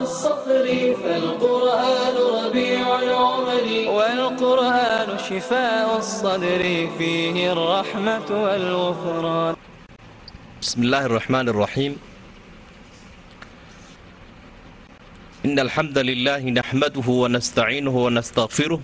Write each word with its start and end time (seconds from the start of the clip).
السطر 0.00 0.66
فالقرآن 1.02 2.16
ربيع 2.38 2.84
العمر 3.02 3.66
والقرآن 3.96 5.08
شفاء 5.18 5.98
الصدر 5.98 6.62
فيه 6.98 7.52
الرحمة 7.52 8.28
والغفران 8.44 9.54
بسم 10.62 10.82
الله 10.82 11.02
الرحمن 11.06 11.46
الرحيم 11.48 11.92
إن 15.46 15.56
الحمد 15.58 15.98
لله 15.98 16.40
نحمده 16.60 17.08
ونستعينه 17.22 17.94
ونستغفره 18.04 18.80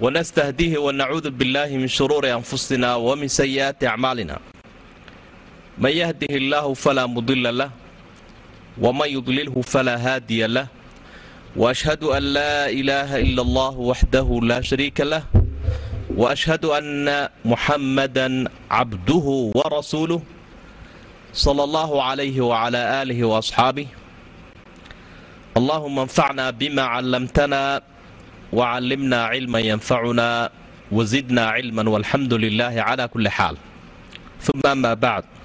ونستهديه 0.00 0.78
ونعوذ 0.78 1.26
بالله 1.30 1.68
من 1.82 1.88
شرور 1.88 2.24
أنفسنا 2.38 2.94
ومن 2.96 3.28
سيئات 3.28 3.84
أعمالنا 3.84 4.36
من 5.78 5.90
يهده 6.02 6.32
الله 6.42 6.74
فلا 6.74 7.06
مضل 7.06 7.44
له 7.58 7.70
waman 8.83 9.09
yudlilhu 9.15 9.59
falaa 9.73 9.97
haadiya 10.05 10.47
lah 10.55 10.65
waashhadu 11.61 12.07
an 12.17 12.23
laa 12.37 12.69
ilaaha 12.79 13.17
ila 13.27 13.41
allahu 13.47 13.79
waxdahu 13.89 14.35
laa 14.49 14.61
shariika 14.69 15.05
lah 15.11 15.23
waashhadu 16.21 16.67
anna 16.77 17.17
muxammadan 17.49 18.35
cabduhu 18.73 19.35
warasuuluh 19.57 20.21
sala 21.43 21.61
allahu 21.67 21.93
calayhi 22.05 22.39
wacalaa 22.51 22.85
aalihi 23.01 23.23
waasxaabih 23.31 23.87
allahuma 25.57 26.01
anfacna 26.05 26.45
bima 26.59 26.85
callamtana 26.93 27.61
wacallimna 28.59 29.19
cilman 29.33 29.63
yanfacuna 29.71 30.27
wasidna 30.97 31.43
cilman 31.57 31.87
walxamdu 31.93 32.35
lilaahi 32.43 32.79
calaa 32.87 33.07
kulli 33.13 33.29
xaal 33.37 33.55
uma 34.53 34.69
ama 34.77 34.91
bacd 35.03 35.36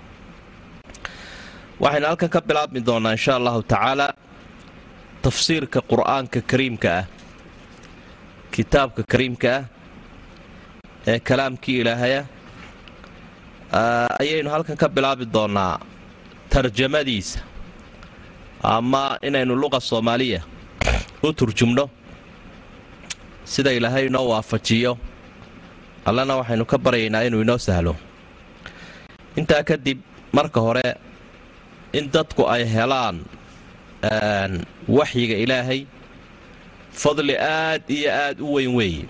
waxaynu 1.83 2.07
halkan 2.11 2.29
ka 2.35 2.41
bilaabmi 2.49 2.81
doonaa 2.89 3.15
insha 3.17 3.33
allahu 3.39 3.61
tacaala 3.73 4.07
tafsiirka 5.25 5.79
qur'aanka 5.91 6.39
kariimka 6.51 6.89
ah 7.01 7.05
kitaabka 8.55 9.03
kariimka 9.13 9.49
ah 9.57 9.63
ee 11.11 11.19
kalaamkii 11.29 11.77
ilaahaya 11.83 12.21
ayaynu 14.23 14.49
halkan 14.55 14.77
ka 14.83 14.87
bilaabi 14.97 15.25
doonaa 15.37 15.81
tarjamadiisa. 16.53 17.41
Ama 18.63 19.03
inaynu 19.27 19.55
luqa 19.63 19.81
soomaaliya 19.81 20.41
u 21.27 21.33
turjumno 21.39 21.85
sida 23.53 23.71
ilaahay 23.79 24.05
inoo 24.07 24.27
waafajiyo 24.33 24.93
allana 26.09 26.35
waxaynu 26.41 26.65
ka 26.71 26.77
baryaynaa 26.85 27.27
inuu 27.27 27.43
inoo 27.45 27.59
sahlo. 27.67 27.93
Intaa 29.39 29.63
kadib 29.69 29.99
marka 30.37 30.61
hore 30.67 30.87
in 31.99 32.05
dadku 32.15 32.43
ay 32.55 32.65
helaan 32.75 33.17
waxyiga 34.99 35.37
ilaahay 35.45 35.81
fadli 37.03 37.35
aad 37.39 37.83
iyo 37.97 38.11
aad 38.13 38.37
u 38.41 38.49
weyn 38.57 38.73
weeye 38.79 39.05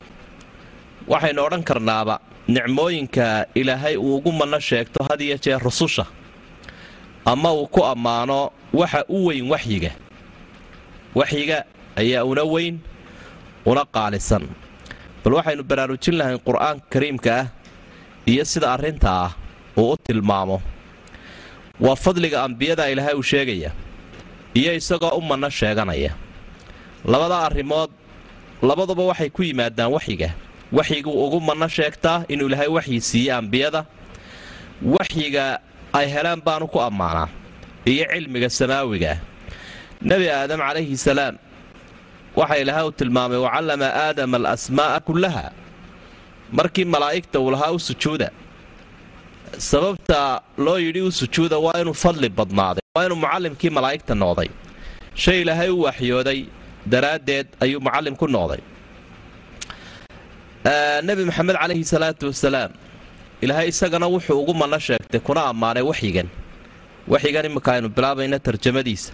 waxaynu 1.12 1.40
odhan 1.46 1.62
karnaaba 1.70 2.14
nicmooyinka 2.54 3.46
ilaahay 3.60 3.96
uu 3.96 4.16
ugu 4.18 4.30
manno 4.32 4.58
sheegto 4.68 5.00
had 5.08 5.20
iyo 5.26 5.36
jeer 5.44 5.60
rususha 5.66 6.04
ama 7.32 7.52
uu 7.54 7.66
ku 7.74 7.80
ammaano 7.92 8.50
waxa 8.72 9.00
u 9.08 9.26
weyn 9.30 9.46
waxyiga. 9.52 9.90
Waxyiga 11.14 11.58
ayaa 12.00 12.24
una 12.24 12.42
weyn 12.54 12.74
una 13.70 13.84
qaalisan. 13.94 14.44
Bal 15.22 15.34
waxaynu 15.38 15.62
baraarujin 15.70 16.16
lahayn 16.18 16.40
qur'aanka 16.46 16.84
kariimka 16.92 17.30
ah 17.40 17.46
iyo 18.26 18.42
sida 18.44 18.68
arrinta 18.74 19.10
ah 19.26 19.30
uu 19.78 19.92
u 19.94 19.96
tilmaamo 20.06 20.56
waa 21.80 21.96
fadliga 21.96 22.42
ambiyada 22.42 22.90
ilaahay 22.90 23.14
uu 23.14 23.22
sheegaya 23.22 23.70
iyo 24.54 24.74
isagoo 24.74 25.08
u 25.18 25.22
manno 25.22 25.50
sheeganaya. 25.50 26.12
Labada 27.04 27.38
arrimood 27.46 27.90
labaduba 28.62 29.02
waxay 29.10 29.30
ku 29.30 29.42
yimaadaan 29.42 29.90
waxyiga. 29.92 30.30
Waxyiguu 30.72 31.24
ugu 31.26 31.40
manno 31.40 31.68
sheegtaa 31.68 32.24
inuu 32.28 32.46
ilaahay 32.48 32.68
waxyi 32.68 33.00
siiye 33.00 33.32
ambiyada. 33.32 33.84
Waxyiga 34.82 35.58
ay 35.92 36.06
helaan 36.14 36.40
baanu 36.46 36.66
ku 36.68 36.80
ammaanaa 36.80 37.28
iyo 37.84 38.04
cilmiga 38.12 38.50
samaawigaah 38.50 39.18
nebi 40.02 40.26
aadam 40.30 40.60
calayhi 40.60 40.96
salaam 40.96 41.34
waxa 42.36 42.56
ilaahay 42.62 42.84
uu 42.86 42.92
tilmaamay 42.98 43.38
wacallama 43.38 43.86
aadama 44.04 44.36
alasmaa'a 44.36 45.00
kullaha. 45.06 45.52
Markii 46.52 46.84
malaa'igta 46.84 47.40
uu 47.40 47.50
lahaa 47.50 47.72
u 47.72 47.78
sujuuda 47.78 48.30
sababta 49.58 50.42
loo 50.58 50.78
yidhi 50.78 51.00
u 51.02 51.10
sujuuda 51.12 51.58
waa 51.58 51.80
inuu 51.80 51.94
fadli 51.94 52.28
badnaaday 52.28 52.82
waa 52.96 53.04
inuu 53.06 53.16
mucallimkii 53.24 53.70
malaa'igta 53.76 54.14
noqday. 54.14 54.48
Shay 55.14 55.40
ilaahay 55.42 55.70
u 55.70 55.82
waxyooday 55.86 56.40
daraaddeed 56.92 57.46
ayuu 57.64 57.80
mucallim 57.80 58.16
ku 58.16 58.26
noqday 58.36 58.60
nebi 61.08 61.22
maxamed 61.28 61.56
calayhi 61.62 61.84
salaatu 61.94 62.24
wasalaam 62.30 62.70
ilaahay 63.44 63.68
isagana 63.72 64.06
wuxuu 64.14 64.38
ugu 64.42 64.54
manno 64.60 64.78
sheegtay 64.78 65.20
kuna 65.20 65.40
ammaanay 65.50 65.82
waxyigan. 65.90 66.28
Waxyigan 67.12 67.44
imminka 67.48 67.70
aynu 67.74 67.88
bilaabayna 67.96 68.38
tarjamadiisa. 68.46 69.12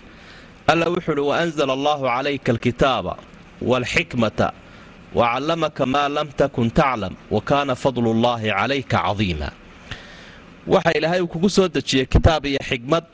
Alla 0.70 0.86
wuxuu 0.94 1.12
uhi 1.12 1.28
waanzala 1.30 1.72
allaahu 1.78 2.04
calayka 2.14 2.52
alkitaaba 2.52 3.14
waalxikmata 3.70 4.48
wa 5.18 5.24
callamaka 5.32 5.86
maa 5.86 6.08
lam 6.16 6.28
takun 6.40 6.68
taclam 6.70 7.14
wa 7.34 7.40
kaana 7.48 7.72
fadlullaahi 7.82 8.48
calayka 8.58 8.98
cadiima 9.06 9.48
waxa 10.68 10.92
ilaahay 10.98 11.20
uu 11.24 11.28
kugu 11.32 11.48
soo 11.50 11.68
dejiyey 11.68 12.06
kitaab 12.06 12.44
iyo 12.46 12.58
xikmad 12.68 13.04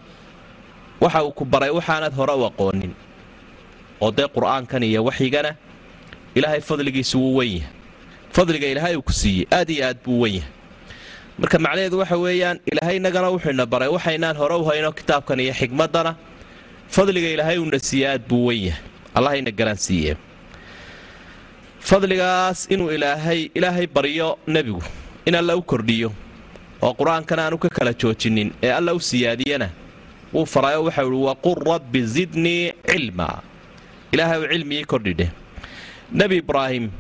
waxa 1.01 1.23
uu 1.25 1.33
ku 1.33 1.45
baray 1.45 1.71
waxaanad 1.71 2.13
hore 2.19 2.33
u 2.35 2.45
aqoonin. 2.51 2.93
Oo 4.01 4.11
dee 4.11 4.27
qur'aankan 4.37 4.83
iyo 4.83 5.05
waxyigana 5.05 5.55
ilaahay 6.35 6.61
fadligiisu 6.61 7.19
wuu 7.21 7.37
wen 7.39 7.49
yahay. 7.57 7.69
Fadliga 8.35 8.67
ilaahay 8.67 8.97
uu 8.97 9.03
ku 9.03 9.13
siiyey 9.13 9.47
aad 9.53 9.71
iyo 9.71 9.87
aad 9.87 9.99
buu 10.05 10.21
wen 10.23 10.35
yahay. 10.35 10.51
Marka 11.39 11.59
macnaheedu 11.59 11.99
waxa 11.99 12.17
weeyaan 12.19 12.59
ilaahay 12.73 12.97
innagana 12.97 13.29
wuxuuna 13.31 13.67
baray 13.67 13.89
waxaynaan 13.89 14.37
hore 14.37 14.55
u 14.55 14.65
hayno 14.69 14.93
kitaabkan 14.93 15.41
iyo 15.41 15.55
xikmaddana 15.55 16.15
fadliga 16.89 17.29
ilaahay 17.35 17.59
uuna 17.59 17.79
siiye 17.79 18.09
aad 18.11 18.23
buu 18.29 18.47
wen 18.51 18.61
yahay. 18.67 18.83
Allahayna 19.15 19.51
garansiiye 19.51 20.17
fadligaas 21.81 22.67
inuu 22.71 22.91
ilaahay 22.91 23.51
ilaahay 23.55 23.87
baryo 23.87 24.39
nebigu 24.47 24.83
in 25.27 25.35
alla 25.35 25.57
u 25.57 25.63
kordhiyo 25.63 26.11
oo 26.83 26.93
qur'aankana 26.99 27.43
aanu 27.47 27.59
ka 27.59 27.69
kala 27.69 27.93
joojinin 28.01 28.53
ee 28.63 28.73
alla 28.79 28.95
u 28.95 29.01
siyaadiyana 29.01 29.69
wuu 30.35 30.47
farayo 30.47 30.85
waxau 30.85 31.09
ihi 31.13 31.25
waqul 31.29 31.59
rabbi 31.73 32.01
zidnii 32.15 32.73
cilmaa 32.91 33.39
ilaahay 34.13 34.39
u 34.45 34.49
cilmigii 34.53 34.85
kordhidheh 34.93 35.31
nebi 36.13 36.37
ibraahim 36.43 36.91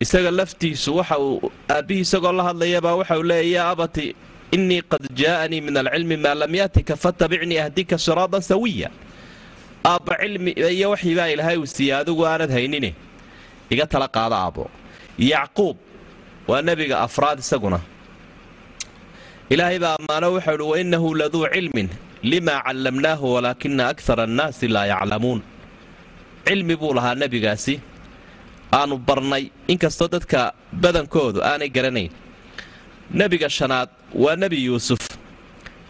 isaga 0.00 0.30
laftiisu 0.30 0.96
waxa 0.96 1.18
uu 1.18 1.50
aabbihii 1.70 2.00
isagoo 2.06 2.32
la 2.32 2.42
hadlayabaa 2.48 2.94
waxauu 3.00 3.22
leeya 3.22 3.58
yaa 3.62 3.70
abati 3.74 4.06
innii 4.56 4.82
qad 4.92 5.04
jaa'anii 5.20 5.60
min 5.66 5.76
alcilmi 5.76 6.16
maa 6.16 6.34
lam 6.34 6.54
yaatika 6.54 6.96
fatabicnii 6.96 7.58
ahdika 7.64 7.98
siraadan 7.98 8.40
sawiya. 8.42 8.90
Aabba 9.84 10.14
cilmi 10.22 10.50
iyo 10.50 10.90
waxibaa 10.90 11.28
ilaahay 11.34 11.56
uu 11.56 11.66
siiye 11.66 11.94
adigu 11.96 12.26
aanad 12.26 12.50
haynine. 12.56 12.90
Iga 13.70 13.86
tala 13.86 14.08
qaada 14.08 14.36
aabbo. 14.36 14.64
Yacquub 15.18 15.76
waa 16.48 16.62
nebiga 16.62 17.00
afraad 17.06 17.38
isaguna 17.38 17.80
ilaahay 19.50 19.78
baa 19.78 19.96
ammaano 20.00 20.32
waxau 20.36 20.54
uhi 20.56 20.70
wainnahu 20.72 21.14
laduu 21.14 21.46
cilmin 21.54 21.88
limaa 22.22 22.60
callamnaahu 22.66 23.26
walaakina 23.34 23.88
akara 23.88 24.24
annaasi 24.28 24.68
laa 24.68 24.86
yaclamuun. 24.86 25.40
Cilmi 26.46 26.76
buu 26.76 26.92
lahaa 26.94 27.14
nebigaasi. 27.14 27.74
Aanu 28.72 28.96
barnay 28.98 29.44
inkastoo 29.72 30.08
dadka 30.08 30.52
badankoodu 30.82 31.42
aanay 31.42 31.68
garanayn. 31.68 32.10
Nebiga 33.18 33.48
shanaad 33.50 33.88
waa 34.14 34.36
nebi 34.36 34.64
yuusuf. 34.64 35.02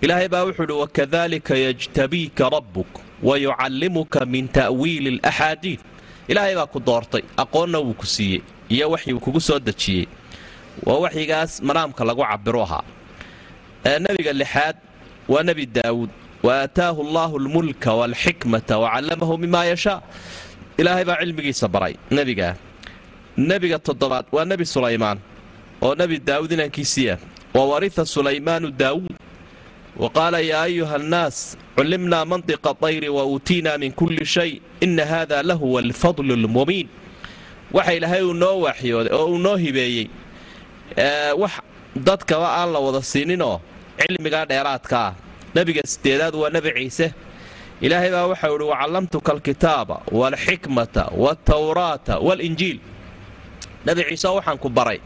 Ilaahay 0.02 0.28
baa 0.28 0.44
wuxuu 0.46 0.64
uhi 0.64 0.80
wakadalika 0.82 1.54
yajtabiika 1.56 2.50
rabbuk 2.50 2.90
wa 3.22 3.34
yucallimuka 3.38 4.26
min 4.26 4.48
ta'wiili 4.48 5.08
alaxaadiid 5.22 5.80
ilaahay 6.28 6.54
baa 6.58 6.66
ku 6.66 6.80
doortay 6.80 7.22
aqoonna 7.36 7.78
wuu 7.78 7.94
ku 7.94 8.06
siiyey 8.06 8.42
iyo 8.68 8.90
waxyuu 8.90 9.20
kugu 9.20 9.40
soo 9.40 9.58
dejiyey. 9.58 10.06
Waa 10.86 10.98
waxyigaas 11.04 11.62
manaamka 11.62 12.04
lagu 12.04 12.22
cabiru 12.30 12.62
ahaa 12.66 12.82
nebiga 13.84 14.32
lixaad 14.32 14.76
waa 15.28 15.42
nebi 15.42 15.66
daawuud. 15.66 16.10
Wa 16.42 16.52
aataahu 16.66 17.00
allaahu 17.06 17.36
almulka 17.38 17.92
waalxikmata 17.94 18.78
wacallamahu 18.78 19.38
mima 19.38 19.64
yashaa 19.64 20.02
ilaahay 20.78 21.04
baa 21.04 21.16
cilmigiisa 21.22 21.68
baray 21.68 21.94
nebigaa 22.10 22.54
nebiga 23.36 23.78
toddobaad 23.78 24.26
waa 24.32 24.44
nebi 24.44 24.66
sulaymaan 24.66 25.18
oo 25.82 25.94
nebi 25.94 26.18
daawuud 26.18 26.52
inankiisiiya 26.52 27.18
wa 27.54 27.62
warita 27.70 28.02
sulaymaanu 28.06 28.70
daawuud. 28.70 29.14
Wa 29.96 30.08
qaala 30.10 30.40
yaa 30.40 30.62
ayuha 30.66 30.94
annaas 30.96 31.56
cullimnaa 31.76 32.24
mantiqa 32.24 32.74
tayri 32.74 33.08
wa 33.08 33.22
uutiinaa 33.26 33.78
min 33.78 33.92
kulli 33.92 34.24
shay. 34.26 34.60
Ina 34.80 35.04
hada 35.06 35.42
lahuwa 35.42 35.80
alfadlu 35.80 36.32
almubiin. 36.34 36.88
Waxa 37.72 37.92
ilaahay 37.94 38.22
uu 38.24 38.34
noo 38.34 38.60
waaxyooday 38.66 39.12
oo 39.14 39.26
uu 39.32 39.38
noo 39.38 39.56
hibeeyey 39.56 40.06
wax 41.38 41.52
dadkaba 41.96 42.48
aan 42.58 42.72
la 42.72 42.78
wada 42.80 43.02
siininoo 43.02 43.60
cilmigaa 44.02 44.44
dheeraadka 44.50 44.98
ah. 45.06 45.12
Nebiga 45.54 45.82
sideedaad 45.92 46.34
waa 46.40 46.50
nebi 46.54 46.70
ciise. 46.78 47.06
Ilaahay 47.84 48.10
baa 48.14 48.26
waxau 48.32 48.54
ihi 48.56 48.64
wacallamtuka 48.72 49.30
alkitaaba 49.32 49.96
waalxikmata 50.18 51.04
waaltawraata 51.22 52.14
waalinjiil 52.26 52.78
nebi 53.86 54.02
ciise 54.08 54.28
waxaan 54.36 54.58
ku 54.62 54.68
baray 54.68 54.98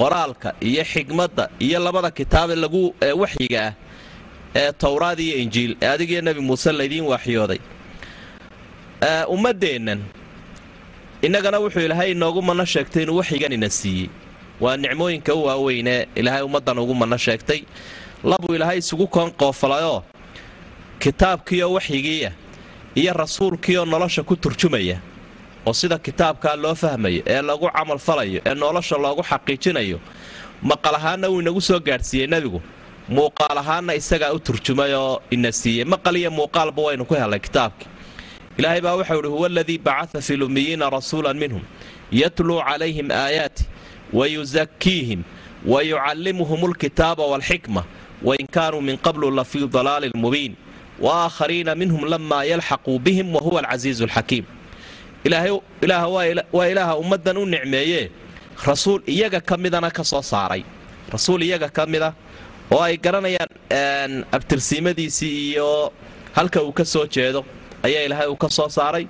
qoraalka 0.00 0.48
iyo 0.68 0.84
xikmadda 0.92 1.44
iyo 1.66 1.78
labada 1.86 2.10
kitaabe 2.18 2.54
lagu 2.62 2.82
waxyiga 3.22 3.60
ah 3.66 3.72
ee 4.60 4.72
towraad 4.82 5.18
iyo 5.26 5.36
injiil 5.44 5.72
ee 5.82 5.88
adigiyo 5.94 6.20
nebi 6.26 6.40
muuse 6.48 6.70
laydiin 6.78 7.04
waaxyooday 7.12 7.60
ummaddeennan 9.34 10.00
innagana 11.26 11.58
wuxuu 11.62 11.80
ilaahay 11.86 12.10
inoogu 12.14 12.40
manno 12.48 12.64
sheegtay 12.72 13.02
inuu 13.02 13.16
waxyigan 13.20 13.52
ina 13.52 13.70
siiyey. 13.70 14.08
Waa 14.60 14.76
nicmooyinka 14.76 15.34
u 15.34 15.44
waaweynee 15.48 16.06
ilaahay 16.14 16.42
ummaddan 16.42 16.78
ugu 16.78 16.94
manno 16.94 17.16
sheegtay 17.16 17.60
labuu 18.24 18.54
ilaahay 18.54 18.78
isugu 18.78 19.06
koonqoofalayoo 19.06 20.02
kitaabkiioo 20.98 21.72
waxyigiiya 21.76 22.32
iyo 22.94 23.12
rasuulkiioo 23.12 23.84
nolosha 23.84 24.22
ku 24.22 24.36
turjumaya 24.36 24.98
oo 25.66 25.72
sida 25.72 25.98
kitaabkaa 25.98 26.56
loo 26.56 26.74
fahmayo 26.74 27.22
ee 27.26 27.42
lagu 27.42 27.66
camal 27.76 27.98
falayo 27.98 28.40
ee 28.46 28.54
nolosha 28.54 28.96
loogu 29.04 29.22
xaqiijinayo 29.30 29.98
maqal 30.62 30.94
ahaanna 30.94 31.26
wuu 31.28 31.40
inagu 31.40 31.60
soo 31.60 31.80
gaadhsiiyey 31.80 32.26
nebigu. 32.26 32.60
Muuqaal 33.08 33.58
ahaanna 33.58 33.94
isagaa 33.94 34.30
u 34.32 34.38
turjumay 34.38 34.94
oo 34.94 35.22
ina 35.30 35.50
siiyey. 35.52 35.84
Maqal 35.84 36.16
iyo 36.16 36.30
muuqaalba 36.30 36.82
waynu 36.86 37.04
ku 37.04 37.14
helay 37.14 37.40
kitaabkii. 37.40 37.88
Ilaahay 38.58 38.80
baa 38.80 38.94
waxau 38.96 39.18
ihi 39.20 39.28
huwa 39.28 39.46
aladii 39.46 39.78
bacaa 39.78 40.20
fi 40.20 40.36
lummiyiina 40.36 40.90
rasuulan 40.90 41.36
minhum 41.42 41.62
yatluu 42.12 42.60
calayhim 42.68 43.10
aayaati 43.10 43.64
wayusakiihim 44.12 45.22
wayucallimuhum 45.66 46.60
alkitaaba 46.64 47.26
waalxikma 47.26 47.82
wain 48.24 48.46
kaanuu 48.56 48.80
min 48.80 48.96
qablu 49.06 49.30
la 49.38 49.44
fii 49.44 49.66
dalaalin 49.68 50.12
mubiin 50.14 50.54
waaaakhariina 51.04 51.74
minhum 51.74 52.04
lamaa 52.12 52.44
yalxaquu 52.44 52.98
bihim 53.04 53.34
wahuwa 53.34 53.60
alcasiizu 53.62 54.04
alxakiim 54.04 54.44
waa 56.52 56.66
ilaaha 56.72 56.96
ummaddan 57.02 57.36
u 57.36 57.46
nicmeeyee 57.46 58.10
rasuul 58.66 59.00
iyaga 59.06 59.40
ka 59.40 59.56
midana 59.56 59.90
ka 59.90 60.04
soo 60.04 60.22
saaray. 60.22 60.62
Rasuul 61.12 61.42
iyaga 61.42 61.68
ka 61.68 61.86
mida 61.86 62.14
oo 62.70 62.80
ay 62.82 62.96
garanayaan 62.96 64.24
abtirsiimadiisii 64.32 65.50
iyo 65.52 65.92
halka 66.36 66.62
uu 66.62 66.72
ka 66.72 66.84
soo 66.84 67.06
jeedo 67.06 67.44
ayaa 67.82 68.02
ilaahay 68.06 68.28
uu 68.28 68.36
ka 68.36 68.48
soo 68.50 68.68
saaray. 68.68 69.06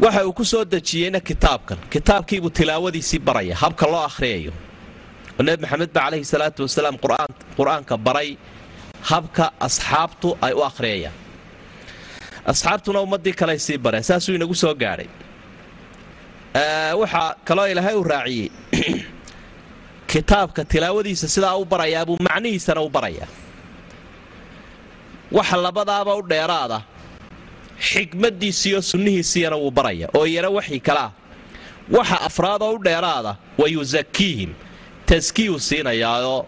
Waxa 0.00 0.26
uu 0.26 0.32
ku 0.32 0.44
soo 0.44 0.64
dejiyeyna 0.64 1.20
kitaabkan. 1.20 1.78
Kitaabkiibuu 1.90 2.50
tilaawadiisii 2.50 3.18
baraya 3.18 3.56
habka 3.56 3.86
loo 3.86 4.02
akhriyayo 4.04 4.52
oo 5.38 5.42
nebi 5.42 5.62
maxamed 5.62 5.90
ba 5.92 6.00
calayhi 6.00 6.24
salaatu 6.24 6.62
wasalaam 6.66 6.96
qur'aanka 7.56 7.96
baray 7.96 8.36
habka 9.10 9.52
asxaabtu 9.60 10.36
ay 10.42 10.52
u 10.52 10.62
akhriyayaan 10.70 11.16
asxaabtuna 12.52 13.00
ummaddii 13.00 13.32
kaley 13.32 13.58
sii 13.58 13.78
bareen 13.78 14.04
saasuu 14.04 14.34
inagu 14.34 14.54
soo 14.54 14.74
gaadhay 14.74 15.10
waxaa 17.00 17.34
kaloo 17.44 17.66
ilaahay 17.66 17.94
uu 17.94 18.04
raaciyey. 18.04 18.50
Kitaabka 20.12 20.64
tilaawadiisa 20.64 21.28
sidaa 21.28 21.56
u 21.56 21.64
barayaa 21.64 22.06
buu 22.06 22.16
macnihiisana 22.20 22.80
u 22.80 22.90
barayaa. 22.90 23.28
Waxa 25.32 25.56
labadaaba 25.56 26.14
u 26.14 26.22
dheeraada 26.28 26.82
xikmaddiisiiyo 27.80 28.82
sunnihiisiyana 28.82 29.56
wuu 29.56 29.70
baraya 29.70 30.08
oo 30.14 30.26
iyana 30.26 30.50
waxii 30.50 30.80
kalaa 30.80 31.10
waxa 31.90 32.20
afraadoo 32.20 32.72
u 32.72 32.84
dheeraada 32.84 33.36
wa 33.58 33.68
yusakiihim 33.68 34.54
taskiyuu 35.08 35.58
siinayaayoo 35.68 36.40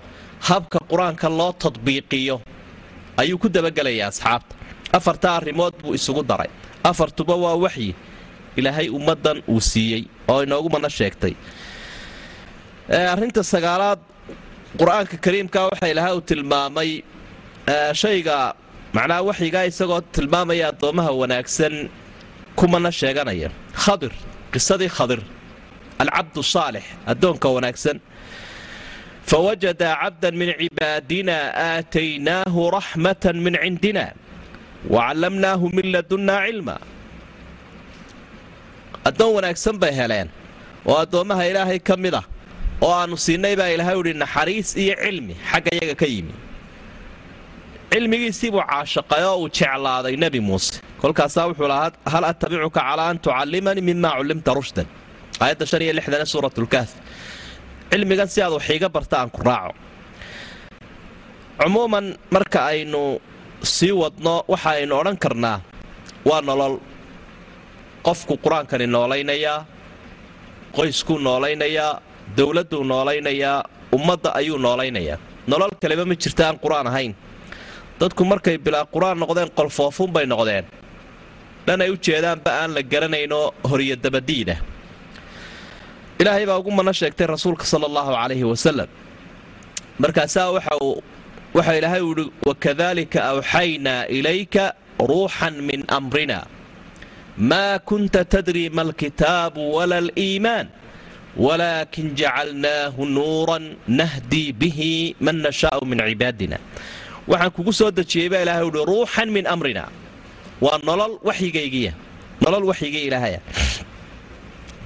habka 0.48 0.78
qur'aanka 0.90 1.28
loo 1.38 1.52
tadbiiqiyo 1.64 2.36
ayuu 3.20 3.38
ku 3.42 3.48
dabagelayaa 3.56 4.08
asxaabta. 4.12 4.54
Afartaa 4.98 5.34
arrimood 5.40 5.74
buu 5.82 5.94
isugu 5.98 6.22
daray. 6.30 6.50
Afartuba 6.90 7.34
waa 7.44 7.56
waxyi 7.64 7.90
ilaahay 8.58 8.88
ummaddan 8.98 9.38
uu 9.52 9.60
siiyey 9.70 10.02
oo 10.32 10.40
inoogu 10.46 10.68
mana 10.74 10.88
sheegtay. 10.98 11.34
Arrinta 13.12 13.42
sagaalaad 13.52 14.00
qur'aanka 14.80 15.16
kariimka 15.24 15.60
waxa 15.70 15.86
ilaahay 15.92 16.14
uu 16.18 16.20
tilmaamay 16.30 16.90
shayga 18.00 18.36
macnaha 18.96 19.22
waxyigaa 19.28 19.64
isagoo 19.70 20.00
tilmaamaya 20.14 20.64
addoommaha 20.72 21.10
wanaagsan 21.20 21.74
kumana 22.58 22.90
sheeganaya. 23.00 23.48
Khadir 23.82 24.12
qisadii 24.52 24.90
khadir 24.96 25.20
alcabdu 26.02 26.40
saalix 26.54 26.84
addoonka 27.12 27.48
wanaagsan 27.56 27.96
fawajada 29.30 29.90
cabdan 30.02 30.34
min 30.40 30.48
cibaadina 30.60 31.36
aataynaahu 31.70 32.60
raxmatan 32.76 33.36
min 33.46 33.54
cindina 33.64 34.04
wacallamnaahu 34.94 35.64
min 35.76 35.86
ladunnaa 35.94 36.40
cilma 36.48 36.76
addoon 39.08 39.32
wanaagsan 39.36 39.76
bay 39.82 39.92
heleen 40.00 40.28
oo 40.90 40.96
addoommaha 41.04 41.42
ilaahay 41.50 41.78
ka 41.88 41.94
mid 42.04 42.14
ah 42.20 42.24
oo 42.84 42.92
aannu 43.00 43.16
siinay 43.26 43.54
baa 43.60 43.70
ilaahay 43.76 43.96
uhi 44.02 44.12
naxariis 44.24 44.68
iyo 44.82 44.94
cilmi 45.04 45.34
xagga 45.50 45.72
yaga 45.80 45.94
ka 46.02 46.06
yimi 46.14 46.34
cilmigiisii 47.92 48.50
buu 48.54 48.64
caashaqay 48.72 49.24
uu 49.40 49.48
jeclaaday 49.58 50.14
nebi 50.24 50.40
muuse 50.48 50.72
kolkaasaa 51.02 51.44
wuxuu 51.50 51.68
lahaa 51.72 51.90
hal 52.12 52.24
attabicuka 52.32 52.80
calaa 52.88 53.08
an 53.12 53.18
tucallimanii 53.24 53.84
mima 53.90 54.10
cullimta 54.18 54.50
rushdan 54.58 54.86
aayadda 55.42 55.64
shan 55.70 55.80
iyo 55.86 55.92
lixdane 55.98 56.26
suuratulkaaf 56.34 56.90
cilmigan 57.90 58.28
si 58.32 58.38
aad 58.42 58.52
wax 58.56 58.66
iiga 58.74 58.88
barta 58.88 59.16
aan 59.20 59.30
ku 59.30 59.40
raaco. 59.48 59.72
Cumuuman 61.60 62.06
marka 62.34 62.60
aynu 62.72 63.20
sii 63.62 63.92
wadno 64.02 64.34
waxa 64.52 64.70
aynu 64.78 64.94
odhan 65.00 65.16
karnaa 65.24 65.58
waa 66.28 66.40
nolol. 66.48 66.74
Qofku 68.06 68.34
qur'aankani 68.44 68.86
noolaynayaa 68.94 69.58
qoyskuu 70.76 71.18
noolaynayaa 71.26 72.00
dowladduu 72.36 72.82
noolaynayaa 72.92 73.58
ummadda 73.96 74.30
ayuu 74.40 74.58
noolaynayaa 74.66 75.18
nolol 75.50 75.72
kaleba 75.82 76.04
ma 76.10 76.14
jirta 76.22 76.42
aan 76.48 76.58
qur'aan 76.64 76.86
ahayn. 76.90 77.12
Dadku 78.00 78.22
markay 78.32 78.56
bilaa 78.58 78.84
qur'aan 78.94 79.16
noqdeen 79.22 79.50
qolfoofunbay 79.58 80.26
noqdeen. 80.32 80.64
Dhan 81.66 81.80
ay 81.84 81.90
u 81.90 81.96
jeedaanba 82.06 82.50
aan 82.60 82.70
la 82.76 82.82
garanaynoo 82.92 83.46
horiyo 83.70 83.96
dabadiidah 84.04 84.58
ilaahay 86.20 86.44
baa 86.48 86.58
ugu 86.62 86.70
mana 86.78 86.92
sheegtay 87.00 87.26
rasuulka 87.26 87.64
sala 87.72 87.84
allahu 87.90 88.10
calayhi 88.18 88.44
wasalam 88.52 88.88
markaasaa 90.02 90.50
waxa 91.54 91.72
ilaahay 91.78 92.02
u 92.02 92.12
ihi 92.18 92.30
wakadalika 92.48 93.18
awxaynaa 93.30 94.06
ilayka 94.18 94.64
ruuxan 95.10 95.54
min 95.68 95.80
amrina. 95.96 96.38
Maa 97.50 97.78
kunta 97.88 98.20
tadri 98.32 98.70
ma 98.70 98.82
alkitaabu 98.86 99.62
wala 99.76 99.96
aliimaan 100.02 100.66
walaakin 101.44 102.14
jacalnaahu 102.20 103.02
nuuran 103.16 103.64
nahdii 104.00 104.50
bihi 104.60 104.92
man 105.24 105.36
nashaau 105.46 105.82
min 105.90 105.98
cibaadina. 106.08 106.58
Waxaan 107.30 107.50
kugu 107.56 107.72
soo 107.78 107.90
dejiyey 107.90 108.28
baa 108.32 108.42
ilahay 108.46 108.64
uhi 108.70 108.82
ruuxan 108.90 109.28
min 109.36 109.46
amrina. 109.54 109.84
Waa 110.64 110.78
nolol 110.86 111.18
waxyigaygiya 111.28 111.92
nolol 112.42 112.64
waxyigii 112.70 113.04
ilaahaya 113.10 113.40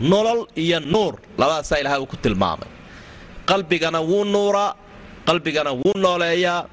nolol 0.00 0.46
iyo 0.56 0.80
nuur 0.80 1.14
labadaasaa 1.38 1.78
ilahay 1.82 2.00
uu 2.00 2.06
ku 2.06 2.16
tilmaamay. 2.16 2.68
Qalbigana 3.46 4.00
wuu 4.00 4.24
nuuraa 4.24 4.74
qalbigana 5.26 5.72
wuu 5.72 5.94
nooleeyaa. 5.96 6.64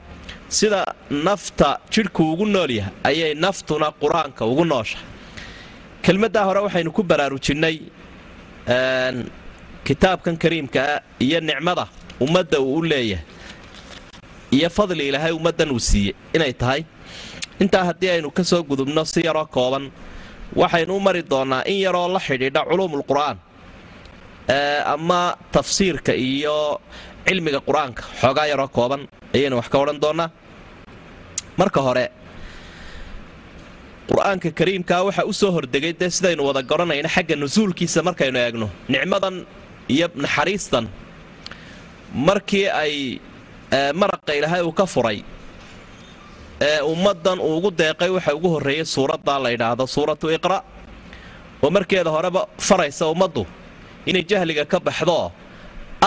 Sida 0.48 0.86
nafta 1.10 1.80
jidhku 1.94 2.24
ugu 2.34 2.46
nool 2.46 2.70
yahay 2.72 2.94
ayay 3.04 3.34
naftuna 3.34 3.88
qur'aanka 4.02 4.46
ugu 4.46 4.66
nooshahay. 4.66 5.06
Kelmaddaa 6.06 6.46
hore 6.48 6.60
waxaynu 6.66 6.92
ku 6.98 7.04
baraarujinnay 7.04 7.76
kitaabkan 9.84 10.38
kariimkaa 10.38 11.02
iyo 11.20 11.40
nicmada 11.40 11.88
ummadda 12.22 12.60
uu 12.62 12.76
u 12.78 12.84
leeyahay 12.84 13.26
iyo 14.52 14.70
fadli 14.70 15.08
ilaahay 15.10 15.32
ummaddan 15.32 15.72
uu 15.72 15.80
siiyey 15.80 16.14
inay 16.34 16.54
tahay. 16.54 16.82
Intaa 17.60 17.84
haddii 17.90 18.10
aynu 18.10 18.32
ka 18.32 18.44
soo 18.44 18.64
gudubno 18.64 19.06
si 19.06 19.26
yaroo 19.26 19.46
kooban 19.46 19.92
waxaynu 20.62 20.94
u 20.96 21.00
mari 21.00 21.22
doonnaa 21.32 21.64
in 21.72 21.78
yaroo 21.86 22.08
la 22.14 22.20
xidhiidha 22.20 22.62
culuumulqur'aan 22.70 23.38
ama 24.94 25.22
tafsiirka 25.52 26.14
iyo 26.14 26.80
cilmiga 27.28 27.60
qur'aanka. 27.68 28.04
Xoogaa 28.22 28.48
yaroo 28.52 28.68
kooban 28.78 29.02
ayaynu 29.36 29.56
wax 29.60 29.68
ka 29.74 29.78
odhan 29.84 30.00
doonnaa. 30.04 30.30
Marka 31.58 31.82
hore 31.82 32.06
qur'aanka 34.10 34.50
kariimkaa 34.60 35.02
waxaa 35.08 35.26
u 35.26 35.34
soo 35.34 35.52
hordegay 35.56 35.94
dee 36.00 36.10
sidaynu 36.10 36.42
wada 36.48 36.62
garanayno 36.62 37.10
xagga 37.16 37.36
nusuulkiisa 37.36 38.00
markaynu 38.08 38.38
eegno. 38.46 38.68
Nicmadan 38.90 39.46
iyo 39.90 40.08
naxariistan. 40.24 40.86
Markii 42.28 42.68
ay 42.70 43.20
maraqa 44.02 44.32
ilaahay 44.38 44.62
uu 44.62 44.72
ka 44.72 44.86
furay 44.86 45.24
ee 46.62 46.80
ummaddan 46.82 47.40
uu 47.40 47.58
ugu 47.58 47.70
deeqay 47.82 48.10
waxa 48.16 48.32
ugu 48.38 48.50
horreeyey 48.56 48.86
suuraddaa 48.96 49.40
la 49.44 49.50
yidhaahdo 49.54 49.84
suuratu 49.96 50.28
iqra' 50.38 50.62
oo 51.64 51.70
markeeda 51.78 52.10
horeba 52.16 52.42
faraysa 52.68 53.04
ummaddu 53.14 53.44
inay 54.10 54.24
jahliga 54.32 54.64
ka 54.72 54.78
baxdoo 54.88 55.32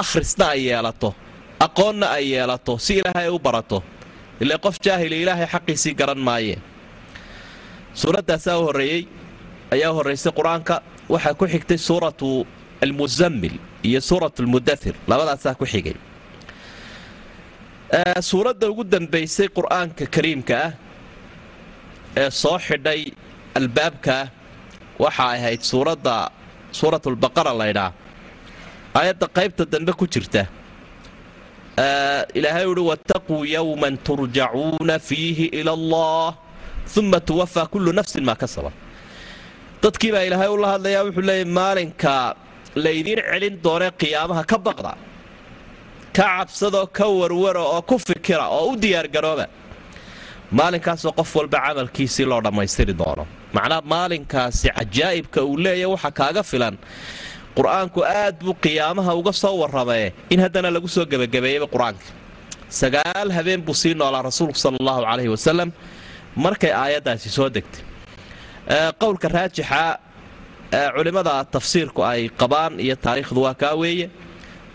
akhrisna 0.01 0.47
ay 0.55 0.61
yeelato 0.69 1.11
aqoonna 1.67 2.07
ay 2.17 2.25
yeelato 2.33 2.73
si 2.85 2.93
ilaahay 3.01 3.27
ay 3.29 3.33
u 3.35 3.39
barato 3.47 3.79
ile 4.43 4.57
qof 4.65 4.77
jaahili 4.87 5.17
ilaahay 5.23 5.47
xaqiisii 5.55 5.95
garan 6.01 6.21
maayeen 6.29 6.61
suuraddaasaa 8.01 8.57
u 8.61 8.65
horreeyey 8.69 9.03
ayaa 9.75 9.93
horraysay 9.97 10.33
qur'aanka 10.39 10.77
waxaa 11.13 11.35
ku 11.41 11.45
xigtay 11.53 11.79
suuratu 11.89 12.29
almuzammil 12.85 13.57
iyo 13.89 14.01
suuratu 14.09 14.39
almudathir 14.43 14.95
labadaasaa 15.11 15.55
ku 15.61 15.67
xigay 15.73 15.97
suuradda 18.21 18.69
ugu 18.71 18.85
dambaysay 18.85 19.49
qur'aanka 19.49 20.05
kariimka 20.15 20.55
ah 20.67 20.73
ee 22.17 22.31
soo 22.31 22.59
xidhay 22.67 23.01
albaabkaa 23.59 24.23
waxa 25.05 25.25
ahayd 25.37 25.61
suuradda 25.71 26.15
suuratulbaqara 26.79 27.53
laydhaa 27.61 27.91
aayadda 28.99 29.27
qaybta 29.39 29.63
dambe 29.73 29.93
ku 30.01 30.05
jirta. 30.15 30.43
Ilaahay 32.39 32.67
uhi 32.73 32.83
wattaquu 32.91 33.37
yowman 33.57 33.95
turjacuuna 34.09 34.99
fiihi 35.09 35.47
ila 35.61 35.73
allah 35.79 36.35
uma 36.99 37.21
tuwafaa 37.21 37.67
kullu 37.73 37.93
nafsin 37.99 38.25
maa 38.29 38.35
kasabat. 38.43 38.73
Dadkii 39.83 40.13
baa 40.15 40.25
ilaahay 40.29 40.49
ula 40.57 40.69
hadlayaa 40.75 41.05
wuxuu 41.07 41.23
leeyay 41.31 41.45
maalinka 41.59 42.35
laydiin 42.85 43.21
celin 43.31 43.55
doonee 43.65 43.91
qiyaamaha 44.01 44.43
ka 44.51 44.59
baqda 44.67 44.93
ka 46.19 46.25
cabsadoo 46.39 46.87
ka 46.97 47.07
warwara 47.21 47.63
oo 47.73 47.83
ku 47.89 47.97
fikira 48.07 48.45
oo 48.59 48.73
u 48.73 48.77
diyaargarooba 48.83 49.47
maalinkaasoo 50.59 51.13
qof 51.19 51.31
walba 51.39 51.59
camalkiisii 51.67 52.25
loo 52.31 52.41
dhammaystiri 52.45 52.95
doono. 53.01 53.25
Macnaa 53.57 53.81
maalinkaasi 53.93 54.69
cajaa'ibka 54.79 55.41
uu 55.49 55.57
leeyahy 55.65 55.91
waxa 55.95 56.11
kaaga 56.19 56.43
filan. 56.51 56.75
Qur'aanku 57.57 58.01
aad 58.05 58.37
buu 58.45 58.55
qiyaamaha 58.65 59.13
uga 59.21 59.33
soo 59.43 59.55
warramee 59.63 60.13
in 60.33 60.41
haddana 60.45 60.71
lagu 60.75 60.89
soo 60.95 61.05
gebagabeeyeyba 61.13 61.67
qur'aanka. 61.75 62.05
Sagaal 62.81 63.29
habeen 63.37 63.63
buu 63.67 63.75
sii 63.83 63.95
noolaa 64.01 64.23
rasuulku 64.29 64.59
sala 64.65 64.77
allahu 64.81 65.01
calayhi 65.09 65.31
wasalam 65.37 65.71
markay 66.45 66.73
aayaddaasi 66.83 67.29
soo 67.37 67.49
degtay. 67.57 67.83
Qowlka 69.01 69.29
raajixa 69.37 69.83
culimmada 70.97 71.35
tafsiirku 71.55 72.01
ay 72.13 72.29
qabaan 72.41 72.73
iyo 72.85 72.97
taariikhdu 73.05 73.41
waa 73.47 73.55
kaa 73.63 73.75
weeye. 73.81 74.07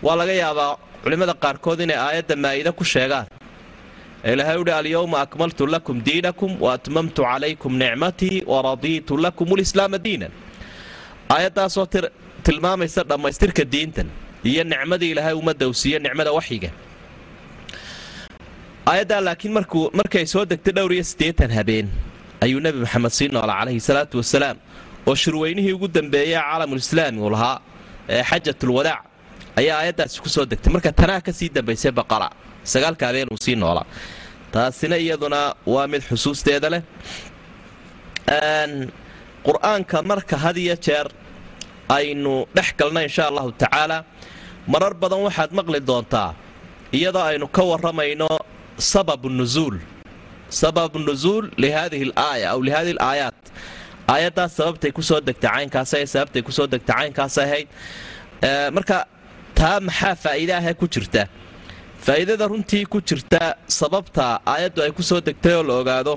Waa 0.06 0.16
laga 0.20 0.34
yaabaa 0.44 0.72
culimmada 1.03 1.33
qaarkood 1.43 1.79
inay 1.86 1.98
aayadda 2.07 2.36
maa'ida 2.45 2.72
ku 2.79 2.83
sheegaan. 2.93 3.27
Ilaahay 4.31 4.57
uhi 4.63 4.72
alyowma 4.81 5.17
akmaltu 5.25 5.63
lakum 5.75 5.98
diinakum 6.07 6.51
wa 6.63 6.69
atmamtu 6.77 7.22
calaykum 7.29 7.72
nicmatii 7.83 8.38
waradiitu 8.51 9.13
lakum 9.25 9.48
lislaama 9.60 9.98
diinan. 10.05 10.31
Aayaddaasoo 11.36 11.86
tilmaamaysa 12.45 13.01
dhammaystirka 13.10 13.63
diintan 13.74 14.07
iyo 14.50 14.63
nicmadii 14.74 15.12
ilaahay 15.13 15.36
ummadda 15.41 15.65
uu 15.69 15.74
siiye 15.81 15.98
nicmada 16.05 16.31
waxyiga. 16.38 16.69
Aayaddaa 18.91 19.22
laakiin 19.27 19.53
markay 20.00 20.25
soo 20.33 20.43
degtay 20.51 20.74
dhowr 20.77 20.91
iyo 20.98 21.03
siddeetan 21.12 21.51
habeen 21.57 21.88
ayuu 22.43 22.60
nebi 22.65 22.79
maxamed 22.83 23.12
sii 23.17 23.27
noola 23.36 23.53
calayhi 23.60 23.79
salaatu 23.89 24.15
wasalaam 24.22 24.57
oo 25.10 25.15
shirweynihii 25.22 25.74
ugu 25.77 25.88
dambeeyey 25.98 26.36
caalamulislaami 26.39 27.19
uu 27.25 27.29
lahaa 27.36 27.57
ee 28.15 28.24
xajatulwadaac 28.29 29.01
ayaa 29.60 29.77
aayaddaasi 29.81 30.17
ku 30.24 30.29
soo 30.36 30.45
degtay. 30.51 30.72
Marka 30.74 30.91
tanaa 31.00 31.22
ka 31.25 31.31
sii 31.39 31.50
dambaysay 31.55 31.91
baqara 32.00 32.29
sagaalka 32.74 33.03
habeen 33.10 33.27
uu 33.33 33.39
sii 33.45 33.55
noolaa 33.55 33.86
taasina 34.53 34.95
iyaduna 35.05 35.39
waa 35.74 35.88
mid 35.91 36.01
xusuusteeda 36.10 36.67
leh. 36.74 36.81
Qur'aanka 39.48 39.98
marka 40.12 40.38
had 40.43 40.57
iyo 40.57 40.75
jeer 40.86 41.07
aynu 41.89 42.45
dhex 42.55 42.69
galna 42.79 43.03
insha 43.07 43.24
allahu 43.29 43.51
tacaala 43.62 43.98
marar 44.74 44.93
badan 45.01 45.19
waxaad 45.27 45.51
maqli 45.60 45.79
doontaa 45.89 46.29
iyadoo 46.98 47.24
aynu 47.31 47.48
ka 47.55 47.63
warramayno 47.72 48.29
sababu 48.77 49.27
nusuul 49.39 49.75
sababu 50.50 50.98
nusuul 51.07 51.45
lihadihi 51.63 52.05
alaaya 52.15 52.48
aw 52.53 52.60
lihadihi 52.67 52.95
alaayaat. 52.98 53.39
Aayaddaas 54.13 54.51
sababtay 54.60 54.91
ku 54.98 55.01
soo 55.10 55.19
degtay 55.27 55.50
caynkaasay 55.55 56.03
sababtay 56.13 56.41
ku 56.48 56.51
soo 56.57 56.67
degtay 56.74 56.95
caynkaasay 56.95 57.45
ahayd. 57.48 57.67
Marka 58.75 58.98
taa 59.60 59.79
maxaa 59.88 60.15
faa'iidaaha 60.24 60.72
ku 60.79 60.86
jirta? 60.93 61.24
Faa'iidada 62.05 62.45
runtii 62.51 62.86
ku 62.93 63.00
jirta 63.10 63.41
sababta 63.79 64.25
aayaddu 64.53 64.79
ay 64.86 64.91
ku 64.98 65.03
soo 65.10 65.19
degtay 65.27 65.53
oo 65.60 65.63
la 65.63 65.74
ogaado 65.81 66.13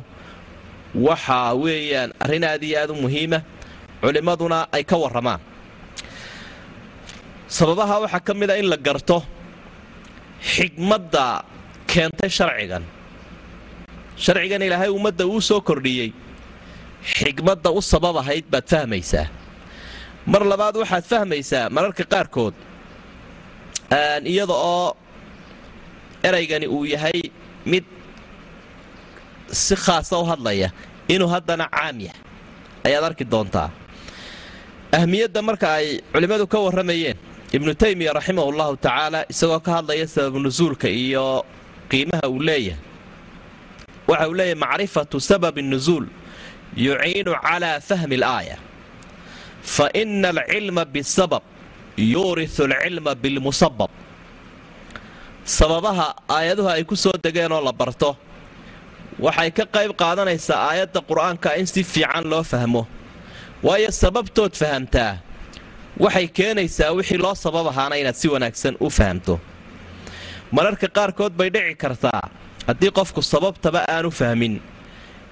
waxa 0.94 1.54
weeyaan 1.62 2.10
arrin 2.24 2.44
aad 2.44 2.62
iyo 2.68 2.76
aad 2.82 2.90
u 2.90 2.96
muhiima 3.04 3.38
culimmaduna 4.02 4.58
ay 4.76 4.82
ka 4.84 4.96
warramaan. 5.02 5.40
Sababaha 7.48 8.00
waxaa 8.04 8.20
ka 8.26 8.32
mid 8.34 8.50
a 8.50 8.56
in 8.58 8.66
la 8.72 8.76
garto 8.76 9.22
xigmadda 10.52 11.44
keentay 11.90 12.30
sharcigan. 12.38 12.82
Sharcigan 14.24 14.62
ilaahay 14.66 14.90
ummadda 14.90 15.24
uu 15.26 15.40
soo 15.40 15.60
kordhiyey 15.60 16.10
xigmadda 17.14 17.70
u 17.70 17.80
sabab 17.92 18.16
ahayd 18.22 18.44
baad 18.52 18.66
fahmaysaa. 18.72 19.26
Mar 20.26 20.42
labaad 20.52 20.76
waxaad 20.82 21.04
fahmaysaa 21.12 21.70
mararka 21.76 22.04
qaarkood 22.12 22.54
iyada 23.90 24.54
oo 24.54 24.96
eraygani 26.22 26.66
uu 26.66 26.84
yahay 26.86 27.20
mid 27.66 27.84
si 29.52 29.74
khaasa 29.76 30.18
u 30.18 30.24
hadlaya 30.30 30.68
inuu 31.08 31.28
haddana 31.34 31.66
caam 31.70 32.00
yahay. 32.00 32.20
Ayaad 32.86 33.04
arki 33.04 33.24
doontaa. 33.24 33.70
Ahmiyadda 34.98 35.40
marka 35.48 35.68
ay 35.78 36.00
culimmadu 36.12 36.46
ka 36.52 36.58
warramayeen 36.64 37.16
ibnu 37.56 37.74
taymiya 37.74 38.12
raximahu 38.18 38.50
llahu 38.58 38.74
tacaala 38.84 39.20
isagoo 39.32 39.60
ka 39.66 39.70
hadlaya 39.82 40.06
sababu 40.14 40.38
nusuulka 40.44 40.88
iyo 40.88 41.44
qiimaha 41.90 42.26
uu 42.28 42.40
leeyahay. 42.48 42.82
Waxa 44.08 44.28
uu 44.28 44.34
leeyahay 44.38 44.58
macrifatu 44.64 45.20
sababi 45.20 45.62
nusuul 45.62 46.06
yuciinu 46.76 47.32
calaa 47.44 47.80
fahmi 47.80 48.14
alaaya 48.18 48.56
fa 49.62 49.86
ina 49.94 50.28
alcilma 50.34 50.84
bisabab 50.84 51.42
yuurisu 51.96 52.64
alcilma 52.64 53.14
bilmusabab 53.14 53.90
sababaha 55.44 56.14
aayaduhu 56.28 56.68
ay 56.68 56.84
ku 56.84 56.96
soo 56.96 57.12
degeen 57.24 57.52
oo 57.52 57.60
la 57.64 57.72
barto 57.72 58.16
waxay 59.18 59.50
ka 59.50 59.64
qayb 59.74 59.92
qaadanaysaa 60.02 60.58
aayadda 60.70 61.00
qur'aanka 61.08 61.56
in 61.60 61.66
si 61.66 61.82
fiican 61.84 62.24
loo 62.32 62.42
fahmo. 62.42 62.86
Waayo 63.62 63.90
sababtood 63.90 64.52
fahamtaa 64.62 65.12
waxay 66.04 66.26
keenaysaa 66.28 66.90
wixii 66.98 67.16
loo 67.24 67.34
sabab 67.34 67.66
ahaana 67.72 67.96
inaad 67.96 68.14
si 68.20 68.28
wanaagsan 68.28 68.74
u 68.80 68.90
fahamto. 68.90 69.40
Mararka 70.52 70.88
qaarkood 70.96 71.32
bay 71.38 71.48
dhici 71.54 71.74
kartaa 71.82 72.22
haddii 72.68 72.90
qofku 72.98 73.22
sababtaba 73.32 73.80
aanu 73.94 74.10
fahmin 74.20 74.54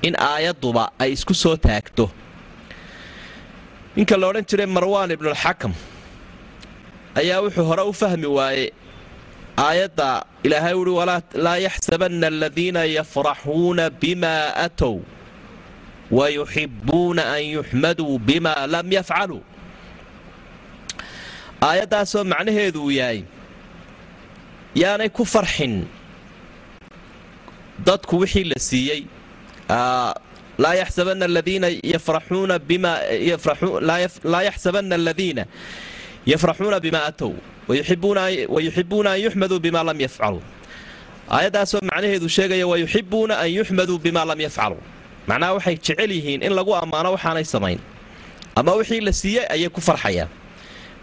in 0.06 0.14
aayadduba 0.30 0.84
ay 1.02 1.12
isku 1.12 1.34
soo 1.34 1.56
taagto. 1.66 2.08
Ninka 3.96 4.16
la 4.20 4.26
odhan 4.30 4.44
jiray 4.50 4.66
marwaan 4.76 5.10
ibnulxakam 5.16 5.72
ayaa 7.14 7.40
wuxuu 7.44 7.64
hore 7.64 7.82
u 7.82 7.92
fahmi 7.92 8.26
waayey 8.26 8.70
aayadda 9.56 10.24
ilaahay 10.42 10.74
uhi 10.74 11.22
laa 11.34 11.58
yaxsabanna 11.66 12.26
aladiina 12.26 12.84
yafraxuuna 12.84 13.90
bima 13.90 14.56
aatow 14.56 15.00
wa 16.10 16.30
yuxibbuuna 16.30 17.32
an 17.32 17.42
yuxmaduu 17.56 18.18
bima 18.18 18.66
lam 18.66 18.92
yafcaluu 18.92 19.42
aayaddaasoo 21.62 22.24
macnaheedu 22.24 22.84
uu 22.84 22.90
yahay 22.90 23.22
yaanay 24.74 25.08
ku 25.08 25.24
farxin 25.24 25.86
dadku 27.86 28.18
wixii 28.22 28.44
la 28.44 28.58
siiyey 28.58 29.04
laa 30.58 30.74
yaxsabana 30.74 31.24
aladiina 34.94 35.46
yafraxuuna 36.26 36.80
bima 36.80 36.98
laa 36.98 37.04
yaxsabana 37.04 37.04
aladiina 37.04 37.04
yafraxuuna 37.04 37.04
bima 37.04 37.04
atow 37.04 37.32
wayuxibuuna 37.68 39.10
an 39.12 39.20
yuxmaduu 39.20 39.58
bima 39.58 39.84
lam 39.84 40.00
yafcaluu 40.00 40.42
aayaddaasoo 41.30 41.80
macnaheedu 41.82 42.28
sheegaya 42.28 42.66
wayuxibuuna 42.66 43.38
an 43.38 43.50
yuxmaduu 43.50 43.98
bima 43.98 44.24
lam 44.24 44.40
yafcaluu 44.40 44.80
macnaha 45.26 45.52
waxay 45.54 45.76
jecel 45.76 46.10
yihiin 46.10 46.42
in 46.42 46.52
lagu 46.52 46.74
ammaano 46.74 47.12
waxaanay 47.12 47.44
samayn 47.44 47.78
ama 48.56 48.72
wixii 48.74 49.00
la 49.00 49.12
siiyey 49.12 49.46
ayay 49.50 49.68
ku 49.68 49.80
farxayaan 49.80 50.28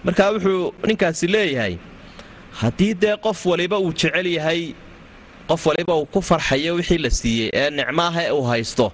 markaa 0.03 0.31
wuxuu 0.31 0.73
ninkaasi 0.87 1.27
leeyahay 1.27 1.77
haddii 2.51 2.93
dee 2.93 3.17
qof 3.17 3.45
waliba 3.45 3.79
uu 3.79 3.93
jecel 3.93 4.27
yahay 4.27 4.73
qof 5.47 5.65
waliba 5.65 5.95
uu 5.95 6.05
ku 6.05 6.21
farxayo 6.21 6.75
wixii 6.75 6.97
la 6.97 7.09
siiyey 7.09 7.49
ee 7.53 7.69
nicmaaha 7.69 8.33
uu 8.33 8.43
haysto 8.43 8.91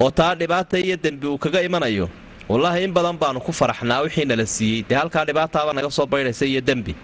oo 0.00 0.10
taa 0.10 0.34
dhibaata 0.34 0.78
iyo 0.78 0.96
dembi 0.96 1.26
uu 1.26 1.38
kaga 1.38 1.62
imanayo 1.62 2.08
wallaahi 2.48 2.84
in 2.84 2.92
badan 2.92 3.16
baanu 3.22 3.40
ku 3.40 3.52
faraxnaa 3.52 4.02
wixiina 4.04 4.36
la 4.36 4.46
siiyey. 4.46 4.82
Dee 4.88 4.94
halkaa 5.00 5.24
dhibaataaba 5.28 5.72
naga 5.76 5.90
soo 5.90 6.06
baydhaysa 6.06 6.44
iyo 6.46 6.60
dembi. 6.60 6.94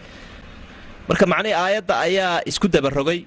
Marka 1.08 1.26
macnihii 1.26 1.56
aayadda 1.64 1.94
ayaa 2.06 2.40
isku 2.50 2.68
dabarogay. 2.68 3.24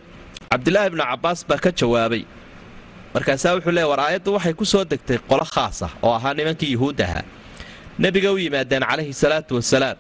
Cabdilaahi 0.52 0.90
bnu 0.94 1.04
cabbaas 1.04 1.40
baa 1.50 1.58
ka 1.58 1.72
jawaabay. 1.72 2.24
Markaasaa 3.14 3.56
wuxuu 3.58 3.72
leey 3.78 3.88
war 3.92 4.00
aayaddu 4.00 4.30
waxay 4.38 4.54
ku 4.54 4.66
soo 4.66 4.84
degtay 4.86 5.18
qolo 5.30 5.46
khaas 5.54 5.82
ah 5.88 5.92
oo 6.02 6.14
ahaa 6.18 6.34
nimankii 6.34 6.72
yuhuud 6.76 7.02
nebiga 8.00 8.32
u 8.34 8.38
yimaadeen 8.38 8.82
calayhi 8.90 9.14
salaatu 9.14 9.56
wasalaam 9.56 9.98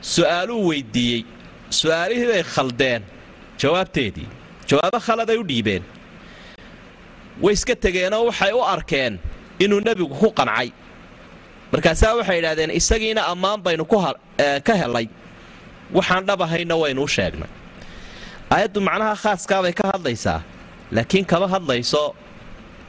su'aaluu 0.00 0.60
weydiiyey. 0.68 1.24
Su'aalihii 1.70 2.26
bay 2.32 2.42
khaldeen. 2.54 3.02
Jawaabteedii 3.60 4.28
jawaabo 4.68 4.98
khaladay 5.06 5.36
u 5.36 5.44
dhiibeen. 5.44 5.82
Way 7.42 7.52
iska 7.54 7.74
tegeenoo 7.76 8.24
waxay 8.28 8.52
u 8.52 8.62
arkeen 8.74 9.18
inuu 9.58 9.80
nebigu 9.80 10.14
ku 10.20 10.28
qancay 10.38 10.68
markaasaa 11.72 12.12
waxay 12.18 12.38
idhahdeen 12.40 12.70
isagiina 12.80 13.22
ammaan 13.32 13.58
baynu 13.66 13.84
ka 14.66 14.74
helay. 14.82 15.06
Waxaan 15.96 16.22
dhab 16.28 16.40
ahayna 16.46 16.74
waynu 16.82 17.02
u 17.02 17.08
sheegnay. 17.16 17.50
Aayaddu 18.54 18.80
macnaha 18.88 19.14
khaaskaabay 19.22 19.72
ka 19.80 19.84
hadlaysaa. 19.92 20.40
Laakiin 20.96 21.24
kama 21.30 21.46
hadlayso 21.54 22.02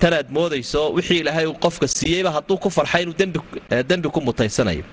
tanaad 0.01 0.27
moodayso 0.37 0.81
wixii 0.97 1.19
ilaahay 1.23 1.45
uu 1.51 1.57
qofka 1.65 1.87
siiyeyba 1.97 2.29
hadduu 2.35 2.57
ku 2.63 2.69
farxay 2.77 3.01
inuu 3.03 3.15
dembi 3.89 4.09
ku 4.15 4.19
mutaysanayo. 4.27 4.83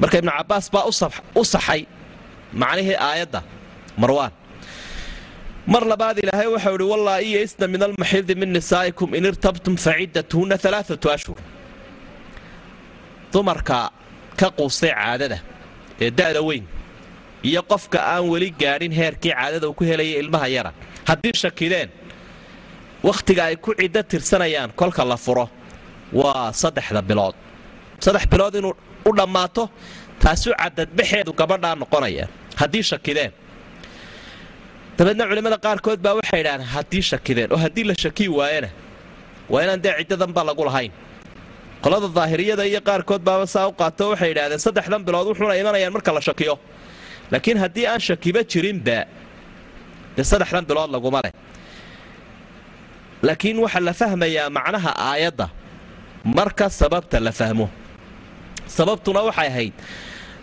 Marka 0.00 0.16
ibnu 0.20 0.30
cabbaas 0.38 0.66
baa 0.74 0.84
u 1.40 1.44
saxay 1.52 1.80
macnihii 2.62 2.96
aayadda. 3.08 3.40
Marwaan. 4.00 4.32
Mar 5.72 5.82
labaad 5.92 6.16
ilaahay 6.22 6.48
waxau 6.54 6.74
ihi 6.78 6.88
wallaa 6.92 7.18
iyo 7.28 7.38
isna 7.46 7.66
min 7.72 7.82
almaxidi 7.82 8.34
min 8.40 8.50
nisaa'ikum 8.56 9.14
in 9.18 9.24
irtabtum 9.30 9.74
faciddatuhunna 9.84 10.56
alaaatu 10.68 11.08
ashhur 11.16 11.36
dumarka 13.32 13.78
ka 14.40 14.46
quustay 14.58 14.90
caadada 14.98 15.38
ee 16.04 16.10
da'da 16.18 16.40
weyn 16.48 16.64
iyo 17.48 17.60
qofka 17.70 17.98
aan 18.12 18.24
weli 18.32 18.48
gaadhin 18.62 18.92
heerkii 19.00 19.32
caadada 19.38 19.66
uu 19.68 19.74
ku 19.78 19.84
helaya 19.84 20.18
ilmaha 20.22 20.48
yara. 20.56 20.70
Haddii 21.08 21.34
shakideen 21.42 21.88
wakhtiga 23.08 23.42
ay 23.48 23.56
ku 23.56 23.70
ciddo 23.80 24.02
tirsanayaan 24.10 24.70
kolka 24.80 25.02
la 25.04 25.16
furo 25.16 25.46
waa 26.12 26.52
saddexda 26.52 27.02
bilood. 27.08 27.34
Saddex 28.04 28.24
bilood 28.32 28.54
inuu 28.60 28.74
u 29.08 29.10
dhammaato 29.18 29.64
taasu 30.22 30.50
cadadbaxeedu 30.62 31.30
gabadhaa 31.40 31.74
noqonaya. 31.82 32.24
Haddii 32.60 32.82
shakideen 32.90 33.32
dabeedna 34.98 35.24
culimmada 35.30 35.58
qaarkood 35.66 36.00
baa 36.04 36.14
waxay 36.18 36.40
idhahdeen 36.42 36.68
haddii 36.74 37.02
shakideen 37.10 37.48
oo 37.54 37.58
haddii 37.64 37.84
la 37.90 37.94
shakii 38.04 38.28
waayana 38.38 38.70
waa 39.52 39.62
inaan 39.64 39.80
dee 39.84 39.92
ciddadanba 40.00 40.40
lagu 40.48 40.64
lahayn 40.68 40.92
qolada 41.86 42.08
daahiriyada 42.18 42.64
iyo 42.70 42.80
qaarkood 42.88 43.22
baaba 43.28 43.46
saa 43.54 43.66
u 43.70 43.72
qaato 43.80 44.04
waxay 44.12 44.30
idhahdeen 44.34 44.58
saddexdan 44.66 45.02
bilood 45.06 45.26
wuxuuna 45.30 45.54
imanayaan 45.62 45.92
marka 45.96 46.10
la 46.16 46.20
shakiyo. 46.28 46.54
Laakiin 47.32 47.58
haddii 47.62 47.86
aan 47.92 48.00
shakiba 48.08 48.40
jirinba 48.52 48.98
dee 50.16 50.24
saddexdan 50.30 50.64
bilood 50.70 50.90
laguma 50.94 51.20
leh. 51.24 51.32
Laakiin 53.26 53.58
waxaa 53.64 53.82
la 53.88 53.92
fahmayaa 54.00 54.48
macnaha 54.58 54.90
aayadda 55.10 55.46
marka 56.38 56.66
sababta 56.80 57.18
la 57.26 57.32
fahmo. 57.40 57.66
Sababtuna 58.76 59.20
waxay 59.28 59.48
ahayd 59.52 59.74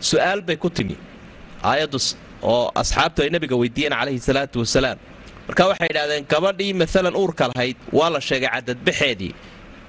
su'aal 0.10 0.40
bay 0.48 0.56
ku 0.64 0.70
timi. 0.78 0.96
Aayaddu 1.70 1.98
oo 2.52 2.72
asxaabtu 2.82 3.20
ay 3.24 3.30
nebiga 3.36 3.56
weydiiyeen 3.62 3.94
calayhi 4.00 4.20
salaatu 4.30 4.58
wasalaam. 4.64 4.98
Marka 5.48 5.64
waxay 5.72 5.88
idhahdeen 5.94 6.24
gabadhii 6.34 6.72
maalan 6.82 7.16
uurka 7.22 7.44
lahayd 7.52 7.78
waa 7.98 8.10
la 8.16 8.20
sheegay 8.30 8.50
cadadbaxeedii 8.56 9.32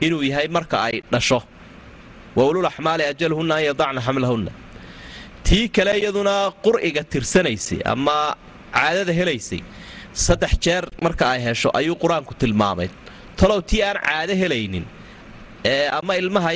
inuu 0.00 0.22
yahay 0.22 0.48
marka 0.48 0.76
ay 0.82 1.02
dhasho. 1.12 1.42
Wa 2.36 2.44
ulul 2.48 2.66
ajalhunna 2.66 3.54
an 3.54 3.64
yadacna 3.64 4.00
xamlahunna 4.00 4.50
tii 5.44 5.68
kale 5.68 5.92
iyaduna 6.00 6.50
qur'iga 6.64 7.04
tirsanaysay 7.04 7.80
ama 7.84 8.34
caadada 8.72 9.12
helaysay. 9.12 9.62
Saddex 10.12 10.58
jeer 10.58 10.84
marka 11.02 11.30
ay 11.30 11.40
hesho 11.46 11.70
ayuu 11.74 11.94
qur'aanku 11.94 12.34
tilmaamay. 12.34 12.88
Talow 13.36 13.60
tii 13.60 13.82
aan 13.82 13.98
caado 14.02 14.34
helaynin 14.34 14.84
ama 15.98 16.16
ilmaha 16.16 16.50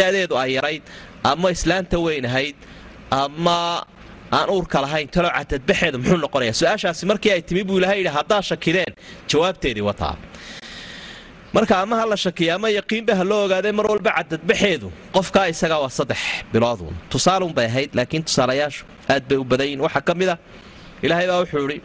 da'deedu 0.00 0.34
ay 0.42 0.50
yarayd 0.56 0.82
ama 1.24 1.50
islaanta 1.50 1.98
weynahayd 1.98 2.56
ama 3.10 3.84
aan 4.32 4.48
uurka 4.50 4.80
lahayn 4.82 5.08
talow 5.08 5.30
cadadbaxeedu 5.38 5.98
muxuu 5.98 6.18
noqonayaa. 6.24 6.58
Su'aashaasi 6.60 7.06
markii 7.06 7.32
ay 7.36 7.42
timi 7.42 7.62
buu 7.64 7.78
ilahay 7.78 7.98
yidhi 8.02 8.12
haddaa 8.18 8.42
shakideen 8.42 8.92
jawaabteedii 9.30 9.84
wataa 9.90 10.16
marka 11.54 11.74
ama 11.82 11.94
ha 12.00 12.04
la 12.12 12.16
shakiya 12.24 12.52
ama 12.58 12.68
yaqiinba 12.78 13.12
ha 13.18 13.24
loo 13.30 13.40
ogaaday 13.46 13.72
mar 13.78 13.86
walba 13.92 14.10
cadadbaxeedu 14.18 14.88
qofkaa 15.16 15.46
isagaa 15.54 15.80
waa 15.84 15.90
saddex 15.98 16.20
bilooduun 16.52 16.94
tusaalunbay 17.12 17.66
ahayd 17.70 17.90
laakiin 17.98 18.22
tusaalayaashu 18.28 18.82
aad 19.14 19.24
bay 19.28 19.38
u 19.42 19.44
badan 19.50 19.66
yihiin 19.66 19.82
waxaa 19.86 20.04
ka 20.08 20.14
mid 20.20 20.28
a 20.28 20.36
ilaahay 21.04 21.26
baa 21.30 21.38
wuxuu 21.42 21.64
idhi 21.68 21.78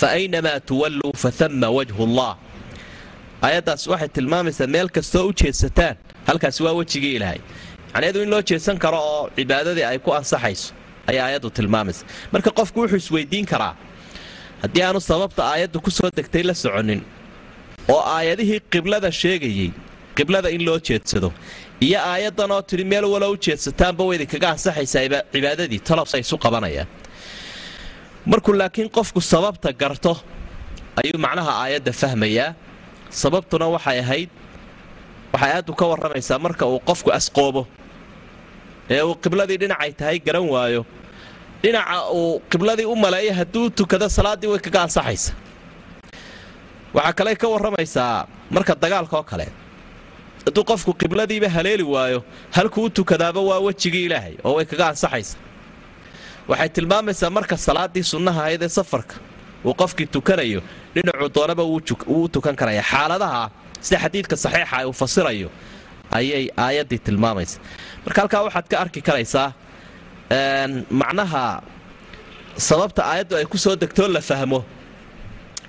fa 0.00 0.06
aynamaa 0.18 0.58
tuwalluu 0.68 1.12
fa 1.22 1.30
tama 1.38 1.68
wajhu 1.78 2.02
allah. 2.08 2.32
Aayaddaas 3.46 3.82
waxay 3.92 4.08
tilmaamaysaa 4.16 4.66
meel 4.74 4.88
kastoo 4.96 5.24
u 5.30 5.32
jeedsataan 5.40 5.94
halkaasi 6.28 6.60
waa 6.66 6.72
wejigii 6.80 7.14
ilaahay. 7.18 7.40
Macnaheedu 7.92 8.20
in 8.24 8.30
loo 8.34 8.42
jeedsan 8.50 8.76
karo 8.84 8.98
oo 9.12 9.22
cibaadadii 9.36 9.84
ay 9.90 9.98
ku 10.04 10.10
ansaxayso 10.18 10.68
ayaa 11.10 11.24
aayaddu 11.28 11.48
tilmaamaysa. 11.58 12.02
Marka 12.32 12.50
qofku 12.58 12.78
wuxuu 12.82 12.96
isweydiin 13.02 13.46
karaa 13.52 13.74
haddii 14.62 14.82
aanu 14.86 15.00
sababta 15.10 15.42
aayaddu 15.52 15.78
ku 15.86 15.90
soo 15.98 16.10
degtay 16.18 16.42
la 16.50 16.54
soconin 16.62 17.00
oo 17.94 18.00
aayadihii 18.16 18.60
qiblada 18.72 19.10
sheegayey 19.20 19.70
qiblada 20.16 20.48
in 20.56 20.62
loo 20.66 20.78
jeedsado. 20.86 21.28
Iyo 21.86 21.98
aayaddan 22.12 22.50
oo 22.56 22.62
tidhi 22.68 22.84
meel 22.92 23.04
walo 23.12 23.26
u 23.30 23.36
jeedsataanba 23.44 24.02
waydi 24.08 24.26
kaga 24.32 24.48
ansaxaysaa 24.54 25.22
cibaadadii 25.32 25.80
talobsa 25.88 26.16
isu 26.22 26.36
qabanayaan. 26.44 26.88
Markuu 28.30 28.52
laakiin 28.60 28.88
qofku 28.96 29.20
sababta 29.32 29.70
garto 29.80 30.12
ayuu 31.00 31.18
macnaha 31.24 31.52
aayadda 31.62 31.92
fahmayaa. 32.00 32.48
Sababtuna 33.20 33.66
waxay 33.74 33.98
ahayd 34.04 34.30
waxay 35.32 35.52
aaddu 35.56 35.72
ka 35.80 35.84
warramaysaa 35.90 36.38
marka 36.44 36.64
uu 36.72 36.80
qofku 36.88 37.08
asqoobo. 37.18 37.62
Ee 38.94 39.02
uu 39.08 39.14
qibladii 39.24 39.58
dhinacay 39.62 39.92
tahay 39.98 40.18
garan 40.26 40.46
waayo. 40.54 40.82
Dhinaca 41.62 41.96
uu 42.18 42.40
qibladii 42.50 42.86
u 42.92 42.96
maleeyo 43.04 43.32
hadduu 43.38 43.70
tukado 43.78 44.06
salaaddii 44.16 44.50
way 44.52 44.60
kaga 44.66 44.80
ansaxaysa 44.86 45.32
waxaa 46.96 47.12
kale 47.18 47.32
ka 47.40 47.46
warramaysaa 47.52 48.26
marka 48.54 48.72
dagaalka 48.82 49.16
oo 49.20 49.26
kale. 49.30 49.46
Hadduu 50.46 50.64
qofku 50.70 50.90
qibladiiba 51.00 51.48
haleeli 51.56 51.82
waayo 51.94 52.20
halkuu 52.56 52.84
u 52.88 52.90
tukadaaba 52.98 53.40
waa 53.48 53.60
wejigii 53.66 54.04
ilaahay 54.08 54.34
oo 54.46 54.52
way 54.56 54.64
kaga 54.70 54.84
ansaxaysa 54.92 55.36
waxay 56.50 56.68
tilmaamaysaa 56.76 57.30
marka 57.36 57.56
salaaddii 57.66 58.04
sunnaha 58.12 58.40
ahayd 58.44 58.62
ee 58.62 58.68
safarka 58.78 59.14
uu 59.66 59.74
qofkii 59.80 60.06
tukanayo 60.16 60.60
dhinacuu 60.94 61.28
doonaba 61.36 61.62
wuu 61.70 62.28
tukan 62.34 62.54
karaya 62.60 62.82
xaaladaha 62.90 63.42
sida 63.86 63.98
xadiidka 64.04 64.36
saxiixa 64.44 64.76
uu 64.88 64.94
fasirayo 65.00 65.48
ayay 66.18 66.44
aayaddii 66.64 67.00
tilmaamaysa 67.06 67.56
marka 68.04 68.18
halkaa 68.22 68.42
waxaad 68.46 68.66
ka 68.70 68.76
arki 68.84 69.00
karaysaa 69.08 69.48
macnaha 71.00 71.44
sababta 72.68 73.02
aayaddu 73.10 73.34
ay 73.40 73.44
ku 73.52 73.58
soo 73.64 73.74
degtoo 73.82 74.08
la 74.16 74.20
fahmo 74.30 74.60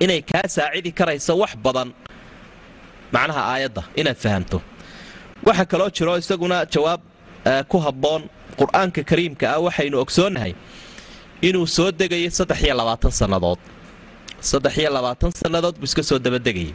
inay 0.04 0.22
kaa 0.32 0.48
saacidi 0.56 0.92
karayso 1.00 1.34
wax 1.42 1.52
badan. 1.66 1.90
Macnaha 3.14 3.42
aayadda 3.54 3.84
inaad 4.00 4.18
fahamto. 4.24 4.58
Waxaa 5.48 5.66
kaloo 5.72 5.90
jiro 5.96 6.14
isaguna 6.22 6.58
jawaab 6.74 7.02
ku 7.72 7.78
habboon 7.86 8.24
qur'aanka 8.60 9.02
kariimka 9.10 9.46
ah 9.56 9.60
waxaynu 9.68 9.98
ogsoonnahay 10.04 10.54
inuu 11.48 11.68
soo 11.76 11.90
degayo 12.00 12.30
saddex 12.38 12.60
iyo 12.66 12.76
labaatan 12.82 13.12
sannadood. 13.20 13.60
Saddex 14.50 14.74
iyo 14.82 14.90
labaatan 14.98 15.32
sannadood 15.42 15.76
buu 15.80 15.88
iska 15.90 16.04
soo 16.10 16.20
dabadegayay. 16.26 16.74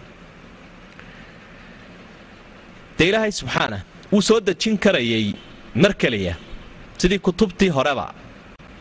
Dee 2.98 3.08
ilaahay 3.08 3.32
subxaana 3.40 3.78
wuu 4.12 4.22
soo 4.28 4.40
dejin 4.40 4.76
karayay 4.84 5.34
mar 5.74 5.92
keliya. 5.94 6.34
Sidii 6.98 7.18
kutubtii 7.18 7.68
horeba 7.76 8.06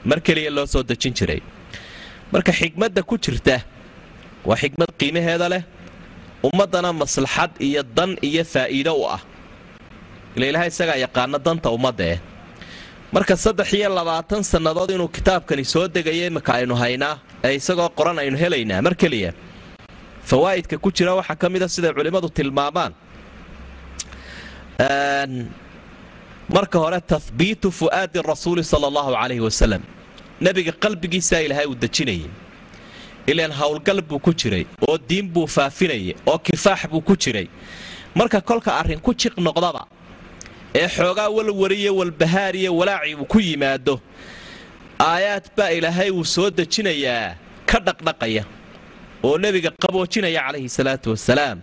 mar 0.05 0.19
keliya 0.21 0.51
loo 0.57 0.65
soo 0.73 0.83
dejin 0.83 1.13
jiray. 1.13 1.41
Marka 2.31 2.51
xigmadda 2.59 3.01
ku 3.03 3.17
jirta 3.17 3.55
waa 4.47 4.57
xigmad 4.61 4.91
qiimaheeda 4.99 5.47
leh. 5.53 5.63
Ummaddana 6.49 6.89
maslaxad 7.01 7.51
iyo 7.67 7.81
dan 7.97 8.11
iyo 8.29 8.43
faa'iido 8.53 8.93
u 9.01 9.03
ah. 9.15 9.21
Ila 10.35 10.45
ilaahay 10.49 10.69
isagaa 10.73 10.97
yaqaana 11.05 11.37
danta 11.45 11.69
ummadda 11.77 12.05
eh. 12.13 12.19
Marka 13.13 13.35
saddex 13.45 13.69
iyo 13.77 13.89
labaatan 13.97 14.41
sannadood 14.51 14.89
inuu 14.95 15.09
kitaabkani 15.17 15.63
soo 15.73 15.85
degaya 15.95 16.25
imika 16.31 16.51
aynu 16.59 16.75
haynaa 16.83 17.15
ee 17.45 17.53
isagoo 17.59 17.89
qoran 17.97 18.17
aynu 18.23 18.37
helaynaa 18.43 18.81
mar 18.85 18.93
keliya 19.01 19.31
fawaa'idka 20.29 20.75
ku 20.83 20.89
jira 20.97 21.11
waxaa 21.19 21.35
ka 21.41 21.47
mid 21.53 21.61
a 21.63 21.67
siday 21.75 21.91
culimmadu 21.97 22.29
tilmaamaan. 22.37 22.93
Marka 26.55 26.77
hore 26.83 26.99
tahbiitu 27.13 27.67
fu'aadi 27.79 28.17
rasuuli 28.31 28.63
sala 28.71 28.85
allahu 28.91 29.11
calayhi 29.19 29.43
wasalam 29.47 29.81
nebiga 30.45 30.71
qalbigiisaa 30.83 31.41
ilaahay 31.45 31.67
uu 31.71 31.77
dejinayay 31.83 32.29
ilaan 33.27 33.51
howlgal 33.59 34.01
buu 34.01 34.19
ku 34.19 34.31
jiray 34.33 34.65
oo 34.87 34.97
diin 35.09 35.27
buu 35.33 35.47
faafinayay 35.47 36.15
oo 36.27 36.37
kifaax 36.39 36.87
buu 36.91 37.01
ku 37.01 37.15
jiray. 37.15 37.47
Marka 38.15 38.41
kolka 38.41 38.71
arrin 38.79 38.99
ku 38.99 39.13
jiq 39.13 39.33
noqdaba 39.37 39.85
ee 40.75 40.87
xoogaa 40.87 41.29
walwariyo 41.29 41.95
walbahaariyo 41.99 42.71
walaaci 42.79 43.15
uu 43.15 43.25
ku 43.25 43.39
yimaado 43.39 43.99
aayaad 44.99 45.45
baa 45.57 45.69
ilaahay 45.77 46.09
uu 46.11 46.25
soo 46.25 46.49
dejinayaa 46.49 47.35
ka 47.69 47.79
dhaqdhaqaya 47.87 48.43
oo 49.23 49.37
nebiga 49.37 49.71
qaboojinaya 49.83 50.41
calayhi 50.47 50.69
salaatu 50.69 51.09
wasalaam 51.15 51.59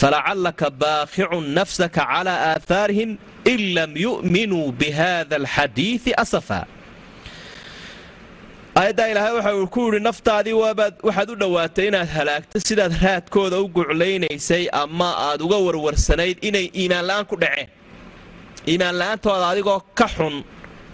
falacallaka 0.00 0.70
baaqicun 0.82 1.44
nafsaka 1.58 2.00
calaa 2.10 2.38
aahaarihim 2.52 3.10
in 3.52 3.60
lam 3.76 3.92
yu'minuu 3.96 4.72
bihada 4.80 5.36
alxadiidi 5.40 6.12
asafa 6.24 6.60
aayaddaa 8.78 9.08
ilaahay 9.12 9.34
waxa 9.38 9.66
ku 9.74 9.80
yidhi 9.86 10.00
naftaadii 10.08 10.56
waxaad 10.62 11.28
u 11.34 11.36
dhowaatay 11.42 11.86
inaad 11.90 12.10
halaagto 12.18 12.56
sidaad 12.68 12.94
raadkooda 13.04 13.56
u 13.64 13.66
guclaynaysay 13.76 14.64
ama 14.82 15.08
aad 15.28 15.40
uga 15.46 15.58
warwarsanayd 15.66 16.36
inay 16.48 16.66
iimaanla'aan 16.80 17.26
ku 17.30 17.36
dhaceen. 17.42 17.68
Iimaanla'aantooda 18.72 19.46
adigoo 19.52 19.80
ka 19.98 20.06
xun 20.14 20.34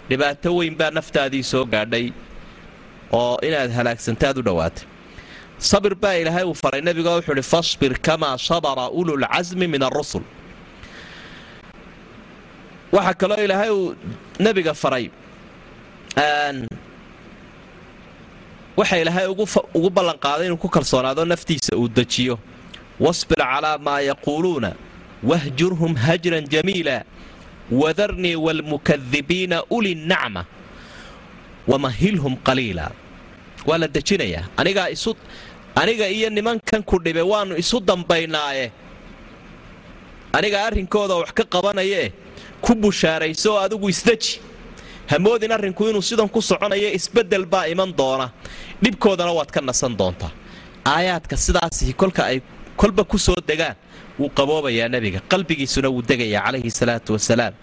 dhibaato 0.09 0.49
weyn 0.57 0.75
baa 0.79 0.91
naftaadii 0.97 1.43
soo 1.51 1.65
gaadhay 1.73 2.05
oo 3.19 3.37
inaad 3.47 3.71
halaagsantaad 3.77 4.37
u 4.41 4.43
dhowaatay. 4.47 4.85
Sabir 5.69 5.93
baa 6.03 6.15
ilaahay 6.21 6.43
uu 6.49 6.57
faray 6.63 6.81
nebigo 6.87 7.11
wuxuu 7.17 7.33
uhi 7.37 7.43
fasbir 7.53 7.93
kamaa 8.07 8.37
sabara 8.49 8.85
ululcasmi 8.99 9.67
min 9.73 9.83
arusul 9.89 10.23
waxaa 12.95 13.13
kaloo 13.21 13.39
ilaahay 13.45 13.69
uu 13.77 13.95
nebiga 14.45 14.73
faray 14.83 15.05
waxa 18.77 18.97
ilaahay 19.01 19.27
ugu 19.73 19.89
ballanqaaday 19.89 20.45
inuu 20.47 20.57
ku 20.57 20.69
kalsoonaado 20.69 21.25
naftiisa 21.25 21.75
uu 21.77 21.87
dejiyo. 21.87 22.39
Wasbir 22.99 23.37
calaa 23.37 23.77
maa 23.77 23.99
yaquuluuna 24.01 24.71
wahjurhum 25.23 25.95
hajran 25.95 26.47
jamiila 26.47 27.03
wadarnii 27.71 28.35
waalmukadibiina 28.35 29.63
uli 29.69 29.95
nnacma 29.95 30.45
wamahilhum 31.67 32.35
qaliila. 32.35 32.91
Waa 33.65 33.77
la 33.77 33.87
dejinayaa 33.87 34.43
aniga 35.75 36.07
iyo 36.09 36.29
nimankan 36.29 36.83
ku 36.83 36.99
dhibe 36.99 37.21
waannu 37.21 37.57
isu 37.57 37.79
dambaynaaye. 37.79 38.71
Anigaa 40.33 40.65
arrinkooda 40.67 41.15
wax 41.15 41.31
ka 41.33 41.43
qabanayae 41.43 42.11
ku 42.61 42.75
bushaarayso 42.75 43.59
adigu 43.59 43.89
isdeji 43.89 44.39
hamoodin 45.11 45.51
arrinku 45.51 45.83
inuu 45.89 46.01
sidan 46.01 46.29
ku 46.29 46.41
soconayo 46.41 46.89
isbeddel 46.97 47.45
baa 47.45 47.65
iman 47.73 47.91
doona. 47.99 48.27
Dhibkoodana 48.83 49.31
waad 49.37 49.51
ka 49.55 49.61
nasan 49.61 49.93
doontaa 49.99 50.31
aayaadka 50.85 51.35
sidaasi 51.45 51.93
kolka 52.01 52.21
ay 52.31 52.37
kolba 52.77 53.03
ku 53.03 53.17
soo 53.17 53.35
degaan 53.49 53.75
wuu 54.19 54.29
qaboobayaa 54.37 54.89
nebiga. 54.89 55.19
Qalbigiisuna 55.31 55.89
wuu 55.93 56.01
degayaa 56.09 56.43
calayhi 56.45 56.71
salaatu 56.79 57.13
wasalaam. 57.15 57.53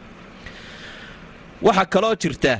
Waxaa 1.66 1.87
kaloo 1.94 2.14
jirta 2.22 2.55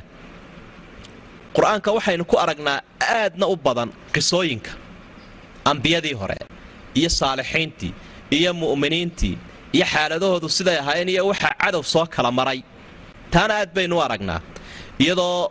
qur'aanka 1.57 1.90
waxaynu 1.97 2.25
ku 2.31 2.37
aragnaa 2.45 2.79
aadna 3.01 3.47
u 3.47 3.57
badan 3.57 3.90
qisooyinka. 4.14 4.71
Ambiyadii 5.64 6.14
hore 6.21 6.37
iyo 6.95 7.09
saalixiintii 7.18 7.92
iyo 8.37 8.51
mu'miniintii 8.62 9.37
iyo 9.77 9.85
xaaladahoodu 9.92 10.49
siday 10.57 10.77
ahaayeen 10.83 11.09
iyo 11.09 11.23
waxaa 11.31 11.55
cadow 11.62 11.83
soo 11.83 12.07
kala 12.14 12.31
maray. 12.38 12.61
Taana 13.33 13.55
aad 13.61 13.71
baynu 13.75 13.97
aragnaa 14.07 14.40
iyadoo 14.98 15.50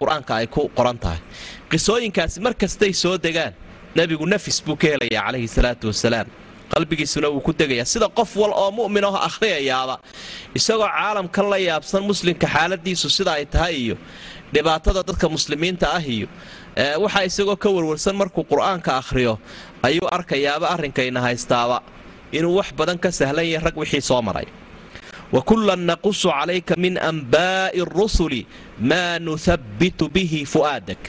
qur'aanka 0.00 0.32
ay 0.40 0.46
ku 0.46 0.68
qoran 0.76 0.98
tahay. 0.98 1.18
Qisooyinkaasi 1.70 2.40
mar 2.44 2.54
kastay 2.54 2.92
soo 2.92 3.16
degaan 3.18 3.52
nebigu 3.96 4.26
nafis 4.26 4.58
buu 4.66 4.76
ka 4.76 4.86
helayaa 4.92 5.24
calayhi 5.26 5.48
salaatu 5.48 5.86
wasalaam 5.92 6.28
qalbigiisuna 6.74 7.28
wuu 7.34 7.40
ku 7.40 7.52
degayaa. 7.52 7.84
Sida 7.92 8.08
qof 8.18 8.36
wal 8.36 8.52
oo 8.52 8.70
mu'min 8.78 9.04
aho 9.08 9.16
akhriyayaaba 9.28 9.96
isagoo 10.58 10.86
caalamkan 10.96 11.46
la 11.52 11.58
yaabsan 11.68 12.02
muslimka 12.10 12.46
xaaladiisu 12.54 13.08
sida 13.16 13.32
ay 13.38 13.46
tahay 13.46 13.74
iyo 13.84 13.96
dhibaatada 14.54 15.00
dadka 15.08 15.26
muslimiinta 15.36 15.86
ah 15.98 16.02
iyo 16.14 16.28
waxaa 17.04 17.24
isagoo 17.30 17.56
ka 17.56 17.68
warwarsan 17.76 18.16
markuu 18.20 18.44
qur'aanka 18.50 18.90
akhriyo 19.00 19.38
ayuu 19.86 20.06
arkayaaba 20.16 20.66
arrinkayna 20.74 21.20
haystaaba 21.26 21.78
inuu 22.36 22.54
wax 22.58 22.68
badan 22.78 22.98
ka 23.04 23.08
sahlan 23.18 23.46
yahay 23.52 23.64
rag 23.70 23.76
wixii 23.82 24.02
soo 24.10 24.20
maray 24.28 24.46
wa 25.34 25.40
kullan 25.48 25.80
naqusu 25.90 26.28
calayka 26.36 26.74
min 26.84 26.94
anbaa'i 27.10 27.78
arusuli 27.86 28.42
maa 28.90 29.18
nuhabbitu 29.26 30.04
bihi 30.14 30.40
fu'aadak 30.52 31.02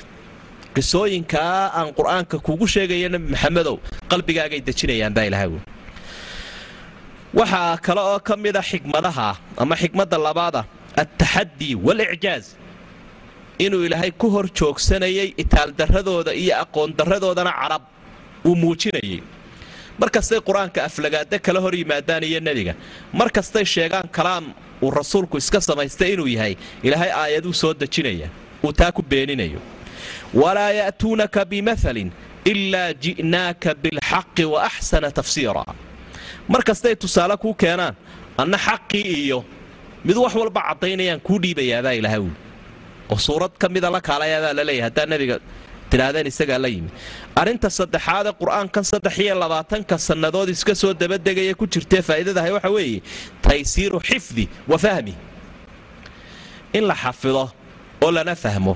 qisooyinkaa 0.76 1.62
aan 1.80 1.88
qur'aanka 1.98 2.36
kugu 2.48 2.66
sheegaya 2.74 3.08
nebi 3.14 3.28
maxamedow 3.34 3.76
qalbigaagay 4.12 4.60
dejinayaan 4.68 5.14
baa 5.18 5.26
ilahay 5.30 5.50
wy 5.54 5.60
waxaa 7.40 7.78
kale 7.86 8.02
oo 8.12 8.20
ka 8.28 8.34
mida 8.44 8.62
xikmadaha 8.70 9.30
ama 9.62 9.76
xikmadda 9.82 10.18
labaada 10.28 10.62
altaxaddi 11.02 11.70
waalicjaaz 11.86 12.46
inuu 13.66 13.84
ilaahay 13.88 14.12
ku 14.22 14.28
hor 14.34 14.46
joogsanayay 14.58 15.30
itaaldarradooda 15.44 16.32
iyo 16.42 16.54
aqoondarradoodana 16.64 17.52
carab 17.62 17.84
uu 18.48 18.56
muujinayay 18.62 19.20
mar 19.99 20.10
kastay 20.15 20.39
qur'aanka 20.47 20.79
aflagaada 20.88 21.38
kala 21.45 21.60
hor 21.65 21.73
yimaadaan 21.81 22.23
iyo 22.29 22.39
nebiga 22.47 22.73
mar 23.19 23.29
kastay 23.38 23.65
sheegaan 23.73 24.08
kalaam 24.17 24.45
uu 24.84 24.91
rasuulku 24.99 25.38
iska 25.41 25.60
samaystay 25.67 26.10
inuu 26.13 26.27
yahay 26.36 26.53
ilaahay 26.88 27.12
aayaduu 27.21 27.53
soo 27.62 27.73
dejinaya 27.81 28.27
uu 28.65 28.73
taa 28.79 28.91
ku 28.91 29.01
beeninayo. 29.12 29.60
Walaa 30.41 30.71
ya'tuunaka 30.79 31.41
bimahalin 31.51 32.10
ilaa 32.51 32.93
ji'naaka 33.03 33.71
bilxaqi 33.84 34.43
wa 34.53 34.60
axsana 34.69 35.10
tafsiira. 35.17 35.63
Mar 36.51 36.62
kastay 36.67 36.95
tusaale 36.95 37.36
kuu 37.43 37.53
keenaan 37.62 37.95
anna 38.41 38.58
xaqii 38.67 39.03
iyo 39.23 39.39
mid 40.08 40.17
wax 40.23 40.34
walba 40.41 40.62
caddaynayaan 40.69 41.19
kuu 41.27 41.39
dhiibayaabaa 41.43 41.93
ilahay 41.99 42.19
wi 42.25 42.31
oo 43.12 43.17
suurad 43.27 43.53
ka 43.62 43.67
mida 43.73 43.89
la 43.95 44.01
kaalayaabaa 44.08 44.53
la 44.58 44.63
leeyahay 44.67 44.86
haddaa 44.89 45.05
nebiga 45.12 45.36
tidhaahdeen 45.89 46.28
isagaa 46.32 46.58
la 46.63 46.67
yimi. 46.76 46.89
Arrinta 47.36 47.69
saddexaadee 47.69 48.34
qur'aankan 48.41 48.84
saddex 48.91 49.15
iyo 49.24 49.36
labaatanka 49.43 49.95
sannadood 50.08 50.50
iska 50.50 50.74
soo 50.82 50.93
dabadegaya 50.93 51.54
ku 51.60 51.65
jirtee 51.74 52.02
faa'iidadahay 52.08 52.52
waxa 52.58 52.69
weeye 52.76 53.02
taysiiru 53.45 54.00
xifdi 54.08 54.45
wa 54.71 54.78
fahmi. 54.78 55.13
In 56.74 56.84
la 56.88 56.95
xafido 56.95 57.43
oo 58.04 58.12
lana 58.12 58.36
fahmo 58.36 58.74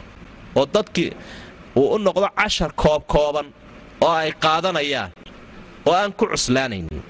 oo 0.56 0.66
dadkii 0.66 1.12
uu 1.76 1.88
u 1.96 1.98
noqdo 2.06 2.28
cashar 2.40 2.72
koobkooban 2.82 3.48
oo 4.02 4.12
ay 4.22 4.32
qaadanayaan 4.44 5.12
oo 5.88 5.94
aan 5.94 6.12
ku 6.14 6.26
cuslaanaynin 6.32 7.02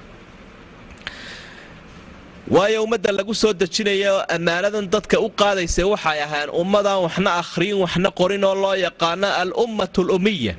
waayo 2.50 2.84
ummadda 2.84 3.12
lagu 3.18 3.34
soo 3.42 3.54
dejinaya 3.62 4.10
oo 4.16 4.24
ammaanadan 4.36 4.86
dadka 4.94 5.18
u 5.20 5.30
qaadaysa 5.42 5.84
waxay 5.94 6.20
ahayn 6.28 6.50
ummadaan 6.62 7.00
waxna 7.06 7.30
akhriyin 7.42 7.78
waxna 7.84 8.10
qorin 8.20 8.44
oo 8.50 8.56
loo 8.64 8.76
yaqaano 8.86 9.28
al-ummatu 9.44 10.00
alummiya 10.06 10.54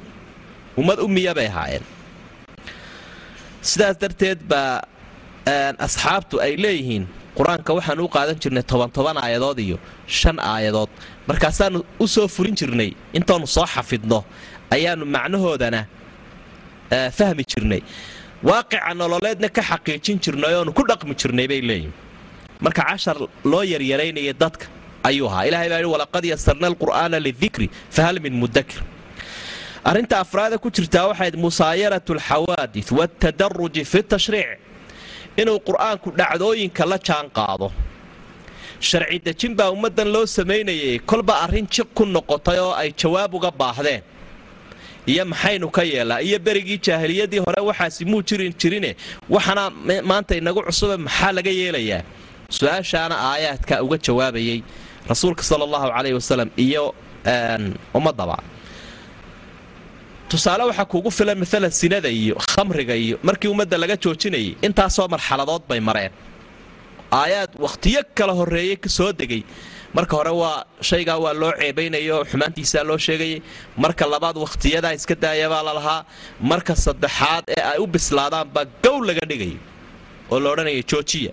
ummad 0.80 0.98
ummiya 1.06 1.32
bay 1.38 1.46
ahaayeen. 1.52 1.84
Sidaas 3.70 3.96
darteed 4.02 4.38
baa 4.50 4.82
asxaabtu 5.86 6.34
ay 6.44 6.52
leeyihiin 6.64 7.04
qur'aanka 7.38 7.70
waxaanu 7.78 8.02
u 8.06 8.10
qaadan 8.16 8.36
jirnay 8.42 8.62
toban 8.70 8.90
toban 8.96 9.16
aayadood 9.24 9.58
iyo 9.66 9.76
shan 10.18 10.38
aayadood. 10.52 10.90
Markaasaanu 11.28 11.78
u 11.98 12.06
soo 12.14 12.26
furin 12.34 12.54
jirnay 12.60 12.90
intaanu 13.18 13.46
soo 13.56 13.66
xafidno 13.74 14.18
ayaanu 14.74 15.04
macnahoodana 15.14 15.80
fahmi 17.18 17.42
jirnay 17.52 17.80
waaqica 18.48 18.94
nololeedna 19.00 19.48
ka 19.56 19.62
xaqiijin 19.70 20.18
jirnay 20.24 20.54
oonu 20.58 20.72
ku 20.78 20.82
dhaqmi 20.90 21.14
jirnay 21.20 21.46
bay 21.52 21.60
leeyihiin 21.68 21.92
marka 22.64 22.82
cashar 22.90 23.16
loo 23.44 23.62
yaryaraynaya 23.72 24.32
dadka 24.42 24.66
ayuu 25.08 25.28
ahaa. 25.28 25.44
Ilahay 25.48 25.68
baa 25.72 25.78
yidhi 25.80 25.90
walaqad 25.94 26.24
yasarna 26.32 26.66
alqur'aana 26.72 27.18
lidikri 27.26 27.66
fahal 27.96 28.16
min 28.24 28.34
mudakir 28.42 28.80
arrinta 29.84 30.14
afraada 30.24 30.56
ku 30.58 30.68
jirtaa 30.76 31.06
waxayd 31.10 31.34
musaayaratu 31.46 32.10
alxawaadith 32.16 32.90
waatadaruji 32.98 33.82
fi 33.92 34.00
tashriic 34.12 34.58
inuu 35.40 35.58
qur'aanku 35.68 36.08
dhacdooyinka 36.20 36.84
la 36.92 36.98
jaan 37.08 37.26
qaado. 37.38 37.68
Sharci 38.88 39.18
dejin 39.26 39.52
baa 39.58 39.68
ummaddan 39.74 40.08
loo 40.14 40.26
samaynayay 40.36 40.98
kolba 41.10 41.34
arrin 41.44 41.66
jiq 41.74 41.88
ku 41.96 42.04
noqotay 42.16 42.58
oo 42.66 42.72
ay 42.82 42.88
jawaab 43.00 43.34
uga 43.38 43.50
baahdeen 43.60 44.02
iyo 45.12 45.24
maxaynu 45.32 45.66
ka 45.76 45.82
yeelaa 45.92 46.20
iyo 46.28 46.38
berigii 46.46 46.78
jaahiliyadii 46.86 47.40
hore 47.46 47.60
waxaasi 47.68 48.02
muu 48.10 48.22
jirin 48.28 48.52
jirine 48.60 48.90
waxana 49.34 49.62
maanta 50.10 50.32
inagu 50.40 50.60
cusube 50.68 50.96
maxaa 51.06 51.32
laga 51.36 51.50
yeelayaa? 51.60 52.02
Su'aashaana 52.56 53.14
aayaadka 53.30 53.74
uga 53.84 53.96
jawaabayay 54.06 54.58
rasuulka 55.10 55.42
sala 55.48 55.62
allahu 55.68 55.86
calayhi 55.94 56.16
wasalam 56.20 56.48
iyo 56.66 56.84
ummadaba 57.98 58.36
tusaale 60.30 60.62
waxaa 60.70 60.84
kuugu 60.92 61.10
filan 61.18 61.38
maalan 61.42 61.70
sinada 61.80 62.08
iyo 62.20 62.34
khamriga 62.52 62.94
iyo 63.04 63.16
markii 63.28 63.48
ummadda 63.54 63.76
laga 63.82 63.96
joojinayay 64.02 64.50
intaasoo 64.66 65.06
marxaladood 65.14 65.62
bay 65.70 65.80
mareen. 65.88 66.12
Aayaad 67.20 67.50
wakhtiyo 67.64 68.00
kala 68.18 68.32
horreeyey 68.38 68.76
soo 68.96 69.10
degay 69.20 69.42
marka 69.96 70.16
hore 70.16 70.32
waa 70.42 70.64
shaygaa 70.88 71.18
waa 71.24 71.34
loo 71.42 71.52
ceebaynayo 71.60 72.24
xumaantiisaa 72.30 72.84
loo 72.90 72.98
sheegayay 73.06 73.40
marka 73.76 74.04
labaad 74.12 74.36
wakhtiyadaa 74.44 74.92
iska 74.98 75.14
daayabaa 75.14 75.62
la 75.68 75.72
lahaa. 75.78 76.04
Marka 76.50 76.74
saddexaad 76.84 77.44
ee 77.56 77.62
ay 77.72 77.78
u 77.78 77.86
bislaadaanbaa 77.86 78.64
gow 78.84 78.98
laga 79.08 79.24
dhigay 79.30 79.54
oo 80.30 80.38
la 80.40 80.48
odhanaya 80.52 80.82
joojiya 80.90 81.32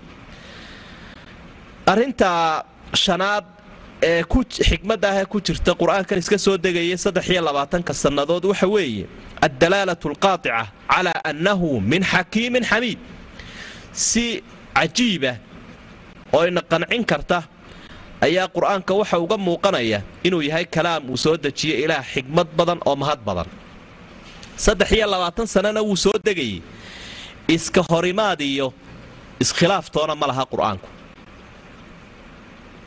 arrinta 1.91 2.29
shanaad 3.03 3.45
ee 4.09 4.21
ah 4.21 5.15
ee 5.19 5.25
ku 5.31 5.37
jirta 5.47 5.71
qur'aankan 5.81 6.17
iska 6.23 6.37
soo 6.37 6.57
degayay 6.57 6.97
saddex 6.97 7.29
iyo 7.29 7.41
labaatanka 7.41 7.93
sannadood 7.93 8.45
waxa 8.51 8.67
weeye 8.67 9.05
addalaalatu 9.41 10.09
alqaatica 10.11 10.67
calaa 10.93 11.21
annahu 11.31 11.81
min 11.81 12.01
xakiimin 12.03 12.63
xamiid. 12.71 12.99
Si 13.93 14.43
cajiibah 14.77 15.35
oo 16.33 16.43
ina 16.49 16.61
qancin 16.71 17.03
karta 17.11 17.37
ayaa 18.25 18.47
qur'aanka 18.55 18.91
waxa 18.99 19.17
uga 19.25 19.37
muuqanaya 19.47 19.99
inuu 20.27 20.41
yahay 20.49 20.65
kalaam 20.75 21.03
uu 21.13 21.17
soo 21.23 21.35
dejiye 21.43 21.75
ilaah 21.85 22.03
xikmad 22.13 22.47
badan 22.57 22.79
oo 22.89 22.95
mahad 23.01 23.19
badan. 23.27 23.47
Saddex 24.65 24.89
iyo 24.97 25.05
labaatan 25.13 25.47
sannana 25.53 25.81
wuu 25.87 25.95
soo 26.05 26.17
degayay 26.25 26.61
iska 27.55 27.81
horimaad 27.91 28.41
iyo 28.41 28.67
iskhilaaftoona 29.43 30.13
ma 30.21 30.25
laha 30.31 30.43
qur'aanku. 30.53 30.87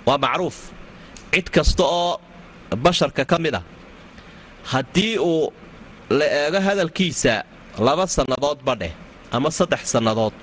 Waa 0.06 0.18
macruuf. 0.24 0.58
Cid 1.32 1.46
kasta 1.54 1.84
oo 1.84 2.12
basharka 2.84 3.22
ka 3.30 3.36
mid 3.38 3.54
a 3.54 3.62
haddii 4.72 5.14
uu 5.18 5.52
la 6.18 6.26
eego 6.42 6.58
hadalkiisa 6.66 7.34
laba 7.86 8.04
sannadood 8.16 8.58
badheh 8.68 8.92
ama 9.36 9.50
saddex 9.58 9.82
sannadood 9.94 10.34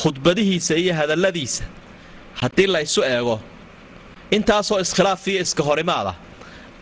khudbadihiisa 0.00 0.74
iyo 0.82 0.92
hadalladiisa 1.00 1.64
haddii 2.40 2.66
la 2.74 2.80
ysu 2.86 3.00
eego 3.14 3.36
intaasoo 4.30 4.80
iskhilaaf 4.80 5.26
iyo 5.28 5.40
iska 5.42 5.62
horimaada 5.62 6.14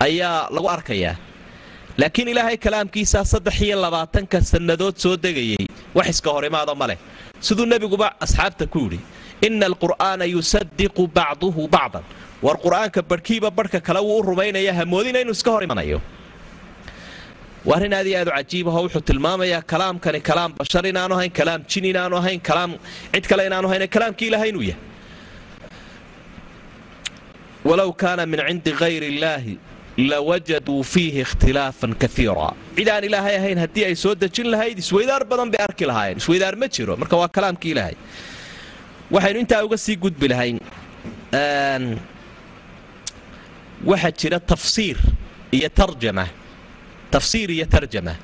ayaa 0.00 0.48
lagu 0.54 0.68
arkayaa. 0.76 1.16
Laakiin 1.98 2.28
ilaahay 2.28 2.56
kalaamkiisaa 2.56 3.24
saddex 3.24 3.60
iyo 3.66 3.76
labaatanka 3.84 4.40
sannadood 4.40 4.96
soo 4.96 5.16
degayay 5.16 5.66
wax 5.94 6.08
iska 6.08 6.30
horimaado 6.30 6.74
ma 6.74 6.86
leh. 6.90 6.98
Siduu 7.40 7.66
nebiguba 7.66 8.08
asxaabta 8.24 8.66
ku 8.66 8.78
yidhi 8.84 9.00
inna 9.46 9.66
alqur'aana 9.70 10.24
yusadiqu 10.34 11.02
bacduhu 11.16 11.68
bacdan. 11.68 12.02
War 12.42 12.56
qur'aanka 12.64 13.00
barhkiiba 13.10 13.50
barhka 13.50 13.80
kale 13.80 14.00
wuu 14.00 14.18
u 14.20 14.22
rumaynaya 14.22 14.72
hamoodina 14.74 15.18
inuu 15.20 15.32
iska 15.38 15.50
hor 15.54 15.62
imanayo 15.68 16.00
waa 17.64 17.76
arrin 17.76 17.92
aad 17.94 18.06
iyo 18.10 18.18
aad 18.20 18.28
u 18.28 18.32
cajiibaho 18.38 18.78
wuxuu 18.84 19.00
tilmaamayaa 19.08 19.62
kalaamkani 19.72 20.20
kalaam 20.28 20.50
bashar 20.58 20.84
inaanu 20.90 21.14
ahayn 21.14 21.30
kalaam 21.38 21.60
jin 21.70 21.84
inaanu 21.90 22.16
ahayn 22.20 22.40
kalaam 22.48 22.70
cid 23.14 23.24
kale 23.30 23.42
inaanu 23.46 23.66
ahayn 23.68 23.84
kalaamkii 23.96 24.26
ilaahay 24.30 24.48
inuu 24.52 24.62
yahay 24.70 24.80
walow 27.68 27.90
kaana 28.02 28.22
min 28.32 28.40
cindi 28.48 28.72
hayr 28.80 29.02
illaahi 29.12 29.54
lawajaduu 30.10 30.82
fiihi 30.92 31.20
ikhtilaafan 31.26 31.92
kaiira 32.02 32.48
cid 32.76 32.88
aan 32.94 33.04
ilaahay 33.08 33.34
ahayn 33.40 33.58
haddii 33.64 33.84
ay 33.88 33.94
soo 34.04 34.14
dejin 34.22 34.48
lahayd 34.54 34.76
isweydaar 34.84 35.22
badan 35.30 35.48
bay 35.52 35.60
arki 35.68 35.84
lahaayeen 35.90 36.18
isweydaar 36.22 36.54
ma 36.62 36.66
jiro 36.76 36.94
marka 37.02 37.16
waa 37.22 37.28
kalaamkii 37.36 37.70
ilaahay 37.74 37.96
waxaynu 39.14 39.38
intaa 39.44 39.60
uga 39.66 39.76
sii 39.84 39.96
gudbi 40.04 40.26
lahayn 40.32 40.58
waxaa 43.90 44.12
jira 44.20 44.38
tafsiir 44.50 44.96
iyo 45.56 45.68
tarjama 45.78 46.26
tafsiir 47.14 47.48
iyo 47.56 47.66
tarjama 47.74 48.14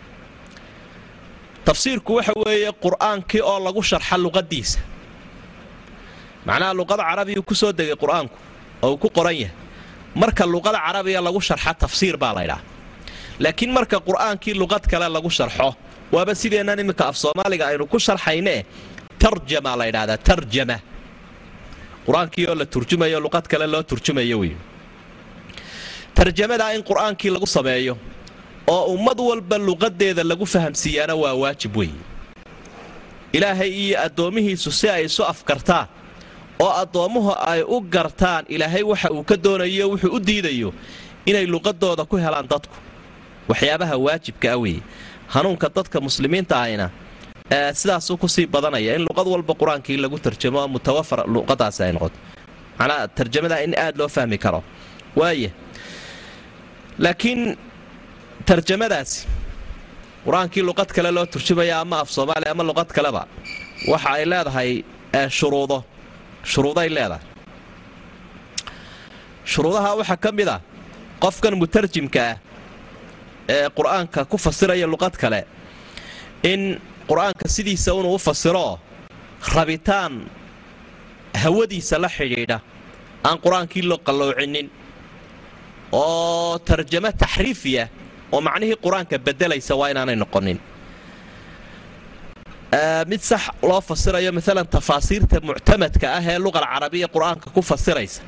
tafsiirku 1.69 2.11
waxa 2.19 2.33
weeye 2.47 2.71
qur'aankii 2.85 3.43
oo 3.51 3.59
lagu 3.67 3.83
sharxa 3.91 4.17
luqadiisa 4.25 4.81
macnaha 6.47 6.73
luqada 6.81 7.03
carabigu 7.11 7.43
ku 7.49 7.55
soo 7.61 7.73
degay 7.79 7.97
qur'aanku 8.05 8.37
oo 8.83 8.91
uu 8.93 8.99
ku 9.03 9.09
qoran 9.17 9.37
yahay. 9.43 9.55
Marka 10.15 10.45
luqada 10.47 10.79
carabiga 10.87 11.21
lagu 11.27 11.41
sharxa 11.49 11.75
tafsiir 11.83 12.17
baa 12.23 12.35
laydhaa 12.39 12.61
laakiin 13.45 13.73
marka 13.77 13.97
qur'aankii 14.09 14.55
luqad 14.61 14.85
kale 14.91 15.07
lagu 15.17 15.31
sharxo 15.39 15.69
waaba 16.15 16.33
sideennan 16.35 16.79
iminka 16.83 17.05
af 17.11 17.17
soomaaliga 17.23 17.65
aynu 17.71 17.87
ku 17.93 17.99
sharxaynee 18.07 18.61
tarjama 19.23 19.77
la 19.81 19.85
ydhahdaa 19.91 20.19
tarjama. 20.29 20.77
Qur'aankii 22.07 22.47
la 22.61 22.67
turjumayo 22.75 23.19
luqad 23.21 23.47
kale 23.53 23.67
loo 23.73 23.83
turjumayo 23.91 24.39
wey 24.43 24.55
tarjamadaa 26.15 26.73
in 26.77 26.83
qur'aankii 26.83 27.31
lagu 27.31 27.47
sameeyo 27.47 27.95
oo 28.67 28.85
ummad 28.95 29.19
walba 29.21 29.57
luqadeeda 29.59 30.23
lagu 30.31 30.47
fahamsiiyaana 30.47 31.15
waa 31.23 31.35
waajib 31.43 31.77
wey 31.77 31.91
ilaahay 33.33 33.71
iyo 33.85 33.97
addoommihiisu 34.07 34.71
si 34.73 34.87
ay 34.89 35.05
isu 35.05 35.23
afkartaan 35.33 35.87
oo 36.65 36.73
addoommuhu 36.83 37.33
ay 37.53 37.63
u 37.63 37.81
gartaan 37.95 38.45
ilaahay 38.55 38.83
waxa 38.83 39.09
uu 39.17 39.23
ka 39.31 39.37
doonayo 39.45 39.85
wuxuu 39.93 40.11
u 40.17 40.21
diidayo 40.29 40.71
inay 41.27 41.47
luqadooda 41.47 42.05
ku 42.11 42.17
helaan 42.17 42.47
dadku. 42.53 42.75
Waxyaabaha 43.49 43.95
waajibka 44.07 44.49
ah 44.53 44.59
weeye. 44.63 44.83
Hanuunka 45.35 45.69
dadka 45.77 46.01
muslimiinta 46.01 46.55
ahayna 46.61 46.87
sidaasuu 47.81 48.17
ku 48.23 48.29
sii 48.29 48.47
badanaya 48.47 48.97
in 48.97 49.03
luqad 49.09 49.27
walba 49.35 49.55
qur'aankii 49.61 49.97
lagu 50.05 50.19
tarjamo 50.19 50.69
mutawafar 50.75 51.21
luqadaasi 51.35 51.81
ay 51.87 51.93
noqoto. 51.97 52.19
Macnaa 52.79 53.09
tarjamadaa 53.17 53.61
in 53.67 53.73
aad 53.85 53.95
loo 54.01 54.09
fahmi 54.09 54.39
karo. 54.45 54.61
Waaya 55.17 55.51
laakiin 56.99 57.57
tarjamadaasi 58.49 59.19
qur'aankii 60.27 60.63
luqad 60.69 60.91
kale 60.97 61.11
loo 61.17 61.27
turjumaya 61.27 61.81
ama 61.81 61.97
af 62.03 62.09
soomaaliya 62.17 62.51
ama 62.55 62.63
luqad 62.71 62.89
kaleba 62.97 63.23
waxa 63.93 64.09
ay 64.17 64.25
leedahay 64.33 64.71
shuruudo 65.39 65.79
shuruuday 66.53 66.89
leedahay. 66.97 67.25
Shuruudaha 69.53 69.91
waxaa 70.01 70.17
ka 70.25 70.31
mid 70.33 70.49
a 70.49 70.57
qofkan 71.23 71.55
mutarjimka 71.61 72.21
ah 72.31 72.37
ee 73.49 73.69
qur'aanka 73.79 74.21
ku 74.31 74.37
fasiraya 74.45 74.87
luqad 74.93 75.15
kale 75.23 75.41
in 76.53 76.63
qur'aanka 77.09 77.47
sidiisa 77.49 77.91
inuu 78.01 78.15
u 78.15 78.19
fasiroo 78.27 78.79
rabitaan 79.57 80.13
hawadiisa 81.43 81.97
la 82.05 82.09
xidhiidha 82.17 82.59
aan 83.29 83.37
qur'aankii 83.45 83.83
loo 83.91 83.99
qalloocinin 84.07 84.69
oo 85.93 86.59
tarjamo 86.69 87.11
taxriifiya 87.23 87.85
oo 88.33 88.41
macnihii 88.47 88.77
qur'aanka 88.85 89.17
beddelaysa 89.27 89.73
waa 89.81 89.89
inaanay 89.93 90.17
noqonin 90.23 90.59
mid 93.07 93.21
sax 93.31 93.43
loo 93.63 93.81
fasirayo 93.81 94.31
maalan 94.39 94.67
tafaasiirta 94.75 95.37
muctamadka 95.49 96.07
ah 96.19 96.23
ee 96.33 96.39
luqal 96.45 96.67
carabiya 96.73 97.09
qur'aanka 97.15 97.47
ku 97.55 97.61
fasiraysa 97.71 98.21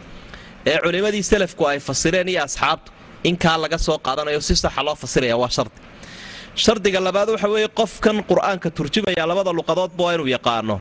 ee 0.71 0.77
culimmadii 0.85 1.23
selafku 1.31 1.63
ay 1.71 1.79
fasireen 1.89 2.29
iyo 2.33 2.43
asxaabtu 2.49 2.91
inkaa 3.31 3.57
laga 3.65 3.79
soo 3.87 3.99
qaadanayo 4.07 4.41
si 4.49 4.55
saxa 4.57 4.83
loo 4.87 4.95
fasiraya 5.03 5.37
waa 5.43 5.51
shardi. 5.57 5.79
Shardiga 6.65 7.01
labaad 7.07 7.29
waxa 7.35 7.49
weeye 7.55 7.69
qofkan 7.81 8.17
qur'aanka 8.31 8.69
turjumaya 8.77 9.25
labada 9.31 9.51
luqadoodba 9.59 10.03
waa 10.07 10.15
inuu 10.17 10.29
yaqaano. 10.37 10.75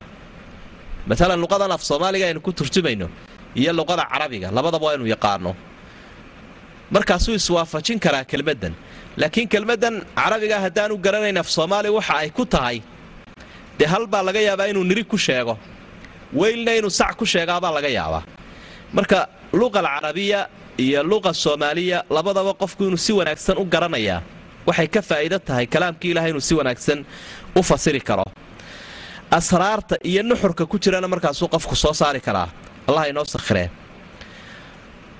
Maalan 1.09 1.39
luqadan 1.43 1.71
af 1.75 1.81
soomaaliga 1.89 2.25
aynu 2.29 2.39
ku 2.47 2.51
turjumayno 2.59 3.07
iyo 3.61 3.71
luqada 3.79 4.03
carabiga 4.11 4.47
labadaba 4.57 4.85
waa 4.87 4.95
inuu 4.97 5.07
yaqaano. 5.15 5.51
Markaasuu 6.95 7.33
iswaafajin 7.39 7.99
karaa 8.05 8.23
kelmaddan 8.31 8.73
laakiin 9.21 9.47
kelmaddan 9.53 9.95
carabiga 10.19 10.57
haddaanu 10.65 10.95
garanayn 11.05 11.37
af 11.43 11.47
soomaali 11.55 11.89
waxa 11.97 12.13
ay 12.23 12.29
ku 12.37 12.45
tahay 12.45 12.77
dee 13.79 13.87
hal 13.87 14.07
baa 14.07 14.23
laga 14.23 14.41
yaabaa 14.41 14.67
inuu 14.71 14.83
niri 14.83 15.03
ku 15.03 15.17
sheego. 15.17 15.57
Weylna 16.33 16.75
inuu 16.75 16.89
sac 16.89 17.15
ku 17.15 17.25
sheegaabaa 17.25 17.71
laga 17.71 17.87
yaabaa. 17.87 18.23
Marka 18.93 19.29
luqa 19.53 19.79
alcarabiya 19.79 20.49
iyo 20.77 21.03
luqa 21.03 21.33
soomaaliya 21.33 22.03
labadaba 22.09 22.53
qofku 22.53 22.83
inuu 22.83 22.97
si 22.97 23.13
wanaagsan 23.13 23.57
u 23.57 23.65
garanayaa 23.65 24.21
waxay 24.67 24.87
ka 24.87 25.01
faa'iido 25.01 25.39
tahay 25.39 25.65
kalaamkii 25.65 26.11
ilahay 26.11 26.29
inuu 26.29 26.41
si 26.41 26.53
wanaagsan 26.59 27.05
u 27.55 27.63
fasiri 27.63 28.01
karo. 28.01 28.25
Asraarta 29.31 29.95
iyo 30.03 30.23
nuxurka 30.23 30.65
ku 30.65 30.79
jirana 30.79 31.07
markaasuu 31.07 31.47
qofku 31.47 31.75
soo 31.75 31.93
saari 31.93 32.21
karaa. 32.21 32.49
Allah 32.87 33.09
inoo 33.09 33.25
sakhiree. 33.25 33.69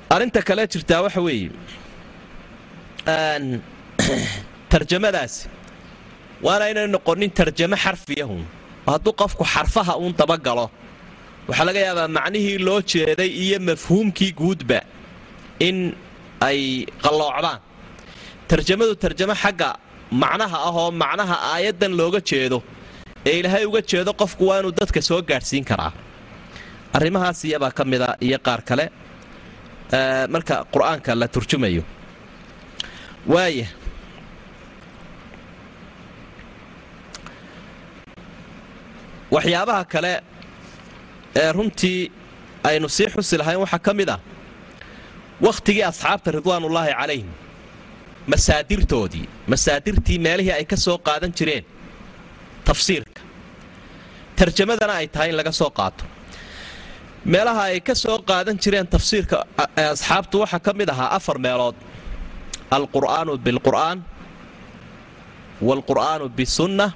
Arrinta 0.10 0.42
kale 0.42 0.68
jirtaa 0.68 1.02
waxa 1.02 1.22
weeye. 1.22 1.52
Tarjamadaasi 4.70 5.59
waana 6.46 6.66
inay 6.72 6.88
noqonin 6.96 7.32
tarjamo 7.40 7.76
xarfiyahun 7.84 8.42
hadduu 8.92 9.14
qofku 9.22 9.44
xarfaha 9.54 9.94
uun 10.02 10.14
dabagalo 10.20 10.66
waxaa 11.50 11.66
laga 11.70 11.80
yaabaa 11.88 12.08
macnihii 12.18 12.58
loo 12.68 12.80
jeeday 12.92 13.30
iyo 13.44 13.58
mafhuumkii 13.70 14.32
guudba 14.40 14.80
in 15.68 15.78
ay 16.48 16.60
qalloocdaan. 17.04 17.60
Tarjamadu 18.50 18.94
tarjamo 19.04 19.36
xagga 19.44 19.70
macnaha 20.24 20.58
ah 20.68 20.74
oo 20.82 20.92
macnaha 21.02 21.36
aayaddan 21.54 21.92
looga 22.00 22.20
jeedo 22.30 22.58
ee 23.30 23.36
ilaahay 23.40 23.64
uga 23.70 23.82
jeedo 23.92 24.12
qofku 24.22 24.44
waa 24.50 24.58
inuu 24.62 24.74
dadka 24.80 25.00
soo 25.10 25.20
gaadhsiin 25.30 25.66
karaa. 25.70 25.92
Arrimahaas 26.98 27.40
iyabaa 27.48 27.72
ka 27.78 27.84
mida 27.92 28.08
iyo 28.28 28.38
qaar 28.48 28.62
kale 28.70 28.86
marka 30.34 30.56
qur'aanka 30.74 31.12
la 31.22 31.28
turjumayo. 31.34 31.84
Waaya 33.34 33.68
waxyaabaha 39.36 39.84
kale 39.94 40.14
ee 41.42 41.52
runtii 41.58 42.00
aynu 42.70 42.88
sii 42.98 43.08
xusi 43.14 43.36
lahayn 43.42 43.60
waxaa 43.64 43.80
ka 43.88 43.92
mid 44.00 44.10
ah 44.16 44.20
wakhtigii 45.48 45.84
asxaabta 45.92 46.30
ridwaanullaahi 46.38 46.92
calayhim 47.00 47.30
masaadirtoodii 48.32 49.26
masaadirtii 49.54 50.18
meelihii 50.26 50.56
ay 50.60 50.66
ka 50.72 50.78
soo 50.86 50.98
qaadan 51.08 51.32
jireen 51.38 51.66
tafsiirka. 52.68 53.22
Tarjamadana 54.38 54.94
ay 55.02 55.08
tahay 55.14 55.30
in 55.32 55.36
laga 55.40 55.52
soo 55.60 55.70
qaato. 55.80 56.04
Meelaha 57.34 57.62
ay 57.72 57.80
ka 57.88 57.94
soo 58.04 58.18
qaadan 58.30 58.58
jireen 58.64 58.88
tafsiirka 58.94 59.38
asxaabtu 59.94 60.36
waxaa 60.44 60.60
ka 60.66 60.72
mid 60.80 60.90
ahaa 60.94 61.10
afar 61.18 61.38
meelood. 61.46 61.76
Alqur'aanu 62.78 63.32
bilqur'aan 63.46 63.98
waalqur'aanu 65.68 66.26
bisunna 66.38 66.88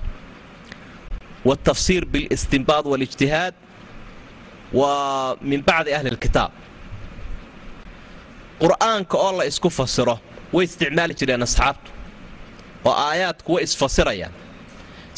bilistinbaad 2.14 2.86
waalijtihaad 2.92 3.54
wa 4.80 4.92
min 5.50 5.62
bacdi 5.70 5.92
ahli 5.98 6.10
lkitaab 6.16 6.52
qur'aanka 8.62 9.16
oo 9.26 9.32
la 9.38 9.44
isku 9.52 9.70
fasiro 9.80 10.16
way 10.56 10.66
isticmaali 10.70 11.14
jireen 11.20 11.42
asxaabtu 11.48 11.90
oo 12.88 12.94
aayaadku 13.08 13.50
way 13.56 13.64
isfasirayaan 13.68 14.34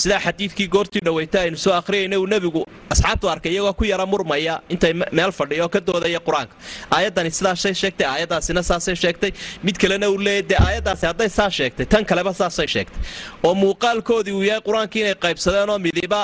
sidaa 0.02 0.20
xadiidkii 0.26 0.68
goortii 0.76 1.02
dhaweyta 1.06 1.38
aynu 1.42 1.58
soo 1.58 1.74
akhriyayna 1.80 2.18
uu 2.20 2.28
nebigu 2.34 2.62
asxaabtu 2.94 3.30
arkay 3.34 3.52
iyagoo 3.56 3.74
ku 3.80 3.84
yara 3.92 4.06
murmaya 4.06 4.56
intay 4.74 4.94
meel 5.18 5.32
fadhiya 5.32 5.64
oo 5.66 5.70
ka 5.76 5.80
doodaya 5.88 6.20
qur'aanka. 6.28 6.54
Aayaddani 6.96 7.32
sidaasay 7.38 7.74
sheegtay 7.82 8.08
aayaddaasina 8.08 8.62
saasay 8.70 8.96
sheegtay. 9.04 9.32
Mid 9.64 9.76
kalena 9.82 10.10
uu 10.10 10.18
leeyay 10.28 10.44
dee 10.50 10.58
aayaddaasi 10.66 11.06
hadday 11.10 11.30
saa 11.30 11.50
sheegtay 11.58 11.86
tan 11.86 12.04
kaleba 12.06 12.34
saasay 12.42 12.68
sheegtay. 12.68 13.00
Oo 13.44 13.54
muuqaalkoodii 13.62 14.34
uu 14.40 14.44
yahay 14.50 14.62
qur'aankii 14.68 15.02
inay 15.04 15.16
qaybsadeenoo 15.26 15.80
midiba 15.86 16.22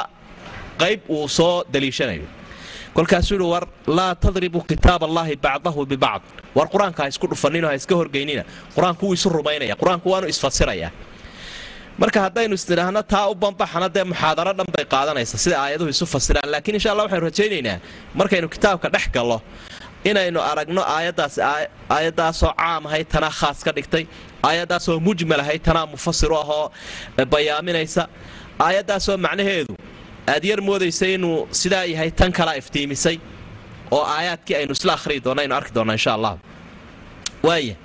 qayb 0.82 1.00
uu 1.10 1.28
soo 1.38 1.64
daliishanayo 1.74 2.28
kolkaasuu 2.96 3.36
yihi 3.40 3.50
war 3.54 3.66
laa 3.98 4.16
tadribu 4.24 4.60
kitaab 4.70 5.04
allaahi 5.08 5.36
bacdahu 5.46 5.86
bibacd 5.92 6.24
war 6.58 6.68
qur'aanka 6.74 7.00
ha 7.04 7.08
isku 7.14 7.28
dhufaninoo 7.32 7.70
ha 7.72 7.76
iska 7.80 7.96
horgeynina. 8.00 8.44
Qur'aanku 8.76 9.02
wuu 9.08 9.14
isu 9.18 9.30
rumaynaya 9.38 9.76
qur'aanku 9.82 10.08
waanu 10.14 10.28
isfasirayaa 10.34 10.92
marka 12.02 12.20
haddaynu 12.26 12.54
isnidhaahno 12.60 13.02
taa 13.14 13.26
u 13.32 13.36
bambaxana 13.44 13.88
dee 13.96 14.04
muxaadaro 14.12 14.52
dhan 14.58 14.68
bay 14.76 14.86
qaadanaysa 14.94 15.36
sida 15.44 15.56
aayaduhu 15.64 15.90
isu 15.96 16.06
fasiraan 16.14 16.50
laakiin 16.54 16.76
insha 16.78 16.90
alla 16.94 17.04
waxaynu 17.06 17.26
rajaynaynaa 17.30 17.78
markaynu 18.20 18.48
kitaabka 18.56 18.88
dhex 18.96 19.06
gallo 19.16 19.38
inaynu 20.10 20.40
aragno 20.52 20.82
aayaddaas 20.96 21.36
aayaddaasoo 21.96 22.52
caam 22.62 22.84
ahayd 22.90 23.08
tanaa 23.14 23.34
khaas 23.40 23.60
ka 23.66 23.72
dhigtay 23.78 24.04
aayaddaasoo 24.50 24.96
mujmal 25.08 25.40
ahayd 25.46 25.62
tanaa 25.68 25.86
mufasiru 25.94 26.36
ahoo 26.44 26.66
bayaaminaysa. 27.34 28.04
Aayaddaasoo 28.66 29.16
macnaheedu 29.26 29.74
aad 30.34 30.44
yar 30.50 30.60
moodaysa 30.70 31.06
inuu 31.16 31.38
sidaa 31.60 31.84
yahay 31.94 32.10
tan 32.20 32.32
kalaa 32.38 32.56
iftiimisay 32.62 33.18
oo 33.96 34.04
aayaadkii 34.16 34.56
aynu 34.60 34.72
isla 34.78 34.92
akhriyi 34.98 35.22
doonna 35.26 35.42
aynu 35.44 35.56
arki 35.60 35.72
doonnaa 35.78 35.96
insha 36.00 36.12
allah 36.18 36.34
waaya 37.48 37.76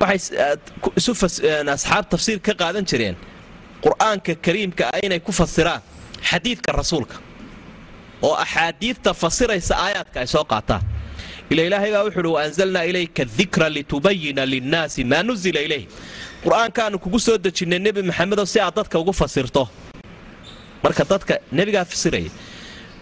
waxay 0.00 0.38
asxaab 1.74 2.04
tafsiir 2.12 2.38
ka 2.46 2.52
qaadan 2.62 2.84
jireen 2.90 3.16
qur'aanka 3.84 4.32
kariimka 4.44 4.84
ah 4.94 4.98
inay 5.06 5.20
ku 5.20 5.32
fasiraan 5.32 5.80
xadiidka 6.30 6.70
rasuulka. 6.80 7.16
Oo 8.22 8.34
axaadiidta 8.44 9.10
fasiraysa 9.22 9.74
aayaadka 9.84 10.16
ay 10.22 10.26
soo 10.34 10.44
qaataan. 10.52 10.82
Ila 11.50 11.62
ilaahay 11.68 11.90
baa 11.94 12.04
wuxuuhi 12.08 12.32
waanzalnaa 12.36 12.84
ilayka 12.90 13.22
dikra 13.38 13.68
litubayina 13.76 14.42
linnaasi 14.52 15.04
maa 15.04 15.22
nuzila 15.28 15.60
ilayh 15.66 15.84
qur'aankaanu 16.44 16.96
kugu 17.04 17.18
soo 17.26 17.36
dejinnay 17.44 17.78
nebi 17.86 18.02
maxamedow 18.10 18.46
si 18.52 18.58
aad 18.60 18.74
dadka 18.78 18.96
ugu 19.02 19.12
fasirto. 19.20 19.64
Marka 20.82 21.04
dadka 21.12 21.34
nebigaa 21.58 21.84
fasiraya 21.92 22.30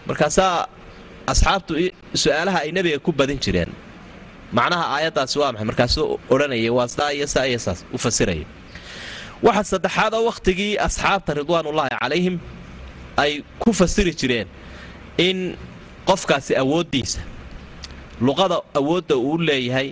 markaasaa 0.09 0.67
asxaabtu 1.33 1.73
su'aalaha 2.23 2.59
ay 2.65 2.71
nebiga 2.77 2.99
ku 3.07 3.11
badin 3.13 3.39
jireen 3.45 3.71
macnaha 4.59 4.85
aayaddaasi 4.97 5.37
waa 5.43 5.53
maxay? 5.53 5.67
Markaasuu 5.71 6.07
odhanayay 6.33 6.71
waa 6.79 6.89
saa 6.97 7.11
iyo 7.17 7.27
saa 7.35 7.47
iyo 7.51 7.59
saas 7.65 7.81
u 7.93 7.99
fasiraya 8.05 8.47
waxa 9.47 9.65
saddexaadoo 9.73 10.23
wakhtigii 10.31 10.73
asxaabta 10.87 11.31
ridwaanullaahi 11.41 11.95
calayhim 12.03 12.37
ay 13.23 13.33
ku 13.63 13.71
fasiri 13.81 14.13
jireen 14.21 14.49
in 15.27 15.39
qofkaasi 16.09 16.53
awooddiisa 16.63 17.21
luqada 18.27 18.59
awoodda 18.81 19.17
uu 19.17 19.39
leeyahay 19.49 19.89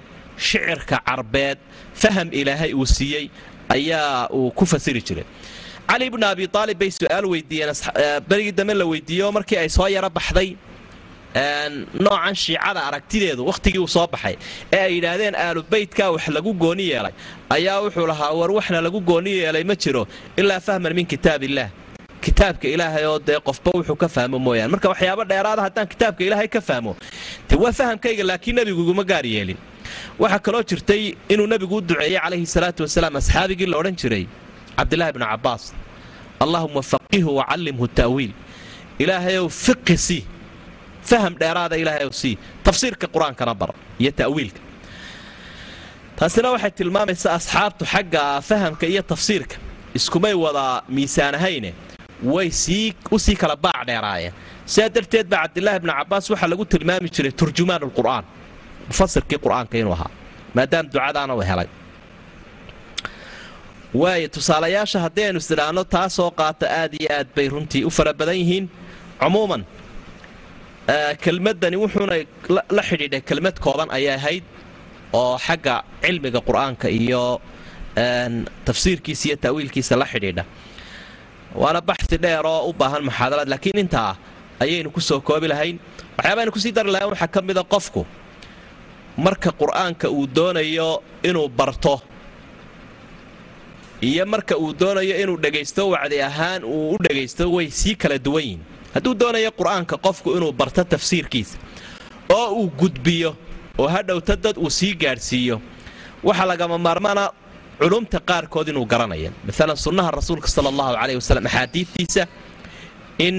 shicirka 0.46 0.96
carbeed 1.08 1.58
faham 2.02 2.28
ilaahay 2.40 2.72
uu 2.74 2.86
siiyey 2.86 3.24
ayaa 3.76 4.28
uu 4.38 4.50
ku 4.58 4.64
fasiri 4.72 5.02
jiray. 5.08 5.24
Cali 5.90 6.06
bnu 6.10 6.26
abi 6.26 6.44
aalib 6.54 6.78
bay 6.80 6.90
su'aal 6.98 7.24
weydiiyeen 7.32 7.74
berigii 8.28 8.52
dambe 8.58 8.74
la 8.80 8.84
weydiiyeoo 8.92 9.32
markii 9.36 9.58
ay 9.62 9.68
soo 9.68 9.88
yaro 9.94 10.08
baxday 10.18 10.48
noocan 11.34 12.34
shiicada 12.34 12.80
aragtideedu 12.88 13.46
wakhtigii 13.46 13.78
uu 13.78 13.88
soo 13.88 14.06
baxay 14.06 14.36
ee 14.72 14.76
ay 14.86 14.94
yidhaahdeen 14.96 15.34
aalubeytkaa 15.34 16.10
wax 16.10 16.28
lagu 16.28 16.52
gooni 16.54 16.88
yeelay 16.92 17.12
ayaa 17.50 17.80
wuxuu 17.84 18.06
lahaa 18.06 18.32
war 18.40 18.50
waxna 18.50 18.80
lagu 18.80 19.00
gooni 19.00 19.30
yeelay 19.30 19.64
ma 19.64 19.74
jiro 19.74 20.06
ilaa 20.36 20.60
fahman 20.60 20.94
min 20.94 21.06
kitaab 21.06 21.42
kitaabka 22.22 22.68
ilaahay 22.68 23.04
oo 23.06 23.18
dee 23.18 23.40
qofba 23.46 23.70
wuxuu 23.74 23.96
ka 23.96 24.08
fahmo 24.08 24.38
mooyaane. 24.38 24.70
Marka 24.70 24.88
waxyaabo 24.92 25.24
dheeraada 25.24 25.62
haddaan 25.66 25.86
kitaabka 25.92 26.24
ilaahay 26.24 26.48
ka 26.48 26.60
fahmo 26.60 26.96
de 27.48 27.56
waa 27.56 27.72
fahamkayga 27.72 28.24
laakiin 28.24 28.56
nebigu 28.56 28.82
iguma 28.82 29.04
gaar 29.04 29.26
yeelin. 29.26 29.56
Waxaa 30.18 30.38
kaloo 30.38 30.62
jirtay 30.62 31.14
inuu 31.28 31.46
nebigu 31.46 31.76
u 31.76 31.80
duceeyey 31.80 32.20
calayhi 32.24 32.46
salaatu 32.46 32.82
wasalaam 32.86 33.16
asxaabigii 33.16 33.66
la 33.66 33.76
odhan 33.80 33.96
jiray 33.96 34.26
cabdilaahi 34.78 35.12
bnu 35.16 35.26
cabbaas 35.32 35.74
allahuma 36.44 36.82
faqihu 36.92 37.30
wacallimhu 37.38 37.88
ta'wiil. 38.00 38.32
Ilaahayow 39.02 39.48
fiqi 39.64 39.96
sii 40.06 40.22
faham 41.10 41.32
dheeraada 41.42 41.76
ilaahay 41.82 42.04
ow 42.08 42.12
sii 42.22 42.34
tafsiirka 42.66 43.06
qur'aankana 43.14 43.54
bar 43.60 43.70
iyo 44.02 44.10
ta'wiilka 44.20 44.60
taasina 46.18 46.48
waxay 46.54 46.70
tilmaamaysaa 46.78 47.32
asxaabtu 47.38 47.84
xagga 47.92 48.22
fahamka 48.48 48.84
iyo 48.92 49.02
tafsiirka 49.12 49.56
iskumay 49.98 50.34
wada 50.44 50.64
miisaanahayne 50.96 51.70
way 52.34 52.48
sii 52.62 52.86
u 53.14 53.18
sii 53.24 53.36
kala 53.42 53.56
baac 53.64 53.82
dheeraayeen 53.90 54.34
sidaa 54.72 54.88
darteed 54.96 55.26
baa 55.32 55.40
cabdilaahi 55.44 55.78
bnu 55.84 55.92
cabbaas 55.98 56.24
waxaa 56.32 56.48
lagu 56.52 56.64
tilmaami 56.72 57.08
jiray 57.14 57.32
turjumaan 57.40 57.82
alqur'aan 57.88 58.24
mufasirkii 58.88 59.38
qur'aanka 59.44 59.74
inuu 59.82 59.94
ahaa 59.98 60.10
maadaama 60.56 60.88
ducadaana 60.94 61.34
u 61.34 61.40
helay 61.50 61.68
waaya 64.00 64.28
tusaalayaasha 64.34 64.98
haddii 65.04 65.24
aynu 65.28 65.38
isdhaahno 65.44 65.82
taa 65.94 66.08
soo 66.16 66.30
qaata 66.40 66.66
aad 66.80 66.92
iyo 67.00 67.08
aad 67.18 67.28
bay 67.36 67.46
runtii 67.54 67.82
u 67.84 67.90
fara 67.96 68.12
badan 68.20 68.36
yihiin 68.42 68.66
cumuuman 69.20 69.62
kelmaddani 71.24 71.76
wuxuuna 71.76 72.16
la 72.76 72.82
xidhiidhay 72.82 73.20
kelmad 73.28 73.56
kooban 73.64 73.88
ayay 73.90 74.14
ahayd 74.18 74.44
oo 75.12 75.38
xagga 75.38 75.84
cilmiga 76.02 76.40
qur'aanka 76.48 76.88
iyo 76.90 77.40
tafsiirkiisa 78.66 79.24
iyo 79.28 79.36
ta'wiilkiisa 79.36 79.96
la 79.96 80.06
xidhiidha. 80.06 80.44
Waana 81.54 81.80
baxsi 81.80 82.16
dheer 82.18 82.44
oo 82.46 82.68
u 82.70 82.72
baahan 82.72 83.04
muxaadaraad 83.08 83.48
laakiin 83.48 83.78
intaa 83.78 84.16
ayaynu 84.60 84.90
ku 84.90 85.00
soo 85.00 85.20
koobi 85.20 85.48
lahayn. 85.48 85.78
Waxyaabaaynu 86.18 86.52
ku 86.52 86.58
sii 86.58 86.72
dari 86.72 86.90
lahayn 86.90 87.10
waxaa 87.12 87.28
ka 87.34 87.40
mida 87.42 87.62
qofku. 87.62 88.06
Marka 89.16 89.50
qur'aanka 89.52 90.08
uu 90.10 90.26
doonayo 90.26 91.02
inuu 91.22 91.48
barto 91.48 92.00
iyo 94.02 94.26
marka 94.26 94.56
uu 94.58 94.72
doonayo 94.74 95.14
inuu 95.22 95.36
dhegaysto 95.36 95.88
wacdi 95.94 96.18
ahaan 96.22 96.64
uu 96.64 96.94
u 96.94 96.96
dhegaysto 96.98 97.44
way 97.52 97.70
sii 97.70 97.94
kala 97.94 98.18
duwan 98.18 98.42
yihiin 98.42 98.60
hadduu 98.94 99.14
doonayo 99.20 99.50
qur'aanka 99.58 99.94
qofku 100.06 100.28
inuu 100.36 100.52
barto 100.60 100.82
tafsiirkiisa 100.92 101.56
oo 102.36 102.48
uu 102.60 102.68
gudbiyo 102.80 103.30
oo 103.78 103.88
hadhowta 103.94 104.36
dad 104.44 104.56
uu 104.64 104.70
sii 104.78 104.94
gaadhsiiyo 105.02 105.56
waxaa 106.26 106.46
lagama 106.50 106.76
maarmaana 106.86 107.24
culumta 107.80 108.18
qaarkood 108.28 108.68
inuu 108.72 108.86
garanaya 108.92 109.30
maalan 109.46 109.76
sunnaha 109.84 110.10
rasuulka 110.18 110.48
sala 110.54 110.68
allahu 110.72 110.92
caleyh 111.00 111.16
wasalam 111.20 111.46
axaadiidtiisa 111.50 112.22
in 113.26 113.36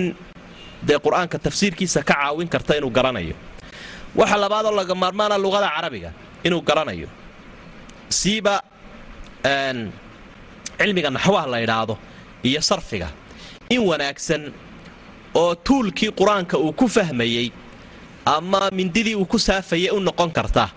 dee 0.88 1.00
qur'aanka 1.06 1.38
tafsiirkiisa 1.46 2.00
ka 2.04 2.14
caawin 2.14 2.48
karta 2.54 2.72
inuu 2.80 2.90
garanayo. 2.98 3.36
Waxa 4.20 4.38
labaadoo 4.44 4.74
laga 4.80 4.96
maarmaana 5.04 5.36
luqada 5.44 5.70
carabiga 5.76 6.10
inuu 6.48 6.62
garanayo. 6.70 7.08
Siiba 8.20 8.56
cilmiga 10.80 11.10
naxwaha 11.16 11.48
la 11.54 11.58
idhaahdo 11.66 11.96
iyo 12.44 12.62
sarfiga. 12.70 13.08
In 13.70 13.82
wanaagsan 13.90 14.42
oo 15.42 15.56
tuulkii 15.56 16.12
qur'aanka 16.20 16.56
uu 16.58 16.74
ku 16.74 16.88
fahmayey 16.88 17.48
ama 18.26 18.70
mindidii 18.72 19.16
uu 19.16 19.26
ku 19.26 19.38
saafayay 19.40 19.90
u 19.92 20.00
noqon 20.00 20.32
karta 20.38 20.70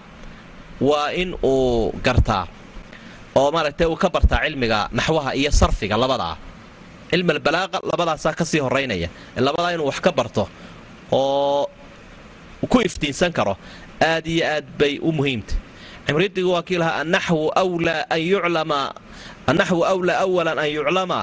waa 0.81 1.11
in 1.23 1.31
uu 1.43 1.93
gartaa 2.07 2.45
oo 3.41 3.49
maaragtay 3.55 3.87
uu 3.87 3.97
ka 3.97 4.09
bartaa 4.11 4.41
cilmiga 4.45 4.89
naxwaha 4.93 5.31
iyo 5.41 5.51
sarfiga 5.61 5.97
labadaa 5.97 6.37
cilmi 7.11 7.31
albalaaqa 7.37 7.79
labadaasaa 7.91 8.33
ka 8.39 8.45
sii 8.45 8.61
horeynaya 8.67 9.09
labadaa 9.47 9.73
inuu 9.75 9.87
wax 9.91 9.99
ka 10.07 10.13
barto 10.19 10.49
oo 11.13 11.69
ku 12.73 12.79
iftiinsan 12.89 13.33
karo 13.33 13.55
aad 14.11 14.27
iyo 14.27 14.45
aad 14.55 14.67
bay 14.79 14.99
u 14.99 15.13
muhiimta. 15.13 15.55
Cimridigu 16.07 16.51
waa 16.55 16.63
kii 16.63 16.79
lahaa 16.83 17.01
anaxwu 17.03 17.51
wlaa 17.77 18.07
an 18.15 18.21
yuclama 20.71 21.21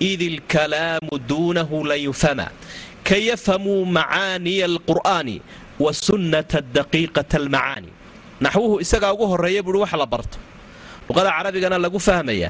id 0.00 0.20
ilkalaamu 0.22 1.14
duunahu 1.28 1.76
lan 1.90 1.98
yufhama 2.06 2.46
ka 3.08 3.16
yafhamuu 3.28 3.84
macaaniya 3.96 4.64
alqur'aani 4.70 5.36
wa 5.84 5.90
sunnata 6.06 6.58
daqiiqata 6.76 7.36
almacaani 7.40 7.90
naxwuhu 8.44 8.74
isagaa 8.84 9.12
ugu 9.14 9.26
horreeya 9.32 9.62
buuhi 9.66 9.80
wax 9.84 9.92
la 10.02 10.06
barto 10.14 10.38
luqada 11.08 11.30
carabigana 11.36 11.76
lagu 11.84 11.98
fahmaya 12.08 12.48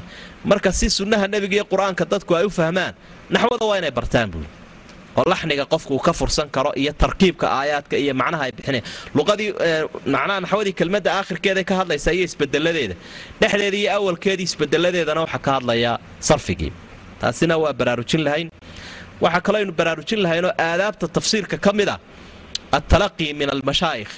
marka 0.51 0.71
si 0.79 0.87
sunnaha 0.99 1.27
nebiga 1.33 1.57
iyo 1.59 1.65
qur'aanka 1.73 2.05
dadku 2.13 2.33
ay 2.39 2.45
u 2.47 2.51
fahmaan 2.59 2.95
naxwada 3.35 3.65
waa 3.71 3.79
inay 3.81 3.91
bartaan 3.99 4.29
buui 4.33 4.47
oo 5.19 5.25
laxniga 5.33 5.65
qofku 5.73 5.91
uu 5.97 6.03
ka 6.07 6.13
fursan 6.19 6.49
karo 6.57 6.71
iyo 6.83 6.93
tarkiibka 7.03 7.47
aayaadka 7.59 7.95
iyo 8.03 8.15
macnaha 8.21 8.43
ay 8.47 8.53
bixinaya 8.57 8.83
luqadii 9.17 9.49
macnaha 10.15 10.39
naxwadii 10.45 10.73
kelmadda 10.81 11.11
aakhirkeeday 11.19 11.65
ka 11.71 11.75
hadlaysaa 11.81 12.13
iyo 12.17 12.25
isbedeladeeda 12.31 12.95
dhexdeeda 13.41 13.77
iyo 13.83 13.91
awalkeedii 13.99 14.47
isbedeladeedana 14.51 15.21
waxaa 15.25 15.39
ka 15.47 15.51
hadlayaa 15.57 15.97
sarfigii 16.29 16.73
taasina 17.25 17.55
waa 17.63 17.73
baraarujin 17.81 18.23
lahayn. 18.27 18.49
Waxaa 19.25 19.41
kaloo 19.47 19.59
aynu 19.63 19.73
baraarujin 19.81 20.21
lahaynoo 20.25 20.53
aadaabta 20.69 21.07
tafsiirka 21.17 21.57
ka 21.65 21.71
mid 21.79 21.89
a 21.89 21.97
altalaqii 22.77 23.31
min 23.41 23.49
almashaa'ikh 23.55 24.13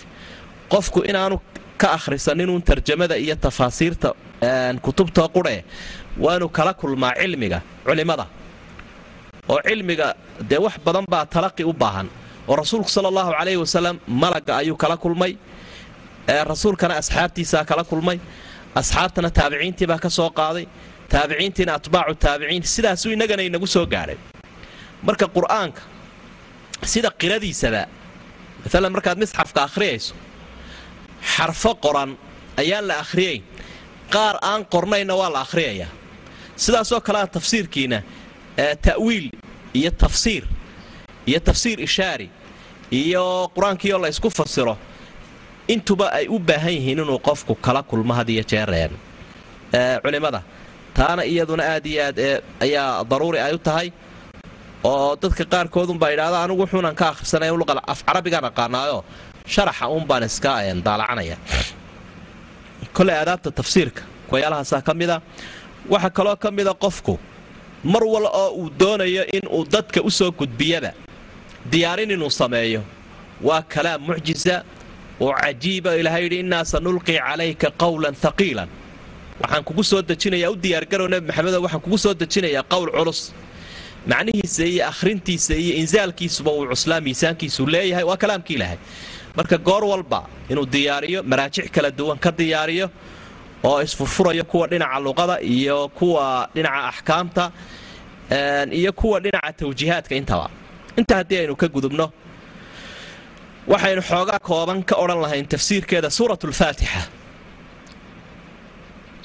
qofku 0.73 0.99
inaanu 1.11 1.37
ka 1.81 1.87
akhrisaninun 1.97 2.63
tarjamada 2.69 3.17
iyo 3.25 3.37
tafaasiirta 3.45 4.09
kutubta 4.85 5.23
qurhe 5.35 5.59
waanu 6.25 6.47
kala 6.57 6.73
kulmaa 6.81 7.13
cilmiga 7.21 7.59
culimmada 7.87 8.27
oo 9.53 9.61
cilmiga 9.69 10.07
dee 10.51 10.59
wax 10.65 10.75
badan 10.87 11.05
baa 11.13 11.25
talaqi 11.35 11.63
u 11.65 11.73
baahan. 11.83 12.09
Oo 12.49 12.57
rasuulku 12.63 12.89
sala 12.97 13.07
allahu 13.13 13.31
calayhi 13.39 13.59
wasalam 13.65 13.97
malagga 14.23 14.53
ayuu 14.61 14.77
kala 14.83 14.97
kulmay. 15.05 15.33
Rasuulkana 16.51 16.95
asxaabtiisaa 17.01 17.65
kala 17.71 17.85
kulmay. 17.91 18.19
Asxaabtana 18.81 19.31
taabiciintiibaa 19.39 19.99
ka 20.05 20.11
soo 20.19 20.31
qaaday 20.39 20.65
taabiciintiina 21.13 21.73
atbaacu 21.79 22.15
taabiciin 22.25 22.63
sidaasuu 22.75 23.13
innagana 23.17 23.43
inagu 23.49 23.67
soo 23.75 23.87
gaadhay 23.95 24.17
marka 25.07 25.27
qur'aanka 25.37 25.81
sida 26.93 27.11
qiradiisaba 27.21 27.83
maalan 28.73 28.93
markaad 28.97 29.19
misxafka 29.23 29.61
akhriyayso 29.69 30.15
xarfo 31.35 31.71
qoran 31.85 32.11
ayaan 32.63 32.85
la 32.89 32.97
akhriyayn 33.05 33.43
qaar 34.15 34.37
aan 34.51 34.63
qornayna 34.75 35.15
waa 35.21 35.31
la 35.35 35.41
akhriyayaa. 35.47 35.89
Sidaasoo 36.65 37.01
kalea 37.07 37.27
tafsiirkiina 37.27 37.99
ta'wiil 38.87 39.27
iyo 39.75 39.91
tafsiir 40.03 40.45
iyo 41.31 41.41
tafsiir 41.49 41.79
ishaari 41.89 42.27
iyo 43.01 43.25
qur'aankiioo 43.55 43.99
la 44.03 44.09
ysku 44.09 44.31
fasiro 44.39 44.75
intuba 45.69 46.07
ay 46.19 46.27
u 46.29 46.39
baahan 46.39 46.73
yihiin 46.77 46.99
inuu 47.03 47.19
qofku 47.29 47.55
kala 47.55 47.83
kulmo 47.83 48.13
had 48.19 48.29
iyo 48.35 48.43
jeereen 48.51 48.93
culimmada 50.03 50.41
taana 50.97 51.23
iyaduna 51.33 51.63
aad 51.75 51.87
iyo 51.93 52.03
aad 52.09 52.19
ayaa 52.65 53.05
daruuri 53.11 53.39
ay 53.47 53.55
u 53.55 53.59
tahay 53.69 53.89
oo 54.91 55.17
dadka 55.23 55.45
qaarkoodunbaa 55.53 56.11
yidhahda 56.13 56.39
anigu 56.45 56.61
wuxuunan 56.63 56.95
ka 57.01 57.05
akhrisanaya 57.13 57.53
luqa 57.61 57.75
af 57.93 58.01
carabigaan 58.07 58.45
aqaanaayo 58.51 58.99
sharaxa 59.55 59.85
uunbaan 59.95 60.23
iska 60.31 60.53
daalacanaya 60.87 61.37
koley 62.97 63.15
aadaabta 63.21 63.51
tafsiirka 63.59 64.03
kuwayaalahaasaa 64.29 64.83
ka 64.89 64.93
mida 65.01 65.17
waxaa 65.93 66.11
kaloo 66.17 66.37
ka 66.43 66.49
mida 66.59 66.73
qofku 66.85 67.15
mar 67.93 68.05
wal 68.15 68.27
oo 68.41 68.49
uu 68.61 68.69
doonayo 68.81 69.23
inuu 69.37 69.63
dadka 69.75 69.99
u 70.03 70.11
soo 70.19 70.31
gudbiyaba 70.39 70.91
diyaarin 71.71 72.11
inuu 72.11 72.31
sameeyo. 72.41 72.83
Waa 73.47 73.63
kalaam 73.73 74.01
mucjisa 74.09 74.55
oo 75.21 75.33
cajiiba 75.43 75.91
ilahay 76.01 76.23
yidhi 76.25 76.39
innaa 76.45 76.65
sanulqii 76.73 77.19
calayka 77.27 77.69
qawlan 77.83 78.15
haqiilan 78.23 78.69
waxaan 79.41 79.65
kugu 79.65 79.83
soo 79.85 80.03
dejinayaa 80.03 80.51
u 80.51 80.57
diyaargarow 80.65 81.09
nebi 81.13 81.27
maxamedo 81.31 81.59
waxaan 81.65 81.81
kugu 81.85 81.99
soo 82.05 82.15
dejinayaa 82.15 82.63
qowl 82.73 82.89
culus. 82.97 83.21
Macnihiisa 84.11 84.65
iyo 84.65 84.83
akhrintiisa 84.93 85.55
iyo 85.55 85.75
insaalkiisuba 85.83 86.51
uu 86.53 86.67
cuslaa 86.71 87.01
miisaankiisuu 87.01 87.67
leeyahay 87.75 88.05
waa 88.11 88.17
kalaamkii 88.17 88.55
ilaahay. 88.57 88.79
Marka 89.37 89.59
goor 89.59 89.85
walba 89.85 90.21
inuu 90.51 90.67
diyaariyo 90.75 91.23
maraajic 91.23 91.71
kala 91.75 91.91
duwan 91.91 92.19
ka 92.19 92.31
diyaariyo 92.39 92.91
oo 93.65 93.83
isfurfurayo 93.83 94.45
kuwa 94.45 94.67
dhinaca 94.71 94.99
luqada 95.07 95.41
iyo 95.41 95.89
kuwa 95.89 96.49
dhinaca 96.55 96.85
axkaamta 96.91 97.45
iyo 98.81 98.93
kuwa 98.93 99.21
dhinaca 99.21 99.53
tawjiihaadka 99.59 100.15
intaba. 100.15 100.51
Intaa 100.97 101.17
haddii 101.17 101.39
aynu 101.39 101.57
ka 101.57 101.69
gudubno 101.69 102.13
waxaynu 103.69 104.03
xoogaa 104.03 104.39
kooban 104.39 104.83
ka 104.89 104.95
odhan 104.97 105.21
lahayn 105.21 105.47
tafsiirkeeda 105.47 106.11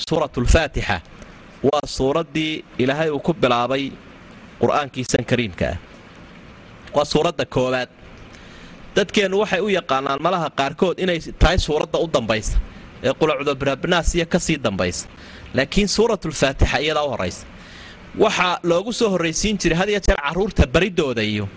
suuratulfaatixa 0.09 0.97
suuratulfaatixa 1.01 1.01
waa 1.63 1.85
suuraddii 1.85 2.63
ilaahay 2.77 3.09
uu 3.09 3.19
ku 3.19 3.33
bilaabay 3.33 3.91
qur'aankiisan 4.61 5.23
kariimka. 5.25 5.65
Ah 5.73 5.77
waa 6.95 7.05
suuradda 7.05 7.45
koowaad. 7.45 7.89
Dadkeennu 8.95 9.37
waxay 9.39 9.61
u 9.61 9.69
yaqaanaan 9.69 10.19
malaha 10.21 10.49
qaarkood 10.49 10.99
inay 10.99 11.19
tahay 11.39 11.57
suuradda 11.57 11.97
u 11.99 12.07
dambaysa 12.07 12.57
ee 13.03 13.13
qulacudobirabnaasiya 13.19 14.25
ka 14.25 14.39
sii 14.39 14.57
dambaysa. 14.57 15.07
Laakiin 15.53 15.87
suuratulfaatixa 15.87 16.77
iyadaa 16.79 17.03
u 17.03 17.09
horraysa 17.09 17.45
waxaa 18.19 18.59
loogu 18.63 18.91
soo 18.93 19.09
horraysiin 19.09 19.57
jiray 19.57 19.77
had 19.77 19.89
iyo 19.89 19.99
jeer 20.07 20.17
carruurta 20.21 20.67
baridooda 20.67 21.21
iyo 21.23 21.47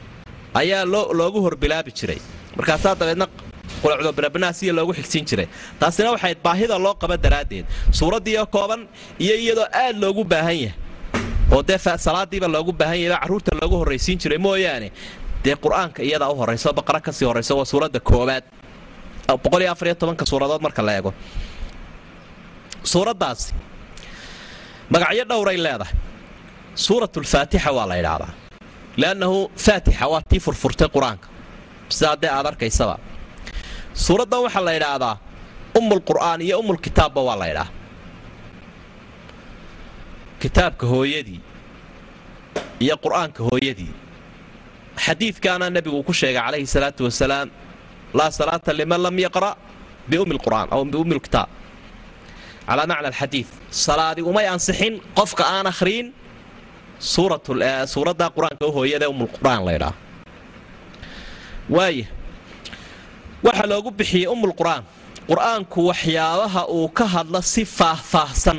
ayaa 0.55 0.84
loogu 1.18 1.40
horbilaabi 1.40 1.90
jiray. 1.92 2.18
Markaasaa 2.57 2.95
dabeedna 2.95 3.26
qulacudobirabnaasiya 3.82 4.72
loogu 4.78 4.92
xigsiin 4.98 5.24
jiray. 5.28 5.48
Taasina 5.80 6.10
waxayd 6.14 6.38
baahida 6.42 6.78
loo 6.78 6.94
qaba 6.94 7.16
daraaddeed. 7.24 7.66
Suuraddiioo 7.98 8.46
kooban 8.46 8.88
iyo 9.18 9.34
iyadoo 9.44 9.66
aad 9.82 9.96
loogu 10.02 10.24
baahan 10.24 10.56
yahay. 10.64 10.74
Oo 11.52 11.62
dee 11.68 11.78
salaadiiba 11.78 12.48
loogu 12.48 12.72
baahan 12.72 12.98
yahay 13.00 13.10
baa 13.12 13.20
carruurta 13.22 13.50
loogu 13.60 13.76
horraysiin 13.80 14.18
jiray 14.22 14.38
mooyaane. 14.38 14.88
Dee 15.44 15.56
qur'aanka 15.64 16.02
iyadaa 16.02 16.30
u 16.32 16.36
horrayso 16.40 16.72
baqara 16.72 17.00
ka 17.00 17.12
sii 17.12 17.26
horrayso 17.28 17.56
waa 17.56 17.64
suuradda 17.64 18.00
koowaad. 18.00 18.44
Boqoliyoafariyotobanka 19.44 20.24
suuradood 20.30 20.60
marka 20.62 20.82
la 20.86 20.92
eego. 20.96 21.14
Suuraddaasi 22.84 23.54
magacyo 24.90 25.24
dhowray 25.30 25.56
leedahay. 25.64 25.94
Suuratulfaatixa 26.74 27.70
waa 27.72 27.86
la 27.88 27.96
yidhaahdaa. 27.96 28.32
Liannahu 28.96 29.50
faatixa 29.56 30.06
waa 30.12 30.22
tii 30.30 30.40
furfurtay 30.40 30.88
qur'aanka. 30.94 31.26
Sidaa 31.88 32.16
dee 32.22 32.30
aad 32.30 32.46
arkaysaba 32.46 32.98
suuraddan 33.95 34.40
waxaa 34.47 34.64
la 34.66 34.72
yidhaahdaa 34.76 35.14
ummulqur'aan 35.78 36.40
iyo 36.47 36.57
ummulkitaabba 36.62 37.20
waa 37.28 37.36
la 37.40 37.47
ydhaah 37.53 37.68
kitaabka 40.42 40.86
hooyadii 40.92 41.40
iyo 42.84 42.97
qur'aanka 43.05 43.40
hooyadii. 43.49 43.92
Xadiidkaana 45.05 45.70
nebigu 45.74 46.03
ku 46.07 46.12
sheegay 46.12 46.38
calayhi 46.42 46.66
salaatu 46.66 47.05
wasalaam 47.09 47.49
laa 48.18 48.30
salaata 48.30 48.70
liman 48.78 49.01
lam 49.03 49.16
yaqra' 49.26 49.55
biummi 50.11 50.34
lqur'aan 50.38 50.68
aw 50.74 50.80
biummi 50.92 51.14
lkitaab 51.18 51.49
calaa 52.68 52.86
macna 52.90 53.09
alxadiid 53.11 53.49
salaadi 53.70 54.22
umay 54.30 54.47
ansixin 54.55 54.95
qofka 55.18 55.42
aan 55.55 55.66
akhriin 55.72 56.07
suuradda 57.92 58.26
qur'aanka 58.36 58.66
hooyada 58.76 59.07
ummulqur'aan 59.12 59.61
laydhaa 59.68 59.92
waaya 61.76 62.07
waxaa 63.47 63.66
loogu 63.72 63.90
bixiyey 63.99 64.26
ummulqur'aan 64.34 64.82
qur'aanku 65.30 65.80
waxyaabaha 65.90 66.62
uu 66.76 66.88
ka 66.99 67.05
hadla 67.14 67.40
si 67.53 67.62
faahfaahsan 67.78 68.59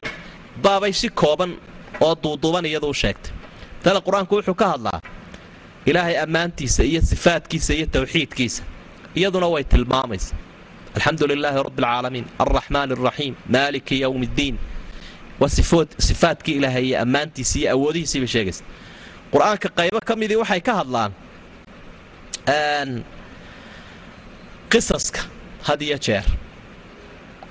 baabay 0.63 0.93
si 1.01 1.07
kooban 1.21 1.51
oo 2.05 2.13
duuduuban 2.23 2.65
iyadu 2.65 2.88
u 2.89 2.93
sheegtay. 3.01 3.31
Tale 3.83 3.99
qur'aanku 4.07 4.31
wuxuu 4.38 4.55
ka 4.61 4.67
hadlaa 4.73 4.99
ilaahay 5.89 6.15
ammaantiisa 6.25 6.81
iyo 6.83 7.01
sifaadkiisa 7.01 7.71
iyo 7.77 7.86
tawxiidkiisa. 7.95 8.63
Iyaduna 9.19 9.47
way 9.53 9.63
tilmaamaysa 9.63 10.36
alxamdu 10.95 11.23
lilaahi 11.27 11.57
rabbi 11.67 11.81
alcaalamiin 11.83 12.25
alraxmaan 12.43 12.89
alraxiim 12.95 13.33
maaliki 13.53 13.95
yowm 14.03 14.21
ddiin 14.31 14.55
waa 15.39 15.49
ilaahay 16.57 16.86
iyo 16.89 16.97
ammaantiisa 17.05 17.55
iyo 17.59 17.69
awoodihiisii 17.75 18.21
sheegaysa 18.36 18.63
qur'aanka 19.33 19.67
qaybo 19.77 19.99
ka 20.07 20.13
midii 20.21 20.39
waxay 20.43 20.61
ka 20.67 20.73
hadlaan 20.79 21.11
qisaska 24.72 25.22
had 25.68 25.82
iyo 25.88 25.97
jeer. 26.05 26.26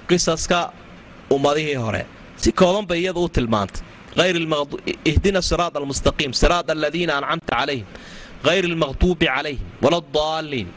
Qisaska 0.09 0.59
ummadihii 1.35 1.75
hore. 1.85 2.03
Si 2.43 2.51
kooban 2.61 2.87
bay 2.91 2.99
iyadu 3.03 3.21
u 3.25 3.29
tilmaantay. 3.37 3.83
Ihdina 5.11 5.41
siraad 5.51 5.75
almustaqiim 5.81 6.33
siraad 6.41 6.69
aladiina 6.75 7.12
ancamta 7.19 7.53
calayhim 7.57 7.87
hayr 8.47 8.65
almaqduubi 8.71 9.27
calayhim 9.35 9.67
waladaalliin 9.85 10.69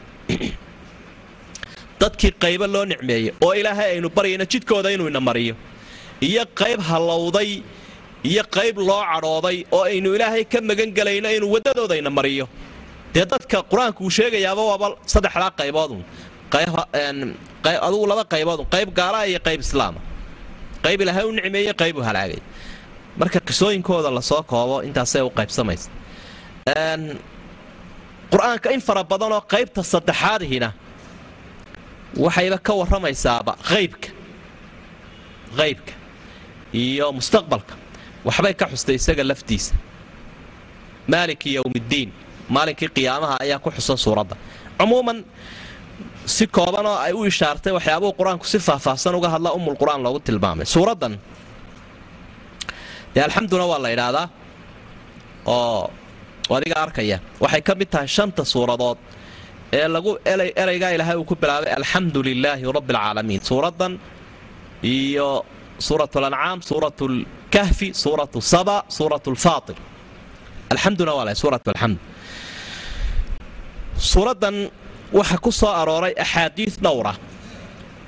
dadkii 2.00 2.32
qaybo 2.44 2.66
loo 2.74 2.84
nicmeeyey 2.92 3.30
oo 3.46 3.52
ilaahay 3.60 3.88
aynu 3.94 4.08
baryayno 4.16 4.44
jidkooda 4.52 4.88
inuu 4.94 5.08
ina 5.12 5.20
mariyo 5.28 5.54
iyo 6.28 6.42
qayb 6.60 6.80
hallowday 6.90 7.50
iyo 8.30 8.42
qayb 8.56 8.76
loo 8.88 9.02
cadhooday 9.12 9.58
oo 9.76 9.82
aynu 9.90 10.08
ilaahay 10.16 10.44
ka 10.52 10.58
magan 10.70 10.90
gelayno 10.98 11.28
inuu 11.36 11.50
waddadoodayna 11.54 12.10
mariyo 12.18 12.44
dee 13.14 13.24
dadka 13.32 13.58
qur'aanku 13.70 14.00
uu 14.06 14.10
sheegayaaba 14.18 14.62
waaba 14.70 14.86
saddexdaa 15.12 15.50
qayboodun 15.60 16.02
adugu 17.86 18.06
laba 18.10 18.24
qayboodun 18.34 18.66
qayb 18.74 18.88
gaalaa 18.98 19.24
iyo 19.30 19.40
qayb 19.46 19.60
islaama 19.66 20.00
qayb 20.84 20.98
ilaahay 21.02 21.24
u 21.24 21.32
nicmeeye 21.38 21.72
qayb 21.82 21.96
u 21.98 22.02
halaagay. 22.08 22.40
Marka 23.20 23.40
qisooyinkooda 23.48 24.10
la 24.16 24.20
soo 24.30 24.42
koobo 24.50 24.76
intaasay 24.88 25.22
u 25.22 25.30
qaybsamaysa. 25.38 25.88
Qur'aanka 28.32 28.68
in 28.74 28.80
fara 28.86 29.02
badanoo 29.10 29.40
qaybta 29.52 29.82
saddexaadihina 29.92 30.68
waxayba 32.24 32.58
ka 32.66 32.72
warramaysaaba 32.80 33.52
qaybka. 33.70 34.08
Qaybka 35.58 35.92
iyo 36.82 37.06
mustaqbalka. 37.18 37.74
Waxbay 38.26 38.54
ka 38.60 38.66
xustay 38.72 38.94
isaga 39.00 39.24
laftiisa. 39.30 39.74
Maaliki 41.12 41.50
yowmiddiin 41.58 42.10
maalinkii 42.54 42.88
qiyaamaha 42.96 43.34
ayaa 43.44 43.58
ku 43.64 43.68
xusan 43.76 43.96
suuradda. 44.04 44.34
Cumuuman 44.78 45.18
si 46.34 46.44
koobanoo 46.56 46.96
ay 47.06 47.12
u 47.12 47.24
ishaartay 47.30 47.72
waxyaabuhu 47.78 48.12
qur'aanku 48.18 48.44
si 48.52 48.58
faahfaahsan 48.68 49.14
uga 49.18 49.28
hadla 49.34 49.50
umul 49.58 49.76
qur'aan 49.80 50.00
loogu 50.06 50.20
tilmaamay. 50.26 50.66
Suuraddan 50.74 51.14
dee 53.14 53.22
alxamduna 53.26 53.64
waa 53.70 53.80
la 53.84 53.88
idhaahdaa 53.96 54.26
oo 55.46 55.90
adiga 56.58 56.76
arkaya 56.84 57.18
waxay 57.42 57.62
ka 57.68 57.72
mid 57.80 57.88
tahay 57.92 58.08
shanta 58.16 58.42
suuradood 58.52 58.98
ee 59.78 59.86
lagu 59.94 60.10
eraygaa 60.62 60.90
ilaahay 60.96 61.16
uu 61.20 61.24
ku 61.30 61.34
bilaabay 61.42 61.72
alxamdu 61.80 62.18
lilaahi 62.28 62.64
rabbi 62.78 62.92
alcaalamiin 62.96 63.40
suuraddan 63.50 63.92
iyo 64.94 65.28
suurat 65.86 66.12
lancaam 66.24 66.58
suurat 66.70 66.98
lkahfi 67.14 67.88
suuratu 68.02 68.38
saba 68.52 68.76
suurat 68.96 69.24
lfaatir 69.36 69.76
alxamduna 70.72 71.12
waa 71.18 71.24
la 71.28 71.34
suurat 71.42 71.62
alxamd 71.72 71.96
suuraddan 73.98 74.70
waxaa 75.12 75.38
ku 75.44 75.50
soo 75.52 75.72
arooray 75.80 76.14
axaadiid 76.24 76.74
dhowra 76.84 77.14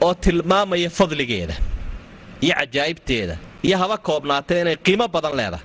oo 0.04 0.14
tilmaamaya 0.14 0.90
fadligeeda 0.90 1.54
iyo 2.44 2.54
cajaa'ibteeda 2.60 3.36
iyo 3.66 3.76
haba 3.82 3.96
koobnaatee 4.06 4.60
inay 4.62 4.76
qiimo 4.84 5.06
badan 5.14 5.34
leedahay. 5.38 5.64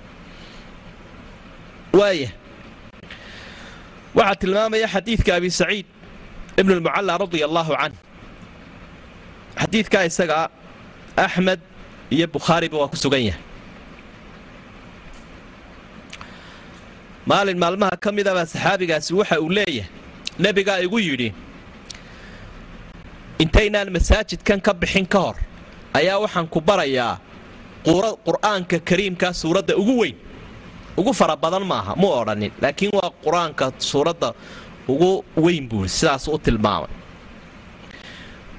Waaya 1.99 2.29
waxaa 4.17 4.35
tilmaamaya 4.41 4.87
xadiidka 4.93 5.31
abi 5.37 5.49
saciid 5.59 5.85
ibn 6.59 6.71
lmucalla 6.79 7.13
radia 7.21 7.45
allaahu 7.49 7.73
canh 7.81 7.95
xadiidkaa 9.61 10.03
isagaa 10.09 10.45
axmed 11.25 11.59
iyo 12.15 12.27
bukhaariba 12.33 12.77
waa 12.81 12.87
ku 12.91 12.97
sugan 13.03 13.23
yahay. 13.29 13.41
Maalin 17.29 17.57
maalmaha 17.57 17.95
ka 18.03 18.09
midabaa 18.11 18.45
saxaabigaasi 18.53 19.11
waxa 19.19 19.39
uu 19.41 19.49
leeyahay 19.49 19.89
nebigaa 20.39 20.79
igu 20.85 20.99
yidhi 20.99 21.29
intaynaan 23.39 23.91
masaajidkan 23.91 24.59
ka 24.61 24.73
bixin 24.73 25.05
ka 25.07 25.19
hor 25.19 25.37
ayaa 25.93 26.19
waxaan 26.23 26.47
ku 26.47 26.59
barayaa 26.61 27.19
qur'aanka 28.25 28.79
kariimkaa 28.89 29.33
suuradda 29.33 29.75
ugu 29.77 29.95
weyn. 30.01 30.15
Ugu 30.97 31.13
fara 31.13 31.35
badan 31.35 31.65
maaha 31.67 31.93
mu 31.95 32.07
odhanin 32.07 32.51
laakiin 32.61 32.91
waa 32.97 33.11
qur'aanka 33.23 33.71
suuradda 33.79 34.33
ugu 34.87 35.23
weyn 35.37 35.67
buui 35.69 35.87
sidaas 35.89 36.27
u 36.27 36.37
tilmaamay. 36.39 36.89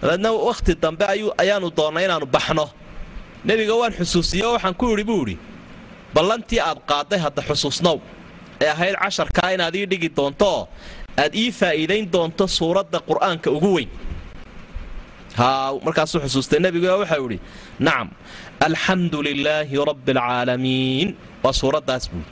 Dabeedna 0.03 0.31
wakhti 0.33 0.72
dambe 0.83 1.05
ayaanu 1.43 1.70
doonnay 1.77 2.05
inaannu 2.05 2.27
baxno. 2.27 2.66
Nebiga 3.45 3.74
waan 3.81 3.93
xusuusiyo 3.99 4.53
waxaan 4.55 4.74
ku 4.74 4.93
idhi 4.95 5.05
buu 5.05 5.22
idhi 5.27 5.37
ballantii 6.14 6.61
aad 6.61 6.79
qaadday 6.91 7.18
hadda 7.18 7.43
xusuusnow 7.49 7.99
ee 8.61 8.68
ahayd 8.74 8.95
casharkaa 9.03 9.51
inaad 9.55 9.74
ii 9.74 9.87
dhigi 9.91 10.09
doontooo 10.16 10.68
aad 11.23 11.33
ii 11.43 11.51
faa'iidayn 11.61 12.05
doonto 12.14 12.45
suuradda 12.59 12.99
qur'aanka 13.09 13.49
ugu 13.57 13.71
weyn. 13.77 13.91
Markaasuu 15.87 16.21
xusuustay 16.25 16.61
nebigu 16.64 16.87
waxau 17.03 17.25
idhi 17.31 17.39
nacam 17.87 18.09
alxamdu 18.67 19.19
lilaahi 19.27 19.77
rabbi 19.91 20.11
alcaalamiin 20.17 21.09
waa 21.45 21.53
suuraddaas 21.61 22.05
buui 22.11 22.25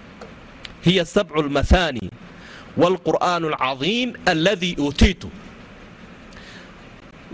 hiya 0.86 1.04
sabcu 1.14 1.40
lmahaani 1.48 2.04
waalqur'aanu 2.80 3.46
alcadiim 3.52 4.08
alladii 4.32 4.74
uutiitu 4.84 5.28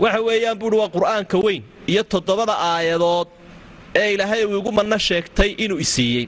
waxa 0.03 0.19
weeyaan 0.27 0.57
buuhi 0.61 0.77
waa 0.81 0.89
qur'aanka 0.95 1.37
weyn 1.45 1.63
iyo 1.91 2.03
toddobada 2.03 2.55
aayadood 2.71 3.27
ee 4.01 4.13
ilaahay 4.13 4.41
uu 4.45 4.57
igu 4.61 4.71
manno 4.77 4.97
sheegtay 5.07 5.49
inuu 5.63 5.79
isiiyey 5.85 6.25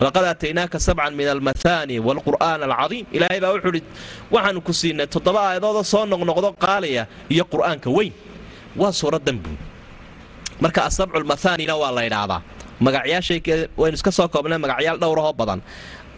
laqad 0.00 0.24
aataynaaka 0.24 0.78
sabcan 0.78 1.14
min 1.14 1.28
almahaani 1.28 1.98
waalqur'aan 1.98 2.62
alcadiim. 2.62 3.06
Ilaahay 3.12 3.40
baa 3.40 3.52
wuxuu 3.54 3.74
idhi 3.74 3.82
waxaanu 4.30 4.60
ku 4.60 4.72
siinay 4.72 5.06
toddoba 5.06 5.40
aayadoodoo 5.48 5.84
soo 5.84 6.06
noqnoqdo 6.06 6.54
qaaliya 6.58 7.06
iyo 7.30 7.44
qur'aanka 7.44 7.90
weyn. 7.90 8.12
Waa 8.76 8.92
suuraddan 8.92 9.38
buui 9.42 9.58
marka 10.60 10.86
asabcu 10.86 11.18
waa 11.82 11.92
la 11.92 12.02
ydhaahdaa 12.08 12.42
magacyaashay 12.80 13.40
waynu 13.76 13.94
iska 13.94 14.10
soo 14.10 14.28
koobnay 14.28 14.58
magacyaal 14.58 14.98
dhowrahoo 14.98 15.32
badan 15.32 15.62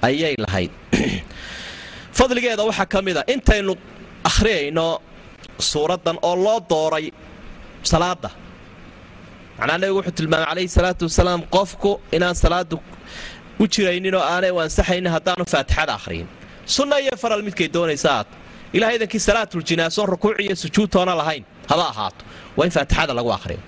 ayay 0.02 0.34
lahayd. 0.38 0.70
Fadligeeda 2.16 2.64
waxaa 2.64 2.86
ka 2.86 3.02
mid 3.02 3.16
a 3.16 3.24
intaynu 3.26 3.76
akhriyayno 4.24 5.00
suuraddan 5.58 6.18
oo 6.22 6.36
loo 6.36 6.60
dooray 6.68 7.12
salaadda. 7.82 8.30
Macnaa 9.58 9.78
nebigu 9.78 9.98
wuxuu 10.00 10.12
tilmaamay 10.12 10.46
calayhi 10.46 10.68
salaatu 10.68 11.04
wasalaam 11.04 11.42
qofku 11.48 12.00
inaan 12.12 12.34
salaaddu 12.34 12.76
u 13.62 13.66
jiraynin 13.74 14.14
oo 14.18 14.22
aanay 14.32 14.50
u 14.50 14.58
ansaxaynin 14.64 15.12
haddaanu 15.16 15.44
faatixada 15.52 15.92
akhriyin. 15.98 16.26
Sunna 16.74 16.96
iyo 17.04 17.14
faral 17.22 17.42
midkay 17.46 17.68
doonaysa 17.76 18.08
aad 18.18 18.26
ilahay 18.76 18.96
idankii 18.98 19.20
salaatuljinaasoon 19.28 20.08
rukuuc 20.12 20.36
iyo 20.44 20.54
sujuudtoona 20.62 21.14
lahayn 21.20 21.44
haba 21.70 21.84
ahaato. 21.92 22.22
Waa 22.56 22.64
in 22.66 22.72
faatixada 22.76 23.12
lagu 23.18 23.30
akhriyo. 23.38 23.60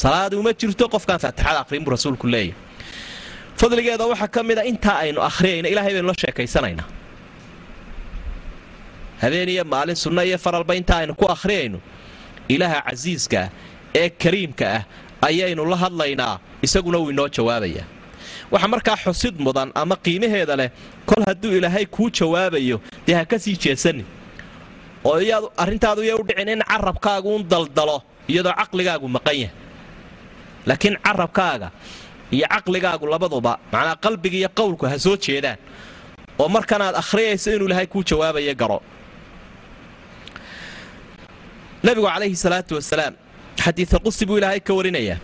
Salaadi 0.00 0.36
uma 0.40 0.52
jirto 0.60 0.84
qofkaan 0.94 1.20
faatixada 1.24 1.58
akhriyin 1.62 1.84
buu 1.84 1.90
rasuulku 1.96 2.26
leeyahy 2.34 2.54
fadligeeda 3.60 4.04
waxaa 4.12 4.28
ka 4.34 4.40
mid 4.48 4.58
a 4.58 4.64
intaa 4.70 4.96
aynu 5.04 5.20
akhriyayna 5.28 5.68
ilahay 5.72 5.92
baynu 5.94 6.08
la 6.10 6.14
sheekaysanaynaa. 6.22 6.86
Habeen 9.22 9.48
iyo 9.48 9.64
maalin 9.64 9.96
sunno 9.96 10.22
iyo 10.24 10.38
faralba 10.38 10.74
intaa 10.80 10.98
aynu 11.02 11.14
ku 11.14 11.26
akhriyayno 11.34 11.78
ilaaha 12.48 12.80
casiiska 12.88 13.40
ah 13.42 13.48
ee 14.00 14.08
kariimka 14.22 14.66
ah 14.76 14.82
ayaynu 15.28 15.62
la 15.72 15.76
hadlaynaa 15.82 16.38
isaguna 16.66 16.98
wuu 16.98 17.10
inoo 17.12 17.28
jawaabayaa 17.36 17.84
waxa 18.52 18.68
markaa 18.68 18.96
xusid 19.04 19.34
mudan 19.46 19.68
ama 19.74 19.96
qiimaheeda 20.04 20.56
leh. 20.60 20.70
Kol 21.06 21.22
hadduu 21.28 21.52
ilaahay 21.58 21.86
kuu 21.86 22.10
jawaabayo 22.10 22.80
dee 23.06 23.14
ha 23.14 23.24
ka 23.24 23.38
sii 23.38 23.56
jeesanin 23.56 24.06
oo 25.04 25.18
iyaad 25.20 25.44
arrintaadu 25.56 26.02
iya 26.02 26.16
u 26.16 26.22
dhicin 26.28 26.48
in 26.48 26.62
carabkaaguun 26.70 27.42
daldalo 27.48 28.02
iyadoo 28.28 28.52
caqligaagu 28.60 29.08
maqan 29.16 29.36
yahay. 29.42 29.54
Laakiin 30.66 30.96
carabkaaga 31.06 31.68
iyo 32.34 32.46
caqligaagu 32.54 33.06
labaduba 33.12 33.52
macnaa 33.72 33.96
qalbiga 34.04 34.36
iyo 34.40 34.48
qowlku 34.58 34.84
ha 34.90 34.98
soo 34.98 35.16
jeedaan. 35.16 35.58
Oo 36.38 36.48
markanaad 36.48 36.94
akhriyayso 37.02 37.48
inuu 37.54 37.66
ilaahay 37.68 37.86
kuu 37.86 38.02
jawaabayo 38.10 38.54
garo. 38.54 38.78
Nabigu 41.82 42.06
calayhi 42.06 42.36
salaatu 42.36 42.74
wasalaam 42.76 43.14
xadiida 43.62 43.98
qusi 44.04 44.26
buu 44.28 44.38
ilaahay 44.38 44.60
ka 44.60 44.72
warinayaa 44.78 45.18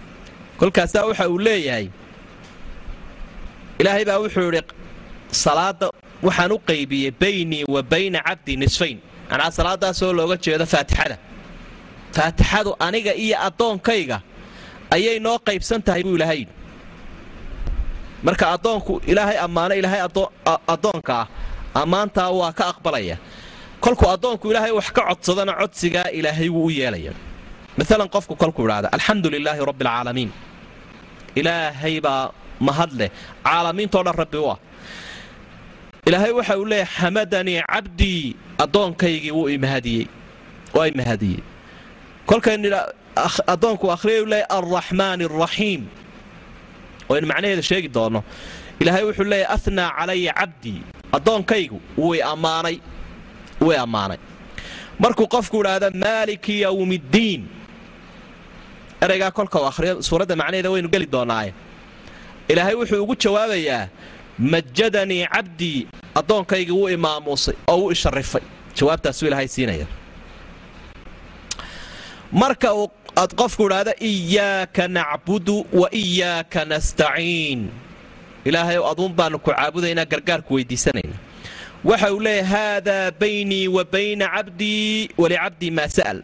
kolkaasaa 0.59 1.05
waxa 1.09 1.29
uu 1.29 1.39
leeyahay 1.39 1.87
ilaahay 3.81 4.05
baa 4.09 4.19
wuxuu 4.25 4.49
idhi 4.53 4.63
salaadda 5.45 5.87
waxaan 6.27 6.53
u 6.53 6.59
qaybiyey 6.69 7.11
baynii 7.23 7.65
wa 7.75 7.81
bayna 7.93 8.19
cabdii 8.29 8.57
nisfayn. 8.63 8.99
Macnaa 9.31 9.51
salaadaasoo 9.59 10.13
looga 10.19 10.37
jeedo 10.45 10.67
faatixada. 10.73 11.17
Faatixadu 12.17 12.71
aniga 12.87 13.13
iyo 13.25 13.37
addoonkayga 13.47 14.19
ayay 14.95 15.19
noo 15.25 15.39
qaybsan 15.47 15.81
tahay 15.87 16.03
buu 16.07 16.17
ilaahay 16.19 16.43
marka 18.27 18.45
addoonku 18.55 18.95
ilaahay 19.11 19.37
ammaano 19.47 19.75
ilaahay 19.81 20.01
addoonka 20.75 21.15
ah 21.21 21.27
ammaantaa 21.83 22.31
waa 22.41 22.53
ka 22.59 22.65
aqbalaya. 22.73 23.17
Kolkuu 23.85 24.09
addoonku 24.15 24.45
ilaahay 24.51 24.73
wax 24.79 24.89
ka 24.97 25.03
codsadana 25.09 25.53
codsigaa 25.61 26.09
ilaahay 26.19 26.49
wuu 26.55 26.65
u 26.67 26.71
yeelaya. 26.79 27.13
Maalan 27.79 28.09
qofku 28.15 28.35
kolkuu 28.43 28.65
idhaahda 28.67 28.89
alxamdu 28.97 29.29
lilaahi 29.35 29.61
rabbi 29.71 29.85
alcaalamiin 29.85 30.31
ilaahay 31.41 31.95
baa 32.61 32.67
mahad 32.67 32.93
leh 32.93 33.11
caalamiintoo 33.45 34.03
dhan 34.05 34.15
rabbi 34.15 34.39
u 34.39 34.51
ah. 34.51 34.59
Ilaahay 36.07 36.33
waxa 36.33 36.59
uu 36.59 36.65
leeyahy 36.65 36.91
xamadanii 36.99 37.63
cabdii 37.73 38.37
addoonkaygii 38.59 39.31
wuu 39.31 39.49
imahadiyey 39.49 40.07
waa 40.75 40.87
imahadiyey 40.87 41.43
kolkaynu 42.27 42.69
addoonku 43.47 43.91
akhriyay 43.93 44.21
u 44.23 44.27
leeyahy 44.27 44.47
alraxmaan 44.59 45.21
alraxiim 45.23 45.83
waynu 47.09 47.27
macnaheeda 47.27 47.63
sheegi 47.63 47.89
doonno 47.89 48.23
ilaahay 48.81 49.05
wuxuu 49.05 49.25
leeyahy 49.25 49.53
ahnaa 49.57 49.91
calaya 49.99 50.33
cabdii 50.41 50.81
addoonkaygu 51.13 51.79
wuu 51.99 52.15
ammaanay 52.33 52.79
way 53.61 53.79
ammaanay. 53.79 54.19
Markuu 54.99 55.27
qofku 55.29 55.61
idhaahda 55.61 55.91
maaliki 55.91 56.61
yowmiddiin 56.61 57.43
eraygaa 59.01 59.31
kolka 59.31 59.61
uu 59.61 59.67
akhriyo 59.67 60.03
suuradda 60.03 60.37
macnaheeda 60.37 60.71
waynu 60.71 60.89
geli 60.89 61.07
doonaaye 61.07 61.53
ilaahay 62.49 62.75
wuxuu 62.75 63.03
ugu 63.03 63.15
jawaabayaa 63.23 63.89
majadanii 64.39 65.27
cabdii 65.35 65.87
addoonkaygii 66.15 66.73
wuu 66.79 66.89
imaamuusay 66.89 67.55
oo 67.69 67.77
wuu 67.81 67.91
isharifay 67.93 68.43
jawaabtaasuu 68.77 69.27
ilaahay 69.27 69.49
siinaya 69.49 69.87
marka 72.33 72.75
uu 72.75 72.89
qofku 73.37 73.63
idhaahdo 73.67 73.93
iyaaka 74.11 74.89
nacbudu 74.89 75.67
wa 75.73 75.89
iyaaka 75.95 76.65
nastaciin. 76.65 77.71
Ilaahay 78.45 78.77
aduun 78.91 79.13
baanu 79.19 79.39
ku 79.39 79.51
caabudaynaa 79.51 80.05
gargaarku 80.13 80.55
weydiisanayna 80.55 81.17
waxa 81.85 82.13
uu 82.15 82.21
leeyahy 82.21 82.49
haadaa 82.53 83.11
baynii 83.21 83.69
wa 83.77 83.85
bayna 83.85 84.27
cabdii 84.35 85.09
walicabdii 85.19 85.71
maa 85.71 85.89
sa'al. 85.89 86.19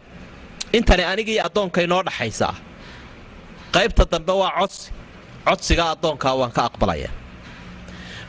Intani 0.72 1.02
anigii 1.12 1.38
addoonka 1.46 1.82
inoo 1.82 2.02
dhaxaysaa. 2.02 2.54
Qaybta 3.74 4.04
dambe 4.12 4.32
waa 4.32 4.52
codsi 4.60 4.92
codsigaa 5.46 5.90
addoonkaa 5.94 6.34
waan 6.40 6.52
ka 6.56 6.62
aqbalaya. 6.70 7.10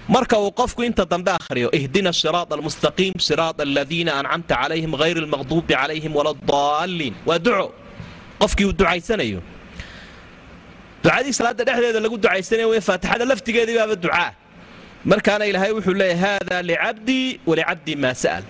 Marka 0.07 0.35
uu 0.43 0.51
qofku 0.51 0.83
inta 0.83 1.05
dambe 1.05 1.31
akhriyo 1.31 1.69
ihdina 1.71 2.11
siraad 2.11 2.51
almustaqiim 2.51 3.15
siraad 3.27 3.61
aladiina 3.65 4.11
ancamta 4.19 4.55
calayhim 4.61 4.93
hayr 5.01 5.17
almaqduubi 5.23 5.73
calayhim 5.73 6.13
waladaalliin 6.19 7.15
waa 7.25 7.39
duco. 7.39 7.67
Qofkii 8.41 8.65
uu 8.65 8.75
ducaysanayo 8.79 9.39
ducadii 11.03 11.33
salaadda 11.39 11.63
dhexdeeda 11.67 11.99
lagu 12.05 12.17
ducaysanayo 12.17 12.69
wey 12.73 12.81
faatixada 12.81 13.25
laftigeedii 13.31 13.77
ducaa. 14.05 14.31
Markaana 15.05 15.45
ilaahay 15.45 15.71
wuxuu 15.77 15.93
leeyahy 15.93 16.19
haadaa 16.25 16.61
licabdii 16.61 17.39
walicabdii 17.47 17.95
maa 17.95 18.13
sa'al. 18.23 18.43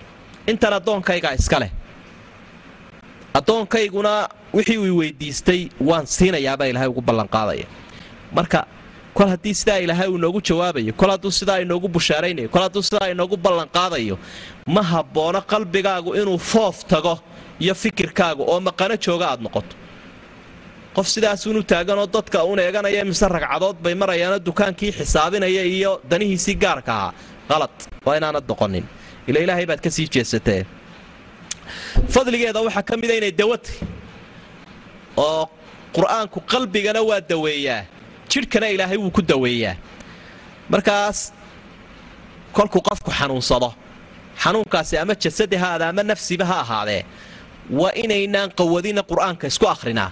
Intan 0.46 0.72
addoonkaygaa 0.78 1.34
iska 1.40 1.58
leh. 1.62 1.70
Addoonkayguna 3.34 4.28
wixii 4.54 4.78
uu 4.78 4.98
weydiistay 4.98 5.68
waan 5.80 6.06
siinayaabaa 6.06 6.66
ilaahay 6.70 6.88
ugu 6.88 7.00
ballanqaadaya 7.00 7.66
marka 8.36 8.60
kol 9.16 9.28
haddii 9.32 9.54
sidaa 9.60 9.78
ilaahay 9.84 10.08
uu 10.12 10.18
inoogu 10.20 10.40
jawaabayo 10.48 10.92
kol 11.00 11.10
hadduu 11.14 11.30
sidaa 11.40 11.58
inoogu 11.64 11.88
bushaaraynayo 11.94 12.48
kol 12.54 12.62
hadduu 12.66 12.82
sidaa 12.88 13.08
inoogu 13.14 13.36
ballanqaadayo 13.44 14.16
ma 14.74 14.82
habboono 14.92 15.40
qalbigaagu 15.52 16.10
inuu 16.20 16.38
foof 16.52 16.76
tago 16.92 17.14
iyo 17.64 17.74
fikirkaagu 17.82 18.42
oo 18.52 18.58
maqano 18.66 18.94
jooga 19.04 19.26
aad 19.32 19.40
noqoto. 19.46 19.74
Qof 20.96 21.06
sidaasuunu 21.14 21.62
taaganoo 21.70 22.06
dadka 22.16 22.38
uun 22.48 22.58
eeganaya 22.64 23.04
mise 23.10 23.26
ragcadood 23.36 23.76
bay 23.84 23.94
marayaanoo 24.02 24.40
dukaankii 24.48 24.90
xisaabinaya 24.98 25.62
iyo 25.76 25.92
danihiisii 26.10 26.54
gaarka 26.64 26.92
ahaa 26.98 27.12
qalad 27.50 27.76
waa 28.06 28.16
inaanad 28.18 28.44
doqonin 28.50 28.84
ila 29.28 29.38
ilaahay 29.44 29.66
baad 29.70 29.80
ka 29.84 29.90
sii 29.96 30.06
jeesatee. 30.14 30.62
Fadligeeda 32.14 32.60
waxaa 32.66 32.82
ka 32.88 32.94
mida 33.00 33.14
inay 33.18 33.32
dawatay 33.40 33.76
oo 35.16 35.42
qur'aanku 35.96 36.38
qalbigana 36.52 37.00
waa 37.08 37.20
daweeyaa 37.30 37.82
jidhkana 38.34 38.66
ilaahay 38.74 38.98
wuu 39.02 39.10
ku 39.16 39.22
daweeyaa. 39.22 39.76
Markaas 40.72 41.18
kolkuu 42.56 42.80
qofku 42.88 43.10
xanuunsado. 43.18 43.70
Xanuunkaasi 44.42 44.94
ama 44.98 45.14
jasadi 45.14 45.56
ha 45.62 45.68
aada 45.74 45.88
ama 45.88 46.02
nafsiba 46.02 46.44
ha 46.50 46.56
ahaadee 46.64 47.02
waa 47.70 47.92
inaynaan 48.02 48.50
qawadina 48.58 49.02
qur'aanka 49.10 49.46
isku 49.52 49.66
akhrinaa. 49.74 50.10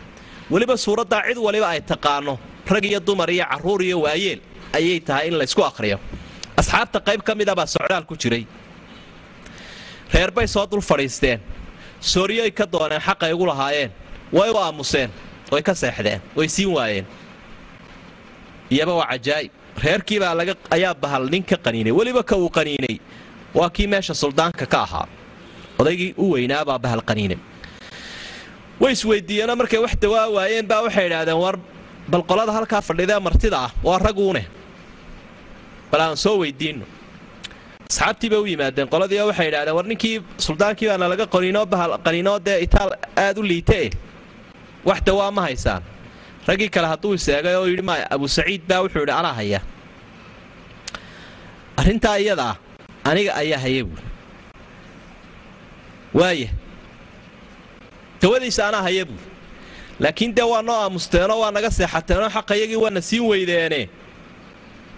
Weliba 0.52 0.76
suuraddaa 0.84 1.22
cid 1.28 1.38
waliba 1.46 1.68
ay 1.74 1.80
taqaano 1.80 2.34
rag 2.72 2.84
iyo 2.90 3.00
dumar 3.00 3.30
iyo 3.30 3.44
carruur 3.50 3.80
iyo 3.88 4.00
waayeel 4.04 4.40
ayay 4.78 5.00
tahay 5.00 5.28
in 5.28 5.34
laysku 5.40 5.62
akhriyo. 5.70 5.98
Asxaabta 6.60 6.98
qayb 7.06 7.20
ka 7.26 7.32
mida 7.34 7.54
baa 7.58 7.66
socdaal 7.66 8.04
ku 8.10 8.14
jiray. 8.22 8.44
Reer 10.14 10.30
bay 10.30 10.46
soo 10.46 10.66
dul 10.66 10.80
fadhiisteen. 10.80 11.40
Sooryoy 12.00 12.50
ka 12.58 12.64
dooneen 12.72 13.00
xaqay 13.00 13.32
ugu 13.32 13.46
lahaayeen. 13.46 13.90
Way 14.32 14.50
u 14.50 14.56
aamuseen 14.58 15.10
way 15.52 15.62
ka 15.62 15.74
seexdeen 15.74 16.20
way 16.36 16.48
siin 16.48 16.70
waayeen 16.76 17.06
iyaba 18.74 18.92
waa 19.00 19.08
cajaa'ib 19.12 19.50
reerkiibaa 19.84 20.32
ayaa 20.76 20.94
bahal 21.02 21.22
nin 21.32 21.42
ka 21.50 21.56
qaniinay. 21.64 21.92
Weliba 21.98 22.22
ka 22.30 22.34
uu 22.42 22.48
qaniinay. 22.58 22.96
Waa 23.58 23.70
kii 23.76 23.86
meesha 23.92 24.14
suldaanka 24.22 24.66
ka 24.72 24.78
ahaa. 24.86 25.06
Odaygii 25.80 26.14
u 26.22 26.32
weynaabaa 26.34 26.78
bahal 26.84 27.00
qaniinay. 27.10 27.38
Way 28.80 28.92
isweydiiyeenoo 28.96 29.56
markay 29.60 29.78
wax 29.84 29.94
dawaa 30.02 30.26
waayeen 30.36 30.66
baa 30.70 30.80
waxay 30.86 31.06
idhaahdeen 31.08 31.38
war 31.44 31.56
bal 32.12 32.22
qolada 32.30 32.52
halkaa 32.56 32.80
fadhidee 32.88 33.18
martida 33.26 33.58
ah. 33.66 33.70
Waa 33.86 33.98
raguune 34.06 34.42
bal 35.90 36.00
aan 36.00 36.16
soo 36.24 36.36
weydiinno. 36.42 36.86
Asxaabtii 37.90 38.30
bay 38.32 38.38
u 38.38 38.46
yimaadeen. 38.52 38.88
Qoladii 38.92 39.20
waxay 39.30 39.48
idhahdeen 39.50 39.74
war 39.78 39.84
ninkii 39.90 40.16
suldaankii 40.46 40.88
baana 40.90 41.06
laga 41.12 41.26
qaniinoo 41.34 41.66
bahal 41.72 41.90
qaniinoo 42.06 42.38
dee 42.46 42.58
itaal 42.66 42.90
aad 43.24 43.36
u 43.38 43.42
liitee. 43.50 43.90
Wax 44.88 45.00
dawaa 45.06 45.30
ma 45.36 45.42
haysaan 45.48 45.82
raggii 46.46 46.68
kale 46.74 46.86
hadduu 46.92 47.14
iseegay 47.18 47.54
oo 47.56 47.66
yidhi 47.70 47.82
maya 47.82 48.06
abu 48.14 48.26
saciid 48.28 48.62
baa 48.68 48.80
wuxuu 48.82 49.00
yidhi 49.04 49.12
anaa 49.20 49.32
haya. 49.38 49.60
Arrintaa 51.76 52.16
iyadaa 52.18 52.54
aniga 53.04 53.32
ayaa 53.40 53.58
haya 53.64 53.84
buuri 53.84 54.04
waaya 56.14 56.48
dawadiisa 58.20 58.62
anaa 58.68 58.82
haya 58.86 59.04
buuri 59.08 59.26
laakiin 60.02 60.34
dee 60.36 60.42
waa 60.52 60.62
noo 60.66 60.76
aamusteenoo 60.84 61.38
waa 61.42 61.50
naga 61.56 61.70
seexateenoo 61.70 62.28
xaqayagii 62.36 62.76
waana 62.84 63.00
siin 63.08 63.22
weydeene. 63.30 63.88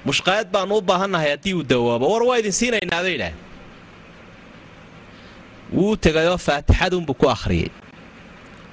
Mushqaayad 0.06 0.48
baannu 0.52 0.76
u 0.76 0.80
baahannahay 0.88 1.30
haddii 1.30 1.54
uu 1.54 1.62
dawoobo 1.70 2.06
war 2.12 2.22
waa 2.28 2.38
idin 2.40 2.52
siinaynaa 2.52 3.02
bay 3.04 3.14
idhaah 3.16 3.34
wuu 5.76 5.96
tegayoo 5.96 6.38
faatixadunbuu 6.46 7.14
ku 7.20 7.26
akhriyey. 7.34 7.70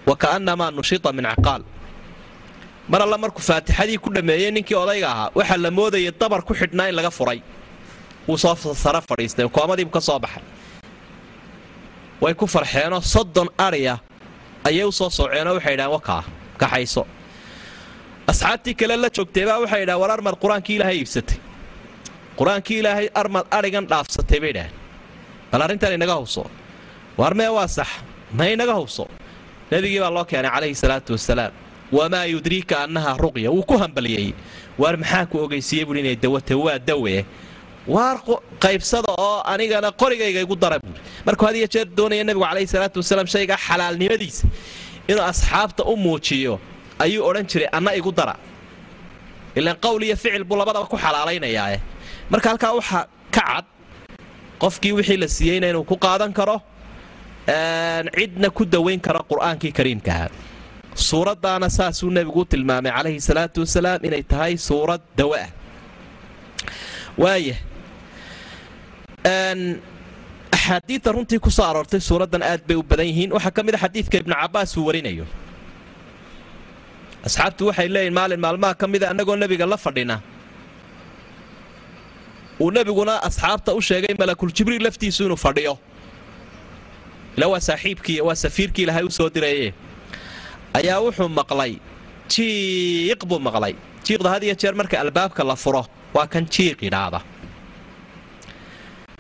Wa 0.07 0.15
ka'annamaa 0.15 0.72
nushita 0.72 1.09
min 1.13 1.26
caqaal 1.26 1.63
mar 2.90 3.02
alla 3.02 3.18
markuu 3.18 3.42
faatixadii 3.50 3.98
ku 4.04 4.10
dhammeeyey 4.16 4.52
ninkii 4.52 4.76
odayga 4.84 5.08
ahaa 5.14 5.30
waxaa 5.36 5.58
la 5.58 5.72
moodayay 5.72 6.12
dabar 6.20 6.42
ku 6.48 6.54
xidhnaa 6.54 6.90
in 6.90 6.96
laga 6.96 7.12
furay. 7.12 7.40
Wuu 8.28 8.38
soo 8.38 8.56
sare 8.84 9.02
fadhiistay 9.10 9.48
koomadiibu 9.50 9.92
ka 9.92 10.02
soo 10.02 10.20
baxay. 10.20 10.44
Way 12.22 12.34
ku 12.34 12.46
farxeenoo 12.48 13.02
soddon 13.02 13.50
adhiya 13.58 14.00
ayay 14.68 14.84
u 14.84 14.92
soo 14.92 15.10
sooceenoo 15.10 15.54
waxay 15.58 15.74
idhahaan 15.74 15.94
wakaa 15.98 16.24
kaxayso 16.62 17.04
asxaabtii 18.32 18.76
kale 18.80 18.96
la 19.04 19.10
joogtaybaa 19.16 19.60
waxay 19.64 19.84
idhahan 19.84 20.02
war 20.02 20.12
armad 20.12 20.36
qur'aankii 20.44 20.76
ilaahay 20.78 20.98
iibsatay. 21.02 21.38
Qur'aankii 22.40 22.78
ilaahay 22.82 23.08
armad 23.22 23.46
adhigan 23.58 23.86
dhaafsatay 23.92 24.40
bay 24.44 24.52
idhahaan 24.54 24.74
bal 25.52 25.62
arrintan 25.66 25.94
inaga 25.98 26.16
hubso 26.20 26.44
war 27.20 27.34
mee 27.40 27.48
waa 27.58 27.68
sax? 27.68 27.90
Ma 28.38 28.46
inaga 28.54 28.74
hubso 28.80 29.04
nebigii 29.72 30.00
baa 30.04 30.12
loo 30.18 30.26
keenay 30.30 30.52
calayhi 30.56 30.76
salaatu 30.84 31.12
wasalaam 31.18 31.54
wamaa 31.92 32.26
yudriika 32.34 32.76
annaha 32.86 33.18
ruqya 33.24 33.50
wuu 33.52 33.64
ku 33.70 33.78
hambaliyey 33.78 34.34
waar 34.82 34.96
maxaa 34.98 35.26
ku 35.32 35.38
ogeysiiyey 35.46 35.86
buui 35.86 36.00
inay 36.00 36.16
dawata 36.16 36.58
waa 36.58 36.80
dawe 36.80 37.26
waar 37.88 38.18
qaybsada 38.64 39.12
oo 39.18 39.42
anigana 39.54 39.92
qorigayga 39.92 40.42
igu 40.46 40.56
dara 40.56 40.80
buuri 40.80 41.00
markuu 41.26 41.46
had 41.48 41.58
jeer 41.74 41.86
doonaya 41.98 42.24
nebigu 42.24 42.46
calayhi 42.46 42.68
salaatu 42.68 43.00
wasalaam 43.02 43.28
shaygaa 43.28 43.58
xalaalnimadiisa 43.68 44.48
inuu 45.08 45.24
asxaabta 45.32 45.84
u 45.84 45.96
muujiyo 45.98 46.60
ayuu 47.00 47.26
odhan 47.30 47.46
jiray 47.52 47.70
anna 47.78 47.92
igu 48.00 48.12
dara 48.12 48.36
ilaan 49.56 49.78
qowl 49.86 50.04
iyo 50.04 50.16
ficil 50.16 50.44
buu 50.44 50.58
labadaba 50.62 50.86
ku 50.86 50.98
xalaalaynayaae 50.98 51.78
marka 52.32 52.50
halkaa 52.50 52.74
waxaa 52.80 53.04
ka 53.36 53.42
cad 53.48 53.66
qofkii 54.62 54.92
wixii 54.98 55.18
la 55.24 55.28
siiyeyna 55.28 55.68
inuu 55.74 55.84
ku 55.84 55.96
qaadan 56.06 56.32
karo 56.34 56.62
cidna 58.16 58.50
ku 58.58 58.64
dawayn 58.66 59.00
karo 59.02 59.20
qur'aankii 59.32 59.74
suuraddaana 60.96 61.70
saasuu 61.70 62.10
nebigu 62.18 62.46
tilmaamay 62.52 62.92
calayhi 62.98 63.20
salaatu 63.30 63.60
wasalaam 63.64 64.00
inay 64.08 64.24
tahay 64.24 64.54
suurad 64.58 65.02
dawa 65.18 65.38
ah. 65.46 65.50
Waaya 67.18 67.56
axaadiidta 70.56 71.12
runtii 71.16 71.39
ku 71.39 71.50
soo 71.52 71.66
aroortay 71.70 72.00
suuraddan 72.00 72.44
aad 72.44 72.62
bay 72.68 72.76
u 72.76 72.84
badan 72.84 73.08
yihiin. 73.08 73.32
Waxaa 73.36 73.52
ka 73.56 73.64
mid 73.64 73.76
a 73.76 73.78
xadiidka 73.84 74.18
ibnu 74.22 74.36
cabbaas 74.42 74.78
uu 74.78 74.86
warinayo. 74.88 75.26
Asxaabtu 77.28 77.68
waxay 77.70 77.88
leeyihiin 77.96 78.14
maalin 78.20 78.39
maalmaha 78.46 78.74
ka 78.82 78.88
mida 78.88 79.10
annagoo 79.12 79.36
nebiga 79.36 79.66
la 79.66 79.78
fadhina 79.78 80.16
uu 82.62 82.72
nebiguna 82.72 83.14
asxaabta 83.28 83.74
u 83.74 83.82
sheegay 83.82 84.16
malakuljibriil 84.20 84.84
laftiisu 84.88 85.22
inuu 85.28 85.38
fadhiyo. 85.46 85.74
Ila 87.38 87.48
waa 87.48 87.60
saaxiibkii 87.70 88.20
waa 88.28 88.36
safiirkii 88.36 88.84
ilahay 88.84 89.04
u 89.04 89.12
soo 89.12 89.30
diraye 89.30 89.74
ayaa 90.80 90.99
wuxuu 91.05 91.30
maqlay 91.39 91.74
jiiq 92.34 93.22
buu 93.30 93.39
maqlay. 93.47 93.74
Jiiqda 94.05 94.30
had 94.34 94.43
iyo 94.43 94.55
jeer 94.61 94.74
marka 94.76 94.95
albaabka 95.03 95.43
la 95.43 95.55
furo 95.55 95.84
waa 96.15 96.28
kan 96.28 96.45
jiiq 96.55 96.78
yidhaahda. 96.86 97.19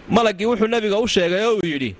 Malagii 0.09 0.45
wuxuu 0.51 0.67
nebiga 0.67 0.97
u 0.99 1.07
sheegay 1.07 1.43
oo 1.45 1.55
uu 1.59 1.65
yidhi 1.73 1.95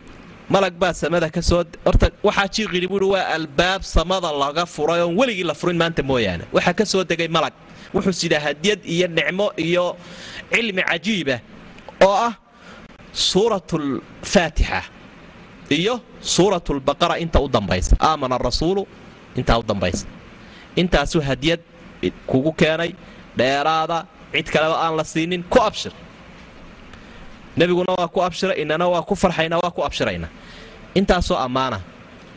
malag 0.49 0.73
baa 0.81 0.93
samada 0.93 1.29
ka 1.29 1.41
soo 1.41 1.63
horta 1.85 2.07
waxaa 2.23 2.47
jiiq 2.55 2.71
yidhi 2.75 2.87
buuhi 2.91 3.07
waa 3.15 3.25
albaab 3.35 3.81
samada 3.83 4.31
laga 4.41 4.65
furay 4.65 5.01
oon 5.01 5.15
weligii 5.19 5.43
la 5.43 5.53
furin 5.53 5.77
maanta 5.77 6.03
mooyaane. 6.03 6.43
Waxaa 6.55 6.73
ka 6.79 6.85
soo 6.85 7.03
degay 7.03 7.27
malag. 7.27 7.53
Wuxuu 7.93 8.13
sidaa 8.21 8.39
hadiyad 8.39 8.79
iyo 8.85 9.07
nicmo 9.07 9.51
iyo 9.57 9.85
cilmi 10.51 10.81
cajiiba 10.89 11.37
oo 12.07 12.15
ah 12.27 12.33
suuratulfaatixa 13.13 14.81
iyo 15.77 15.93
suuratulbaqara 16.21 17.15
inta 17.23 17.39
u 17.39 17.47
dambaysa. 17.47 17.95
Aamana 17.99 18.35
arasuulu 18.35 18.87
intaa 19.39 19.57
u 19.59 19.63
dambaysa. 19.63 20.05
Intaasuu 20.75 21.21
hadiyad 21.21 21.59
kugu 22.29 22.51
keenay 22.59 22.91
dheeraada 23.37 24.05
cid 24.33 24.47
kaleba 24.53 24.75
aan 24.83 24.95
la 24.99 25.03
siinin 25.03 25.43
ku 25.53 25.59
abshir. 25.59 25.91
Nebiguna 27.57 27.93
waa 27.97 28.07
ku 28.07 28.19
abshira 28.23 28.55
inana 28.55 28.87
waa 28.87 29.03
ku 29.03 29.15
farxayna 29.15 29.59
waa 29.59 29.71
ku 29.71 29.81
abshirayna. 29.83 30.27
Intaasoo 30.95 31.35
ammaana 31.37 31.79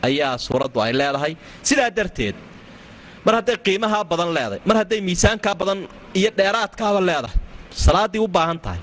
ayaa 0.03 0.37
suuraddu 0.37 0.79
ay 0.83 0.91
leedahay. 0.93 1.33
Sidaa 1.63 1.89
darteed 1.89 2.35
mar 3.25 3.35
hadday 3.39 3.57
qiimahaa 3.65 4.03
badan 4.03 4.29
leedahay 4.35 4.59
mar 4.67 4.77
hadday 4.83 4.99
miisaankaa 5.01 5.55
badan 5.59 5.79
iyo 6.19 6.29
dheeraadkaaba 6.37 6.99
leedahay 7.09 7.37
salaaddii 7.71 8.19
u 8.19 8.27
baahan 8.27 8.59
tahay 8.59 8.79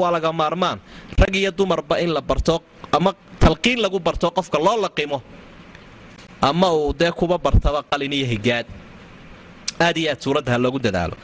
waa 0.00 0.10
laga 0.14 0.32
maarmaan. 0.32 0.78
Rag 1.18 1.34
iyo 1.36 1.50
dumarba 1.58 1.96
in 2.04 2.12
la 2.16 2.20
barto 2.20 2.60
ama 2.92 3.10
talqiin 3.40 3.80
lagu 3.84 3.98
barto 4.00 4.30
qofka 4.30 4.58
loo 4.66 4.76
laqimo 4.84 5.18
ama 6.42 6.68
uu 6.74 6.92
dee 7.00 7.10
kuba 7.18 7.36
bartaba 7.38 7.82
qalin 7.90 8.12
iyo 8.12 8.26
higaad. 8.32 8.66
Aad 9.80 9.96
iyo 9.96 10.10
aad 10.12 10.20
suuradda 10.24 10.52
ha 10.52 10.58
loogu 10.58 10.78
dadaalo. 10.78 11.16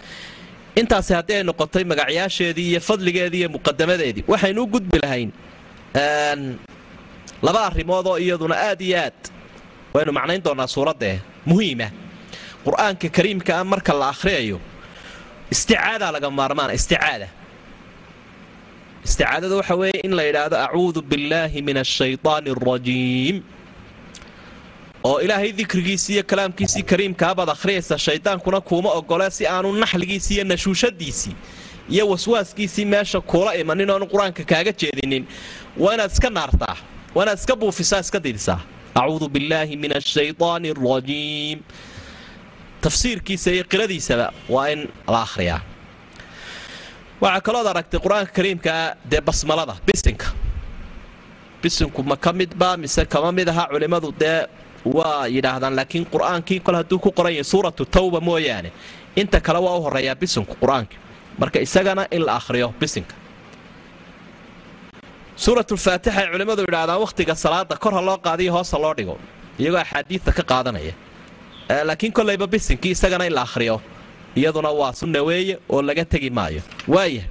Intaasi 0.81 1.13
haddii 1.17 1.35
ay 1.41 1.43
noqotay 1.49 1.85
magacyaasheedii 1.91 2.69
iyo 2.71 2.81
fadligeedii 2.89 3.41
iyo 3.43 3.49
muqadamadeedii 3.57 4.25
waxaynu 4.29 4.61
u 4.63 4.67
gudbi 4.75 4.99
lahayn 5.03 5.31
laba 7.43 7.61
arrimood 7.69 8.07
oo 8.07 8.19
iyaduna 8.19 8.57
aad 8.69 8.81
iyo 8.89 8.99
aad 9.05 9.19
waynu 9.95 10.13
macnayn 10.13 10.43
doonaa 10.45 10.67
suuraddae 10.75 11.17
muhiima 11.49 11.89
qur'aanka 12.67 13.09
kariimka 13.17 13.53
ah 13.61 13.65
marka 13.73 13.93
la 14.01 14.07
akhriyayo 14.15 14.59
isticaadaa 15.55 16.11
laga 16.15 16.29
maarmaana 16.39 16.73
isticaada. 16.79 17.29
Isticaadada 19.07 19.55
waxa 19.61 19.75
weeye 19.81 20.01
in 20.07 20.13
la 20.19 20.23
yidhaahdo 20.29 20.57
acuudu 20.67 21.01
billaahi 21.11 21.59
min 21.69 21.77
ashaytaani 21.85 22.49
alrajiim 22.57 23.37
oo 25.09 25.17
ilaahay 25.25 25.53
dikrigiisii 25.61 26.15
iyo 26.17 26.25
kalaamkiisii 26.31 26.83
kariimkaabaad 26.91 27.49
akhriyaysa 27.55 27.99
shaydaankuna 28.07 28.61
kuuma 28.69 28.91
ogole 28.99 29.31
si 29.37 29.43
aanu 29.47 29.69
naxligiisii 29.83 30.35
iyo 30.35 30.45
nashuushadiisii 30.45 31.35
iyo 31.95 32.05
waswaaskiisii 32.13 32.85
meesha 32.93 33.21
kuula 33.21 33.51
imanin 33.63 33.91
oonu 33.91 34.07
qur'aanka 34.13 34.43
kaaga 34.51 34.73
jeedinin. 34.81 35.25
Waa 35.83 35.95
inaad 35.95 36.11
iska 36.13 36.31
naartaa 36.31 36.77
waa 37.15 37.23
inaad 37.25 37.39
iska 37.39 37.55
buufisaa 37.61 38.01
iska 38.05 38.19
didisaa 38.25 38.61
acuudu 38.95 39.29
billaahi 39.35 39.77
min 39.83 39.93
ashaytaani 39.97 40.69
alrajiim 40.75 41.59
tafsiirkiisa 42.81 43.51
iyo 43.55 43.65
qiradiisaba 43.71 44.27
waa 44.55 44.69
in 44.73 44.81
la 45.13 45.21
akhriyaa. 45.27 45.61
Waxaa 47.21 47.41
kalood 47.47 47.67
aragtay 47.73 48.01
qur'aanka 48.05 48.33
kariimkaa 48.37 48.83
dee 49.11 49.21
basmalada 49.21 49.75
bisinka. 49.87 50.27
Bisinku 51.63 52.03
ma 52.03 52.17
ka 52.17 52.33
midba 52.33 52.77
mise 52.77 53.05
kama 53.13 53.33
mid 53.33 53.49
aha 53.49 53.65
culimmadu 53.73 54.13
dee 54.21 54.47
waa 54.95 55.27
yidhaahdaan 55.35 55.75
laakiin 55.79 56.05
qur'aankii 56.13 56.61
kol 56.67 56.75
hadduu 56.81 56.99
ku 56.99 57.11
qoran 57.19 57.33
yahay 57.35 57.45
suuratu 57.53 57.85
tawba 57.85 58.21
mooyaane 58.21 58.71
inta 59.17 59.41
kale 59.47 59.59
waa 59.67 59.77
u 59.79 59.83
horreeyaa 59.85 60.15
bisinku 60.23 60.55
qur'aanka. 60.63 60.97
Marka 61.41 61.59
isagana 61.67 62.07
in 62.11 62.23
la 62.27 62.33
akhriyo 62.41 62.69
bisinka. 62.81 63.15
Suuratulfaatixa 65.37 66.21
ay 66.21 66.29
culimmadu 66.33 66.63
yidhaahdaan 66.67 67.01
wakhtiga 67.05 67.35
salaada 67.35 67.77
kor 67.77 67.93
loo 68.09 68.19
qaadiyo 68.27 68.53
hoosa 68.57 68.79
loo 68.85 68.95
dhigo 68.99 69.17
iyagoo 69.61 69.79
axaadiidta 69.85 70.31
ka 70.39 70.43
qaadanaya. 70.51 70.95
Laakiin 71.89 72.13
kollayba 72.13 72.47
bisinkii 72.47 72.91
isagana 72.97 73.25
in 73.27 73.35
la 73.35 73.43
akhriyo 73.43 73.77
iyaduna 74.37 74.71
waa 74.81 74.93
sunna 74.93 75.21
weeye 75.29 75.59
oo 75.69 75.83
laga 75.83 76.05
tegi 76.05 76.31
maayo. 76.31 76.63
Waaya 76.89 77.23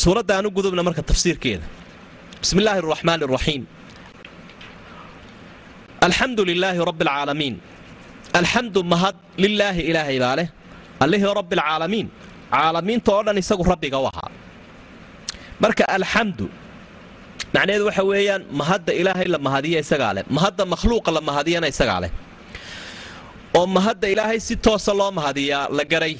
suuradda 0.00 0.36
aanu 0.36 0.50
gudubna 0.50 0.82
marka 0.82 1.02
tafsiirkeeda. 1.02 1.64
Bismi 2.40 2.60
illaahi 2.62 2.78
araxmaan 2.82 3.22
araxiim 3.26 3.62
alxamdu 6.06 6.42
lilaahi 6.50 6.78
rabbi 6.90 7.02
alcaalamiin 7.06 7.54
alxamdu 8.40 8.80
mahad 8.92 9.16
lilaahi 9.44 9.82
ilaahay 9.90 10.18
baa 10.24 10.34
leh 10.40 10.48
allihii 11.04 11.32
rabbi 11.40 11.54
alcaalamiin 11.58 12.06
caalamiinta 12.54 13.10
oo 13.16 13.22
dhan 13.26 13.36
isagu 13.42 13.64
rabbiga 13.72 13.98
u 14.04 14.06
ahaa. 14.10 14.30
Marka 15.62 15.84
alxamdu 15.96 16.46
macnaheedu 17.54 17.84
waxa 17.88 18.02
weeyaan 18.10 18.42
mahadda 18.60 18.92
ilaahay 19.00 19.26
la 19.34 19.38
mahadiya 19.46 19.78
isagaa 19.84 20.12
leh 20.16 20.24
mahadda 20.36 20.62
makhluuqa 20.74 21.10
la 21.16 21.20
mahadiyana 21.28 21.66
isagaa 21.74 22.00
leh. 22.04 22.12
Oo 23.58 23.66
mahadda 23.76 24.06
ilaahay 24.14 24.38
si 24.46 24.54
toosa 24.66 24.92
loo 25.00 25.10
mahadiyaa 25.18 25.64
la 25.78 25.84
garay. 25.92 26.14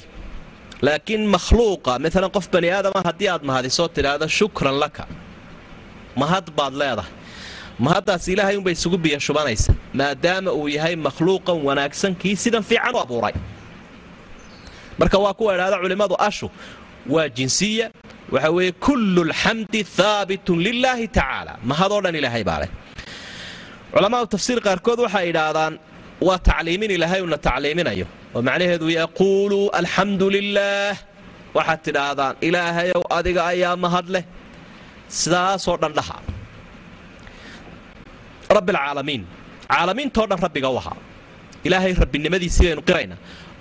Laakiin 0.85 1.23
makhluuqa 1.35 1.91
maalan 2.03 2.31
qof 2.35 2.45
bani 2.53 2.67
aadama 2.77 2.99
haddii 3.07 3.29
aad 3.33 3.43
mahadisoo 3.49 3.87
tidhaahdo 3.95 4.25
shukran 4.39 4.75
laka. 4.83 5.03
Mahad 6.21 6.45
baad 6.57 6.73
leedahay 6.81 7.11
mahaddaas 7.85 8.23
ilaahay 8.33 8.55
unbay 8.59 8.73
isugu 8.77 8.97
biyo 9.03 9.19
shubanaysa 9.27 9.71
maadaama 9.99 10.51
uu 10.59 10.67
yahay 10.77 10.95
makhluuqan 11.07 11.57
wanaagsan 11.67 12.11
kii 12.21 12.35
sidan 12.43 12.63
fiican 12.69 12.93
u 12.95 12.99
abuuray. 13.05 13.35
Marka 14.99 15.17
waa 15.23 15.33
kuwa 15.37 15.51
idhahda 15.55 15.77
culimmadu 15.83 16.15
ashu 16.27 16.47
waa 17.13 17.29
jinsiya 17.37 17.85
waxa 18.33 18.49
weeye 18.55 18.71
kullu 18.85 19.21
lxamdi 19.31 19.79
haabitun 19.97 20.57
lilaahi 20.67 21.07
tacaala. 21.17 21.53
Mahadoo 21.69 22.01
dhan 22.03 22.15
ilaahay 22.19 22.43
baa 22.49 22.59
leh. 22.63 22.69
Culamaadu 23.93 24.27
tafsiir 24.33 24.59
qaarkood 24.67 24.99
waxay 25.05 25.25
idhaahdaan 25.31 25.73
waa 26.27 26.39
tacliimin 26.47 26.91
ilaahay 26.97 27.21
una 27.27 27.37
tacliiminayo. 27.47 28.05
Oo 28.35 28.41
macnaheedu 28.47 28.87
yaquulu 28.99 29.59
alxamdu 29.79 30.25
lilaah 30.35 30.95
waxaad 31.57 31.79
tidhaahdaan 31.87 32.33
ilaahayow 32.47 33.01
adiga 33.17 33.41
ayaa 33.53 33.75
mahad 33.85 34.07
leh. 34.15 34.23
Sidaasoo 35.19 35.77
dhan 35.81 35.93
dhaha 35.97 36.17
rabbialcaalamiin 38.55 39.23
caalamiintoo 39.71 40.25
dhan 40.29 40.39
rabbiga 40.45 40.69
u 40.69 40.77
ahaa. 40.81 40.97
Ilaahay 41.67 41.93
rabbinimadiisii 42.03 42.65
baynu 42.67 42.81
qiraynaa 42.89 43.17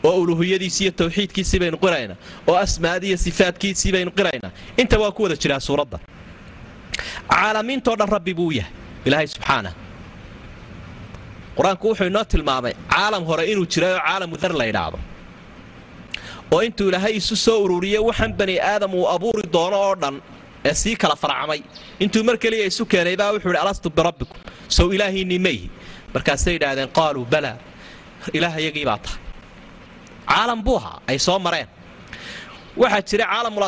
oo 0.09 0.15
uluuhiyadiisii 0.23 0.85
iyo 0.85 0.93
tawxiidkiisii 1.01 1.59
baynu 1.63 1.79
qiraynaa 1.85 2.17
oo 2.49 2.55
asmaadii 2.65 3.09
iyo 3.13 3.17
sifaadkiisii 3.27 3.93
baynu 3.97 4.11
qiraynaa 4.19 4.51
inta 4.81 4.97
waa 5.03 5.11
ku 5.17 5.23
wada 5.23 5.37
jiraa 5.43 5.61
suuradda. 5.69 5.99
Caalamiintoo 7.33 7.97
dhan 8.01 8.09
rabbi 8.17 8.33
buu 8.39 8.51
yahay 8.59 8.73
ilaahay 9.07 9.27
subxaanah 9.35 9.73
qur'aanku 11.57 11.85
wuxuu 11.91 12.07
inoo 12.11 12.25
tilmaamay 12.33 12.75
caalam 12.95 13.23
hore 13.29 13.45
inuu 13.53 13.67
jiray 13.73 13.93
oo 13.97 14.01
caalamu 14.07 14.37
dar 14.43 14.53
la 14.61 14.65
ydhaahdo 14.71 14.99
oo 16.55 16.61
intuu 16.67 16.89
ilaahay 16.91 17.13
isu 17.21 17.37
soo 17.47 17.59
ururiyey 17.65 18.03
waxaan 18.09 18.33
bani 18.41 18.55
aadam 18.73 18.93
uu 19.01 19.07
abuuri 19.15 19.45
doono 19.55 19.77
oo 19.89 19.95
dhan 20.03 20.15
ee 20.69 20.75
sii 20.83 20.97
kala 21.03 21.17
farcamay 21.23 21.61
intuu 22.05 22.23
mar 22.29 22.37
keliya 22.43 22.65
isu 22.71 22.83
keenay 22.93 23.17
baa 23.21 23.31
wuxuu 23.35 23.51
idhi 23.53 23.61
alastu 23.65 23.89
birabbikum 23.97 24.39
sow 24.69 24.93
ilaahiinnii 24.95 25.39
mayhi 25.39 25.71
markaasay 26.15 26.53
yidhaahdeen 26.57 26.89
qaaluu 26.99 27.25
balaa 27.25 27.57
ilaahayagii 28.33 28.85
baa 28.85 28.99
tahay. 28.99 29.21
Caalam 30.29 30.63
buu 30.65 30.77
ahaa 30.77 31.01
ay 31.07 31.19
soo 31.19 31.39
mareen. 31.39 31.69
Waxaa 32.77 33.03
jira 33.03 33.25
caalamul 33.33 33.65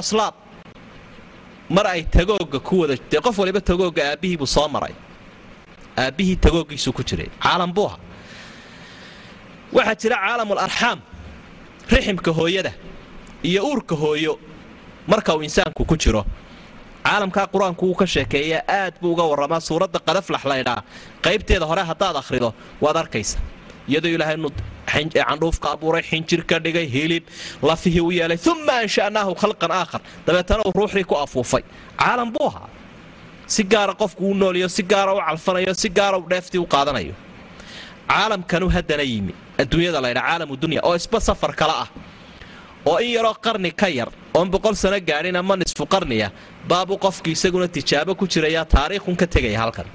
mar 1.71 1.87
ay 1.87 2.03
tagoogga 2.05 2.59
ku 2.61 2.81
wada 2.81 2.97
dee 3.11 3.21
qof 3.21 3.39
waliba 3.39 3.61
tagoogga 3.61 4.03
aabbihii 4.11 4.37
buu 4.37 4.47
soo 4.47 4.69
maray. 4.69 4.95
Aabbihii 5.97 6.37
tagooggiisuu 6.37 6.93
ku 6.93 7.03
jiray. 7.03 7.29
Caalam 7.43 7.73
buu 7.73 7.87
ahaa. 7.87 7.99
Waxaa 9.73 9.95
jira 9.95 10.17
caalamul 10.17 10.59
arxaam. 10.59 11.01
Riximka 11.91 12.31
hooyada 12.31 12.73
iyo 13.43 13.65
uurka 13.69 13.95
hooyo 13.95 14.39
marka 15.07 15.37
uu 15.37 15.43
insaanku 15.43 15.85
ku 15.85 15.97
jiro 15.97 16.25
caalamkaa 17.09 17.47
qur'aanku 17.55 17.83
wuu 17.89 17.95
ka 18.01 18.07
sheekeeyaa 18.15 18.63
aad 18.81 18.95
buu 19.03 19.13
uga 19.15 19.25
warramaa 19.31 19.61
suuradda 19.69 19.99
qadaflax 20.09 20.43
laydhaa 20.53 20.81
qaybteeda 21.27 21.67
hore 21.71 21.83
haddaad 21.91 22.17
akhrido 22.23 22.49
waad 22.85 22.97
arkaysa 23.03 23.39
iyadoo 23.91 24.11
ilaahay 24.17 24.39
candhuufka 25.15 25.67
abuuray 25.75 26.03
xinjir 26.11 26.41
ka 26.51 26.57
dhigay 26.65 26.87
hilib 26.95 27.25
lafihii 27.69 28.01
u 28.01 28.11
yeelay 28.19 28.39
uma 28.53 28.73
ansha'naahu 28.83 29.33
khalqan 29.43 29.71
aakhar. 29.81 30.01
Dabeetana 30.27 30.63
uu 30.69 30.73
ruuxdii 30.81 31.05
ku 31.11 31.15
afuufay. 31.25 31.63
Caalam 32.01 32.29
buu 32.35 32.47
ahaa. 32.51 32.69
Si 33.55 33.63
gaara 33.73 33.95
qofku 34.01 34.23
u 34.31 34.35
nooliyo 34.41 34.69
si 34.77 34.83
gaara 34.93 35.13
u 35.15 35.21
calfanayo 35.27 35.75
si 35.83 35.89
gaara 35.99 36.17
u 36.19 36.25
dheeftii 36.31 36.59
u 36.59 36.67
qaadanayo. 36.75 37.15
Caalamkanu 38.11 38.67
haddana 38.75 39.03
yimi. 39.13 39.35
Adduunyada 39.63 40.01
laydhaa 40.05 40.23
caalamu 40.29 40.55
dunya 40.63 40.81
oo 40.89 40.95
isba 41.01 41.19
safar 41.29 41.53
kale 41.61 41.73
ah 41.85 41.89
oo 42.87 42.99
in 42.99 43.11
yaroo 43.17 43.35
qarni 43.45 43.71
ka 43.81 43.89
yar 43.89 44.09
oon 44.35 44.49
boqol 44.51 44.75
sano 44.75 44.99
gaadhin 45.01 45.37
ama 45.37 45.57
nisfu 45.57 45.85
qarniya 45.87 46.31
baabuu 46.69 46.99
qofkii 46.99 47.33
isaguna 47.33 47.69
tijaabo 47.69 48.15
ku 48.15 48.27
jiraya 48.27 48.65
taariikhun 48.65 49.17
ka 49.17 49.27
tegaya 49.27 49.59
halkan. 49.63 49.87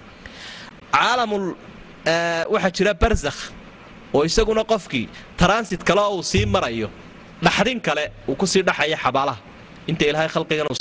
Caalamul 0.94 1.56
waxaa 2.54 2.72
jira 2.78 2.94
barsakh 2.94 3.40
oo 4.14 4.24
isaguna 4.26 4.64
qofkii 4.64 5.08
taransit 5.38 5.84
kale 5.84 6.02
uu 6.16 6.24
sii 6.24 6.46
marayo 6.46 6.90
dhaxdin 7.44 7.80
kale 7.82 8.12
uu 8.28 8.36
ku 8.36 8.46
sii 8.48 8.62
dhaxaya 8.64 8.98
xabaalaha. 8.98 9.40
Inta 9.88 10.06
ilaahay 10.06 10.30
khalqigan 10.30 10.68
uu 10.72 10.78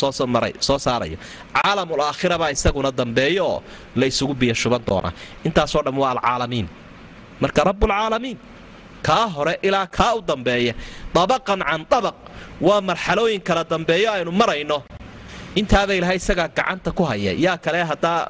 soo 0.61 0.78
saarayo. 0.78 1.16
Caalamul 1.55 2.00
aakhira 2.00 2.38
baa 2.38 2.50
isaguna 2.50 2.90
dambeeyo 2.92 3.44
oo 3.46 3.62
la 3.96 4.07
biyo 4.40 4.55
shuban 4.55 4.82
doonaa. 4.86 5.12
Intaasoo 5.44 5.82
dhamm 5.82 5.98
waa 5.98 6.11
alcaalamiin. 6.14 6.68
Marka 7.40 7.64
rabbulcaalamiin 7.64 8.38
kaa 9.07 9.26
hore 9.34 9.55
ilaa 9.66 9.86
kaa 9.96 10.12
u 10.18 10.20
dambeeya 10.30 10.74
dabaqan 11.14 11.61
can 11.68 11.82
dabaq 11.92 12.16
waa 12.66 12.80
marxalooyin 12.88 13.40
kala 13.48 13.62
dambeeyo 13.72 14.09
aynu 14.16 14.32
marayno. 14.40 14.78
Intaaba 15.61 15.92
ilaahay 15.98 16.16
isagaa 16.22 16.48
gacanta 16.57 16.90
ku 16.98 17.03
haya. 17.11 17.32
Yaa 17.44 17.57
kale 17.64 17.80
haddaa 17.90 18.20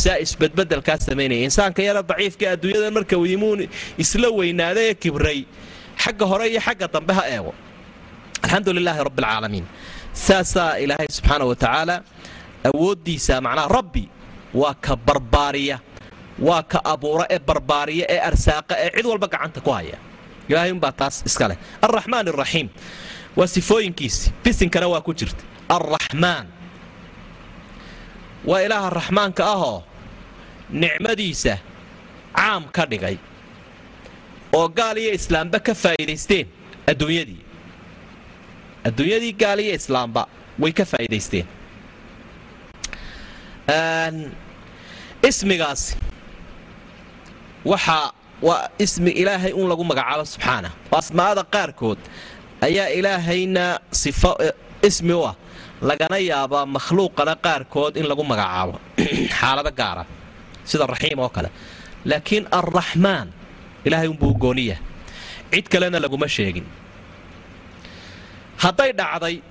siaa 0.00 0.18
isbedbedelkaa 0.24 0.96
samaynaya 1.06 1.42
insaanka 1.48 1.80
yara 1.88 2.02
daciifka 2.10 2.44
adduunyada 2.54 2.90
marka 2.96 3.16
yimuun 3.30 3.60
isla 4.02 4.28
weynaada 4.38 4.80
ee 4.88 4.94
kibray. 5.02 5.40
Xagga 6.02 6.24
hore 6.30 6.44
iyo 6.52 6.60
xagga 6.66 6.86
dambe 6.94 7.12
ha 7.18 7.22
eego. 7.34 7.52
Alxamdu 8.44 8.70
lilaahi 8.78 9.00
rabbialcaalamiin 9.08 9.66
saasaa 10.26 10.70
ilaahay 10.84 11.08
subxaana 11.16 11.44
wa 11.50 11.56
tacaala 11.62 11.96
awooddiisa 12.68 13.34
macnaha 13.46 13.68
rabbi 13.78 14.04
waa 14.60 14.74
ka 14.84 14.92
barbaariya 15.06 15.76
waa 16.46 16.62
ka 16.72 16.78
abuura 16.92 17.24
ee 17.34 17.38
barbaariya 17.48 18.06
ee 18.14 18.20
arsaaqa 18.28 18.74
ee 18.84 18.90
cid 18.96 19.06
walba 19.10 19.26
gacanta 19.34 19.60
ku 19.66 19.70
haya. 19.76 19.96
Ilaahay 20.48 20.72
umbaa 20.76 20.92
taas 21.00 21.16
iska 21.28 21.48
leh. 21.50 21.58
Alraxmaan 21.84 22.28
araxiim 22.32 22.68
waa 23.38 23.46
sifooyinkiisi. 23.54 24.32
Bisinkana 24.44 24.86
waa 24.92 25.00
ku 25.06 25.12
jirta 25.14 25.42
alraxmaan 25.74 26.46
waa 28.48 28.60
ilaaha 28.66 28.90
raxmaanka 28.98 29.42
ahoo 29.54 29.78
nicmadiisa 30.82 31.54
caam 32.36 32.62
ka 32.74 32.82
dhigay 32.90 33.16
oo 34.58 34.68
gaal 34.78 34.96
iyo 35.02 35.12
islaamba 35.18 35.58
ka 35.66 35.72
faa'iidaysteen 35.82 36.46
adduunyadii. 36.90 37.40
Adduunyadii 38.88 39.32
gaal 39.42 39.58
iyo 39.64 39.74
islaamba 39.80 40.22
way 40.62 40.72
ka 40.78 40.84
faa'iidaysteen. 40.92 41.46
Ismigaasi 45.28 45.94
waxaa 47.64 48.12
waa 48.42 48.68
ismi 48.78 49.10
ilaahay 49.10 49.52
un 49.52 49.68
lagu 49.68 49.84
magacaabo 49.84 50.24
subxaana. 50.24 50.70
Oo 50.90 50.98
asmaa'ada 50.98 51.44
qaarkood 51.44 51.98
ayaa 52.60 52.88
ilaahayna 52.98 53.78
sifo 53.90 54.36
ismi 54.82 55.12
u 55.12 55.22
ah. 55.30 55.34
Lagana 55.82 56.18
yaabaa 56.18 56.66
makhluuqana 56.66 57.34
qaarkood 57.46 57.96
in 57.96 58.06
lagu 58.10 58.24
magacaabo. 58.24 58.78
Xaalado 59.38 59.70
gaara 59.70 60.04
sida 60.64 60.86
raxiim 60.86 61.18
oo 61.18 61.28
kale. 61.28 61.50
Laakiin 62.04 62.46
alraxmaan 62.50 63.28
ilaahay 63.84 64.08
unbuu 64.08 64.34
gooniya 64.34 64.76
cid 65.52 65.66
kalena 65.68 65.98
laguma 66.02 66.28
sheegin. 66.28 66.66
Hadday 68.62 68.90
dhacday 68.92 69.42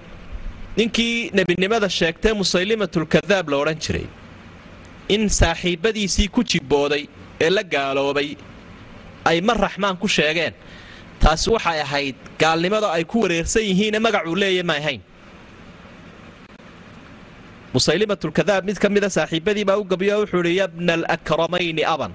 ninkii 0.78 1.32
nebinimada 1.34 1.90
sheegtee 1.90 2.34
musaylimatulkadaab 2.34 3.50
la 3.50 3.58
odhan 3.58 3.80
jiray. 3.80 4.08
In 5.10 5.30
saaxiibbadiisii 5.30 6.28
ku 6.28 6.44
jibbooday 6.44 7.08
ee 7.44 7.50
la 7.58 7.64
gaaloobay 7.74 8.30
ay 9.30 9.38
mar 9.48 9.58
raxmaan 9.66 9.98
ku 10.02 10.08
sheegeen. 10.18 10.54
Taasi 11.22 11.48
waxay 11.56 11.80
ahayd 11.86 12.16
gaalnimada 12.42 12.88
ay 12.98 13.04
ku 13.12 13.18
wareersan 13.24 13.64
yihiine 13.70 14.00
magacuu 14.06 14.36
leeya 14.42 14.64
ma 14.70 14.74
ahayn. 14.82 15.02
Musaylimatulkadaab 17.74 18.64
mid 18.68 18.78
ka 18.84 18.90
mida 18.90 19.08
saaxiibbadii 19.10 19.66
baa 19.70 19.78
u 19.80 19.84
gabiyo 19.92 20.16
wuxuu 20.22 20.42
idhi 20.44 20.58
yabna 20.62 20.94
alakramayni 21.00 21.84
aban 21.94 22.12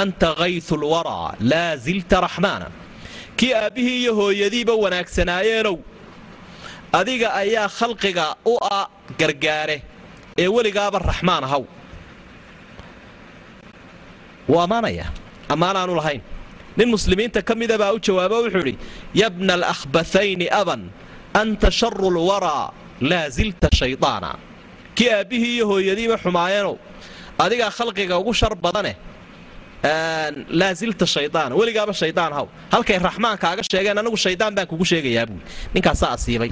anta 0.00 0.28
kaytu 0.40 0.74
lwaraa 0.82 1.30
laa 1.50 1.76
zilta 1.84 2.20
raxmaana. 2.26 2.68
Kii 3.38 3.52
aabbihii 3.54 3.98
iyo 4.02 4.12
hooyadiiba 4.18 4.74
wanaagsanaayeennow 4.84 5.76
adiga 6.98 7.28
ayaa 7.42 7.68
khalqiga 7.78 8.26
u 8.44 8.54
a 8.60 8.80
gargaare 9.20 9.76
ee 10.42 10.48
weligaaba 10.56 10.98
raxmaan 11.10 11.44
ahaw 11.48 11.62
wuu 14.48 14.60
ammaanaya 14.64 15.06
ammaanaanu 15.52 15.94
lahayn. 16.00 16.20
Nin 16.76 16.88
muslimiinta 16.94 17.40
ka 17.48 17.54
mida 17.60 17.76
baa 17.82 17.92
u 17.92 17.98
jawaabo 18.06 18.36
wuxuu 18.44 18.60
idhi 18.66 18.74
yabna 19.20 19.52
alakhbathayni 19.58 20.46
aban 20.60 20.82
anta 21.40 21.68
sharu 21.78 22.08
lwaraa 22.16 22.66
laa 23.10 23.28
zilta 23.36 23.68
shaydaana 23.80 24.30
kii 24.96 25.10
aabbihii 25.16 25.54
iyo 25.56 25.66
hooyadiiba 25.70 26.16
xumaayeenow 26.22 26.74
adigaa 27.44 27.70
khalqiga 27.76 28.14
ugu 28.20 28.32
shar 28.40 28.54
badane 28.64 28.92
laa 30.60 30.72
zilta 30.80 31.06
shaydaan 31.14 31.50
weligaaba 31.58 31.92
shaydaan 32.02 32.32
haw. 32.38 32.46
Halkay 32.72 32.98
raxmaan 32.98 33.36
kaaga 33.44 33.62
sheegeen 33.70 33.98
anagu 34.02 34.16
shaydaan 34.24 34.52
baan 34.56 34.66
kugu 34.70 34.84
sheegayaa 34.90 35.26
buuli 35.28 35.42
ninkaasaa 35.74 36.10
asiibay 36.16 36.50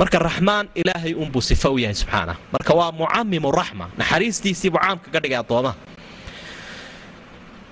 marka 0.00 0.18
raxmaan 0.28 0.64
ilaahay 0.80 1.12
unbuu 1.22 1.40
sifa 1.50 1.68
u 1.70 1.78
yahay 1.78 1.94
subxaana. 2.02 2.34
Marka 2.54 2.72
waa 2.78 2.92
mucamimu 2.98 3.50
raxma 3.60 3.86
naxariistiisiibuu 4.00 4.78
caamka 4.84 5.08
ka 5.14 5.18
dhigay 5.22 5.38
addoomaha 5.42 5.74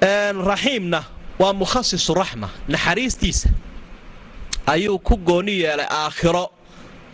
raxiimna 0.01 1.05
waa 1.39 1.53
mukhasisu 1.53 2.15
raxma 2.15 2.49
naxariistiisa 2.69 3.49
ayuu 4.67 4.99
ku 4.99 5.17
gooni 5.17 5.61
yeelay 5.61 5.87
aakhiro 5.91 6.51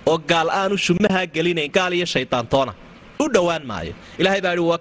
oo 0.07 0.19
gaal 0.19 0.51
aanu 0.51 0.77
shumahaa 0.79 1.27
gelinayn 1.27 1.71
gaal 1.73 1.93
iyo 1.93 2.07
shaydaantoona 2.07 2.75
u 3.21 3.29
dhowaan 3.29 3.65
maayo. 3.67 3.95
Ilahay 4.19 4.41
baa 4.41 4.53
ihi 4.53 4.61
wa 4.61 4.79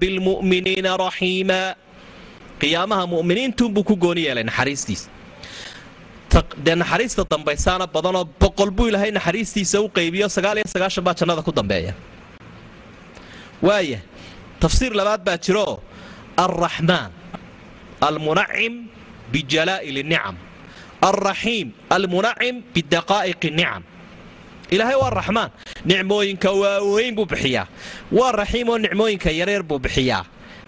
bilmu'miniina 0.00 0.96
raxiima 0.96 1.74
qiyaamaha 2.60 3.06
mu'miniintuunbuu 3.06 3.84
ku 3.84 3.96
gooni 3.96 4.24
yeelay 4.26 4.44
naxariistiisa. 4.44 5.08
Dee 6.64 6.74
naxariista 6.74 7.24
dambaysaana 7.30 7.86
badanoo 7.86 8.24
boqol 8.40 8.70
buu 8.70 8.88
ilaahay 8.88 9.10
naxariistiisa 9.10 9.80
u 9.80 9.88
qaybiyo 9.88 10.28
sagaal 10.28 10.56
iyo 10.60 10.68
sagaashan 10.68 11.04
baa 11.04 11.14
jannada 11.14 11.42
ku 11.42 11.52
dambeeya. 11.52 11.94
Waaya 13.62 14.00
tafsiir 14.60 14.92
labaad 14.92 15.24
baa 15.24 15.38
jiroo 15.38 15.80
alraxmaan 16.36 17.17
almunacim 18.00 18.74
bijalaa'il 19.32 19.98
nicam 20.06 20.36
alraxiim 21.08 21.68
almunacim 21.90 22.62
bidaqaa'iqi 22.74 23.50
nicam 23.58 23.82
ilaahay 24.70 24.96
waa 25.02 25.10
raxmaan 25.10 25.50
nicmooyinka 25.84 26.50
waaweyn 26.62 27.14
buu 27.14 27.26
bixiyaa 27.26 27.66
waa 28.12 28.32
raxiim 28.32 28.68
oo 28.68 28.78
nicmooyinka 28.78 29.30
yareer 29.40 29.62
buu 29.62 29.78
bixiyaa 29.78 30.24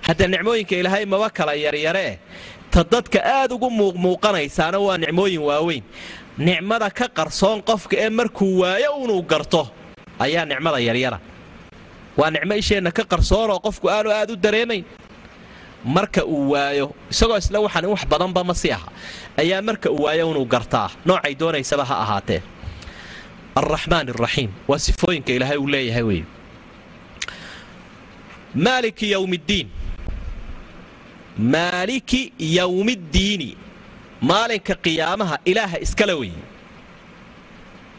hadda 0.07 0.26
nicmooyinka 0.28 0.74
ilaahay 0.81 1.05
maba 1.07 1.31
kala 1.31 1.55
yaryaree 1.55 2.18
ta 2.70 2.85
dadka 2.93 3.18
aad 3.24 3.53
ugu 3.53 3.68
muuqmuuqanaysaana 3.70 4.78
waa 4.87 4.99
nicmooyin 4.99 5.43
waaweyn 5.49 5.83
nicmada 6.39 6.91
ka 6.91 7.07
qarsoon 7.18 7.62
qofka 7.62 7.97
ee 8.05 8.11
markuu 8.11 8.61
waayo 8.62 8.91
unuu 9.03 9.22
garto 9.22 9.62
ayaa 10.24 10.45
nicmada 10.51 10.78
yaryara 10.89 11.18
waa 12.16 12.31
nicmo 12.31 12.55
isheenna 12.55 12.91
ka 12.99 13.05
qarsoonoo 13.12 13.59
qofku 13.66 13.87
aanu 13.91 14.11
aad 14.18 14.31
u 14.31 14.37
dareemayn 14.37 14.85
marka 15.85 16.24
uu 16.24 16.51
waayo 16.53 16.95
isagoo 17.11 17.37
isle 17.39 17.59
waxaan 17.59 17.87
wax 17.93 18.03
badanba 18.07 18.45
ma 18.45 18.55
si 18.55 18.68
aha. 18.72 18.89
Ayaa 19.37 19.62
marka 19.62 19.91
uu 19.91 20.03
waayo 20.05 20.31
unuu 20.31 20.45
gartaa. 20.45 20.91
Noocay 21.07 21.35
doonaysaba 21.35 21.85
ha 21.85 21.97
ahaatee. 22.05 22.43
Alraxmaan 23.55 24.09
araxiim 24.14 24.51
waa 24.68 24.78
sifooyinka 24.78 25.33
ilaahay 25.33 25.57
uu 25.59 25.66
leeyahay 25.68 26.03
wey 26.03 26.22
maaliki 28.55 29.11
yowmiddiin 29.11 29.68
maaliki 31.39 32.33
yowmiddiini 32.39 33.57
maalinka 34.20 34.74
qiyaamaha 34.85 35.37
ilaaha 35.51 35.78
iskala 35.85 36.14
wey 36.20 36.33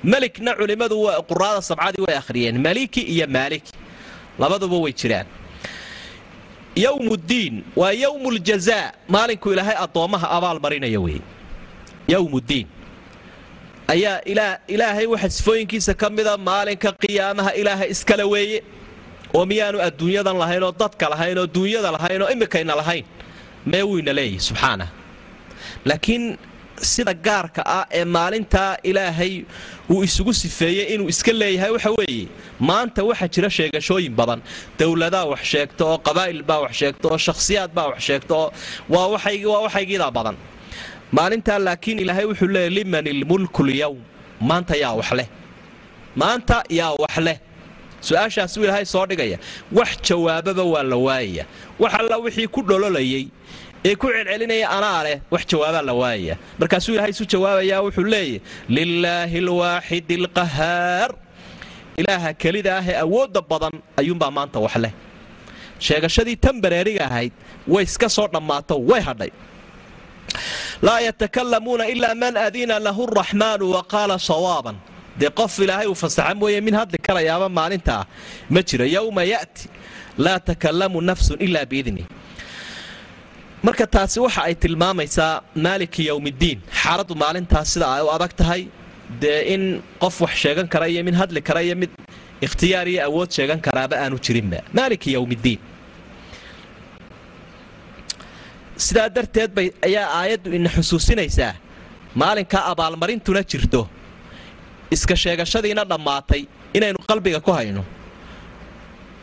melikna 0.04 0.52
culimmadu 0.60 0.98
quraada 1.30 1.62
sabcadii 1.62 2.04
way 2.08 2.16
akhriyeen. 2.22 2.56
Maliki 2.66 3.02
iyo 3.14 3.28
maaliki 3.28 3.72
labaduba 4.40 4.78
way 4.84 4.94
jiraan 4.94 5.28
yowmuddiin 6.76 7.64
waa 7.76 7.92
yowmuljazaa 7.92 8.92
maalinkuu 9.08 9.54
ilaahay 9.54 9.76
addoommaha 9.86 10.30
abaal 10.38 10.60
marinaya 10.60 11.00
wey 11.00 11.20
yowmuddiin 12.08 12.68
ayaa 13.88 14.20
ilaahay 14.68 15.06
waxa 15.06 15.30
sifooyinkiisa 15.30 15.94
ka 15.94 16.10
mida 16.10 16.38
maalinka 16.38 16.92
qiyaamaha 16.92 17.52
ilaaha 17.54 17.86
iskala 17.88 18.26
weeye. 18.26 18.64
Oo 19.34 19.46
miyaanu 19.46 19.80
adduunyadan 19.82 20.38
lahayn 20.38 20.64
oo 20.64 20.72
dadka 20.72 21.10
lahayn 21.10 21.38
oo 21.38 21.48
duunyada 21.48 21.92
lahayn 21.92 22.22
oo 22.22 22.30
imikayna 22.36 22.76
lahayn. 22.76 23.06
Mee 23.66 23.84
wuyna 23.84 24.14
leeyahy 24.14 24.40
subxaanah. 24.40 24.88
Laakiin 25.86 26.38
sida 26.82 27.14
gaarka 27.14 27.62
ah 27.66 27.86
ee 28.00 28.06
maalintaa 28.06 28.78
ilaahay 28.90 29.34
uu 29.94 30.04
isugu 30.08 30.34
sifeeyey 30.34 30.86
inuu 30.94 31.10
iska 31.14 31.32
leeyahay 31.42 31.72
waxa 31.76 31.92
weeye 31.98 32.28
maanta 32.70 33.04
waxaa 33.10 33.28
jira 33.34 33.50
sheegashooyin 33.58 34.14
badan. 34.20 34.40
Dowladaa 34.80 35.26
wax 35.32 35.42
sheegto 35.54 35.84
oo 35.92 35.98
qabaa'il 36.08 36.44
baa 36.50 36.60
wax 36.66 36.74
sheegto 36.82 37.06
oo 37.14 37.18
shakhsiyaad 37.28 37.72
baa 37.78 37.88
wax 37.92 38.00
sheegto 38.08 38.36
oo 38.38 38.52
waa 38.94 39.08
waxaygiidaa 39.66 40.12
badan. 40.18 40.36
Maalintaa 41.18 41.60
laakiin 41.68 42.00
ilaahay 42.04 42.26
wuxuu 42.32 42.48
leeyahy 42.56 42.74
liman 42.78 43.08
ilmulku 43.14 43.62
lyowm 43.70 44.00
maanta 44.50 44.76
yaa 44.84 44.94
wax 45.00 45.10
leh. 45.20 45.28
Maanta 46.16 46.58
yaa 46.80 46.94
wax 47.04 47.18
leh. 47.28 47.38
Su'aashaasuu 48.08 48.64
ilaahay 48.64 48.86
soo 48.86 49.06
dhigaya. 49.10 49.38
Wax 49.78 49.90
jawaababa 50.10 50.64
waa 50.74 50.84
la 50.92 50.96
waayaya 51.06 51.46
wax 51.80 51.94
alla 52.00 52.18
wixii 52.18 52.48
ku 52.48 52.62
dhololayay 52.70 53.28
ee 53.90 53.96
ku 54.02 54.08
celcelinaya 54.16 54.68
anaa 54.78 55.00
leh 55.08 55.18
wax 55.34 55.44
jawaabaa 55.52 55.84
la 55.90 55.94
waayaya 56.02 56.36
markaasuu 56.62 56.94
ilaahay 56.96 57.12
isu 57.16 57.26
jawaabayaa 57.34 57.80
wuxuu 57.86 58.06
leeyahy 58.14 58.40
lilaahi 58.78 59.38
alwaaxidi 59.46 60.14
alqahaar 60.22 61.10
ilaaha 62.02 62.30
kelida 62.42 62.72
ah 62.80 62.86
ee 62.92 62.98
awoodda 63.06 63.42
badan 63.52 63.74
ayuunbaa 64.02 64.32
maanta 64.38 64.60
wax 64.66 64.76
leh. 64.84 64.94
Sheegashadii 65.86 66.38
tan 66.44 66.56
bareeriga 66.64 67.04
ahayd 67.10 67.34
way 67.74 67.84
iska 67.90 68.08
soo 68.16 68.28
dhammaato 68.34 68.76
way 68.90 69.02
hadhay. 69.08 69.32
Laa 70.86 71.00
yatakalamuuna 71.08 71.86
ilaa 71.94 72.16
man 72.22 72.36
adina 72.48 72.76
lahu 72.86 73.04
araxmaanu 73.12 73.66
wa 73.76 73.82
qaala 73.94 74.16
sawaaban. 74.30 74.76
Dee 75.20 75.30
qof 75.40 75.54
ilaahay 75.64 75.88
uu 75.92 75.96
fasaxa 76.04 76.34
mooye 76.40 76.60
min 76.68 76.74
hadli 76.80 76.98
karayaaba 77.08 77.48
maalintaa 77.58 78.04
ma 78.54 78.60
jiro 78.68 78.86
yowma 78.96 79.24
ya'ti 79.34 79.64
laa 80.26 80.40
takallamu 80.48 80.98
nafsun 81.10 81.38
ilaa 81.46 81.66
biidni 81.72 82.04
marka 83.66 83.86
taasi 83.96 84.18
waxa 84.26 84.42
ay 84.48 84.56
tilmaamaysaa 84.64 85.34
maaliki 85.66 86.04
yowmiddiin 86.12 86.60
xaaladdu 86.82 87.14
maalintaas 87.24 87.68
sida 87.74 87.86
ay 87.96 88.02
u 88.08 88.10
adag 88.18 88.34
tahay 88.40 88.62
dee 89.22 89.40
in 89.54 89.64
qof 90.04 90.16
wax 90.24 90.34
sheegan 90.44 90.68
kara 90.74 90.86
iyo 90.94 91.02
mid 91.08 91.16
hadli 91.22 91.42
kara 91.50 91.62
iyo 91.68 91.76
mid 91.82 91.92
ikhtiyaar 92.46 92.88
iyo 92.94 93.02
awood 93.10 93.30
sheegan 93.38 93.60
karaaba 93.66 93.96
aanu 94.04 94.18
jirinba. 94.26 94.60
Maaliki 94.78 95.10
yowmiddiin 95.18 95.60
sidaa 98.86 99.10
darteed 99.16 99.52
bay 99.58 99.68
ayaa 99.88 100.08
aayaddu 100.20 100.50
ina 100.58 100.70
xusuusinaysaa 100.76 101.54
maalinkaa 102.22 102.64
abaalmarintuna 102.72 103.42
jirto. 103.52 103.82
Iska 104.96 105.16
sheegashadiina 105.24 105.84
dhammaatay 105.92 106.42
inaynu 106.78 107.00
qalbiga 107.10 107.40
ku 107.46 107.52
hayno. 107.58 107.84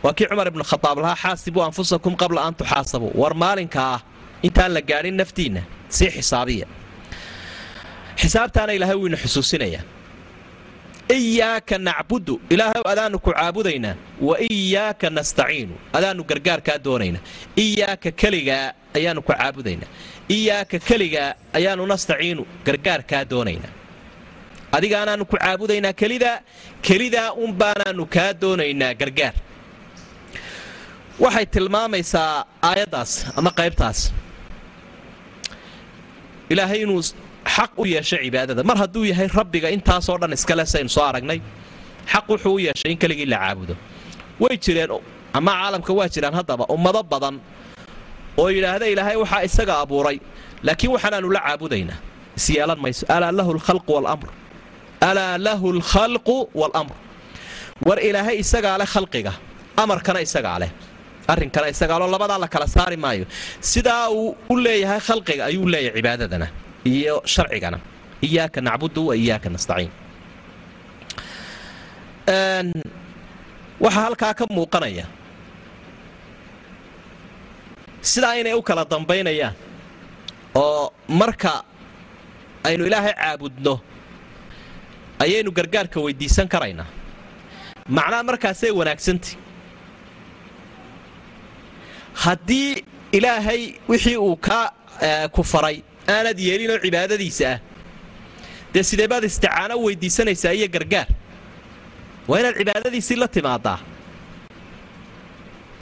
Waa 0.04 0.12
kii 0.16 0.26
cumar 0.30 0.46
ibnu 0.50 0.64
khadaab 0.70 0.96
lahaa 1.02 1.16
xaasibuu 1.22 1.62
anfusakum 1.68 2.12
qabla 2.22 2.40
an 2.46 2.54
tuxaasabuu 2.60 3.10
war 3.20 3.32
maalinkaa 3.44 3.94
intaan 4.46 4.72
la 4.76 4.80
gaadhin 4.90 5.14
naftiinna 5.20 5.62
sii 5.96 6.10
xisaabiya. 6.16 6.66
Xisaabtaana 8.20 8.72
ilaahay 8.76 8.96
wuu 9.00 9.06
ina 9.10 9.16
xusuusinayaa. 9.22 9.84
Iyaaka 11.18 11.78
nacbudu 11.78 12.34
ilaahay 12.52 12.82
adaanu 12.92 13.18
ku 13.24 13.30
caabudaynaa 13.32 13.94
wa 14.20 14.36
iyaaka 14.50 15.06
nastaciinu 15.10 15.74
adaanu 15.96 16.22
gargaarkaa 16.30 16.78
doonaynaa. 16.84 17.20
Iyaaka 17.64 18.10
keligaa 18.20 18.66
ayaanu 18.96 19.20
ku 19.26 19.32
caabudaynaa. 19.32 19.88
Iyaaka 20.36 20.76
keligaa 20.88 21.30
ayaanu 21.56 21.82
nastaciinu 21.92 22.42
gargaarkaa 22.66 23.24
doonaynaa. 23.30 23.72
Adigaanaanu 24.76 25.24
ku 25.30 25.36
caabudaynaa 25.42 25.92
kelidaa 26.00 26.36
kelidaa 26.86 27.28
unbaanaanu 27.44 28.02
kaa 28.14 28.32
doonaynaa 28.42 28.92
gargaar. 29.00 29.34
Waxay 31.22 31.46
tilmaamaysaa 31.54 32.44
aayaddaas 32.68 33.12
ama 33.38 33.50
qaybtaas 33.58 33.98
ilaahay 36.52 36.78
inuu 36.84 37.02
xaq 37.56 37.70
u 37.78 37.84
yeeshay 37.94 38.20
cibaadada. 38.26 38.62
Mar 38.68 38.76
hadduu 38.82 39.04
yahay 39.10 39.28
rabbiga 39.40 39.68
intaasoo 39.76 40.16
dhan 40.22 40.32
iskale 40.36 40.64
saynu 40.72 40.88
soo 40.96 41.04
aragnay 41.10 41.38
xaq 42.12 42.24
wuxuu 42.32 42.54
u 42.54 42.58
yeeshay 42.66 42.90
in 42.94 42.98
keligii 43.02 43.26
la 43.32 43.38
caabudo. 43.44 43.74
Way 44.42 44.54
jireen 44.64 44.90
ama 45.38 45.52
caalamka 45.60 45.92
waa 45.98 46.08
jiraan 46.14 46.34
haddaba 46.38 46.64
ummado 46.74 47.00
badan 47.12 47.34
oo 48.40 48.48
yidhaahda 48.56 48.86
ilaahay 48.92 49.16
waxaa 49.22 49.42
isaga 49.48 49.74
abuuray 49.84 50.16
laakiin 50.66 50.90
waxaanaanu 50.94 51.28
la 51.36 51.40
caabudaynaa. 51.46 51.98
Isyeelan 52.38 52.78
mayso. 52.84 53.02
Alaa 53.14 53.32
lahu 53.38 53.50
lkhalqu 53.58 53.90
walamr 53.96 54.28
alaa 55.08 55.32
lahu 55.46 55.66
alkhalqu 55.76 56.36
waalamr 56.60 56.94
war 57.86 57.98
ilaahay 58.08 58.36
isagaa 58.44 58.76
leh 58.80 58.86
khalqiga 58.94 59.32
amarkana 59.82 60.20
isagaa 60.26 60.58
leh 60.62 60.70
arrinkana 61.32 61.66
isagaaloo 61.74 62.08
labadaa 62.14 62.38
la 62.44 62.48
kala 62.54 62.66
saari 62.74 62.96
maayo. 63.04 63.24
Sidaa 63.70 64.04
uu 64.18 64.36
u 64.52 64.54
leeyahay 64.64 65.00
khalqiga 65.08 65.42
ayuu 65.50 65.66
leeyahay 65.72 65.96
cibaadadana 66.00 66.46
iyo 66.92 67.14
sharcigana. 67.32 67.78
Iyaaka 68.26 68.58
nacbudu 68.66 69.02
wa 69.08 69.14
iyaaka 69.22 69.48
nastaciin. 69.54 69.90
Waxaa 73.84 74.02
halkaa 74.04 74.34
ka 74.38 74.44
muuqanaya. 74.56 75.04
Sidaa 78.10 78.34
inay 78.40 78.54
u 78.54 78.62
kala 78.68 78.84
dambaynayaan 78.92 79.54
oo 80.54 80.92
marka 81.20 81.52
aynu 82.68 82.84
ilaahay 82.88 83.14
caabudno 83.20 83.74
ayaynu 85.24 85.50
gargaarka 85.58 85.98
weydiisan 86.04 86.48
karaynaa 86.52 86.86
macnaha 87.96 88.22
markaasay 88.28 88.70
wanaagsantay 88.80 89.32
haddii 92.24 92.84
ilaahay 93.16 93.62
wixii 93.90 94.16
uu 94.26 94.36
ka 94.46 94.58
ku 95.34 95.42
faray 95.52 95.76
aanad 96.14 96.38
yeelinoo 96.46 96.78
cibaadadiisa 96.84 97.46
ah 97.54 97.58
dee 98.72 98.82
sidee 98.90 99.08
baad 99.12 99.24
isticaano 99.30 99.74
weydiisanaysaa 99.84 100.52
iyo 100.58 100.68
gargaar? 100.74 101.08
Waa 102.28 102.38
inaad 102.40 102.56
cibaadadiisii 102.60 103.16
la 103.22 103.28
timaadaa. 103.36 103.78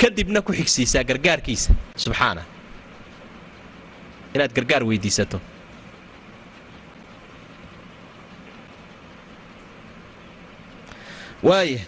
Kadibna 0.01 0.41
ku 0.47 0.53
xigsiisaa 0.59 1.03
gargaarkiisa. 1.11 1.71
Subxaana. 2.05 2.43
Inaad 4.35 4.53
gargaar 4.57 4.83
weydiisato. 4.89 5.39
Waaya 11.43 11.81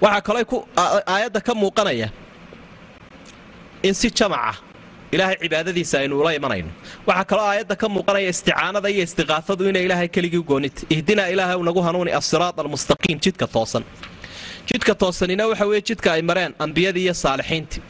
waxaa 0.00 0.20
kaloo 0.26 0.66
aayadda 1.12 1.40
ka 1.46 1.52
muuqanaya 1.54 2.08
in 3.88 3.94
si 4.00 4.08
jamaca. 4.18 4.54
Ilaahay 5.14 5.36
cibaadadiisa 5.42 5.94
aynu 6.00 6.14
ula 6.20 6.30
imanayno 6.38 6.70
waxaa 7.08 7.24
kaloo 7.30 7.46
aayadda 7.50 7.74
ka 7.80 7.86
muuqanaya 7.94 8.28
isticaanada 8.34 8.88
iyo 8.94 9.02
istiqaafadu 9.08 9.62
inay 9.70 9.84
ilaahay 9.86 10.08
keligii 10.14 10.42
goonita 10.50 10.80
ihdinaa 10.94 11.28
ilaahay 11.34 11.58
nagu 11.68 11.80
hanuuni 11.86 12.10
asiraat 12.20 12.56
almustaqiim 12.62 13.18
jidka 13.24 13.46
toosan. 13.54 13.84
Jidka 14.68 14.92
toosanina 15.02 15.42
waxa 15.50 15.66
weeye 15.70 15.82
jidka 15.88 16.08
ay 16.16 16.22
mareen 16.30 16.52
ambiyadii 16.64 17.04
iyo 17.06 17.14
saalixiintii. 17.24 17.82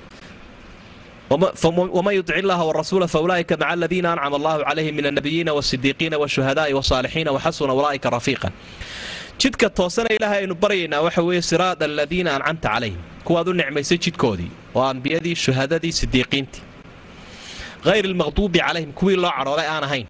Waman 1.97 2.15
yudic 2.19 2.37
illaha 2.43 2.65
warasuula 2.69 3.07
faulaa'ika 3.15 3.55
maca 3.57 3.69
aladiina 3.75 4.09
ancama 4.13 4.37
allahu 4.39 4.61
calayhim 4.69 4.95
min 4.99 5.07
annabiyiina 5.11 5.53
wasidiiqiina 5.59 6.17
washuhadaai 6.23 6.73
wasaalixiina 6.79 7.31
waxasuna 7.37 7.73
ulaa'ika 7.79 8.09
rafiiqan. 8.17 8.53
Jidka 9.41 9.67
toosana 9.79 10.09
ilaahay 10.17 10.41
aynu 10.43 10.55
baryaynaa 10.63 11.01
waxa 11.07 11.23
weeye 11.29 11.43
siraad 11.51 11.81
aladiina 11.89 12.31
ancamta 12.37 12.69
calayhim 12.75 13.01
kuwaad 13.27 13.49
u 13.49 13.53
nicmaysay 13.61 13.99
jidkoodii 14.05 14.51
oo 14.75 14.83
ambiyadii 14.93 15.35
shuhadadii 15.45 15.93
sidiiqiintii 16.01 16.63
hayr 17.85 18.05
almaqduubi 18.07 18.59
calayhim 18.67 18.93
kuwii 18.99 19.17
loo 19.23 19.31
cadhooday 19.39 19.67
aan 19.75 19.85
ahayn 19.89 20.07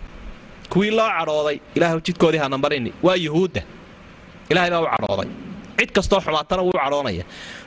kuwii 0.72 0.90
loo 0.98 1.08
cadhooday 1.18 1.56
ilaah 1.76 1.92
jidkoodii 2.06 2.38
hana 2.44 2.58
marini 2.58 2.90
waa 3.02 3.14
yuhuudda 3.26 3.62
ilahay 4.50 4.70
baa 4.70 4.80
u 4.80 4.88
cadhooday 4.96 5.28
cid 5.78 5.90
kastoo 5.96 6.20
xumaatana 6.24 6.62
wuu 6.66 6.72
cadhoonaya 6.82 7.24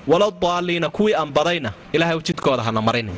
wala 0.07 0.31
daaliina 0.43 0.89
kuwii 0.89 1.13
anbadayna 1.23 1.71
ilaahay 1.93 2.19
jidkooda 2.27 2.63
hana 2.63 2.81
marini 2.87 3.11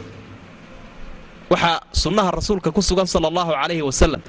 waxaa 1.50 1.80
sunnaha 1.92 2.32
rasuulka 2.32 2.72
ku 2.76 2.82
sugan 2.82 3.06
sala 3.14 3.28
allahu 3.32 3.52
calayhi 3.52 3.82
wasalam 3.90 4.22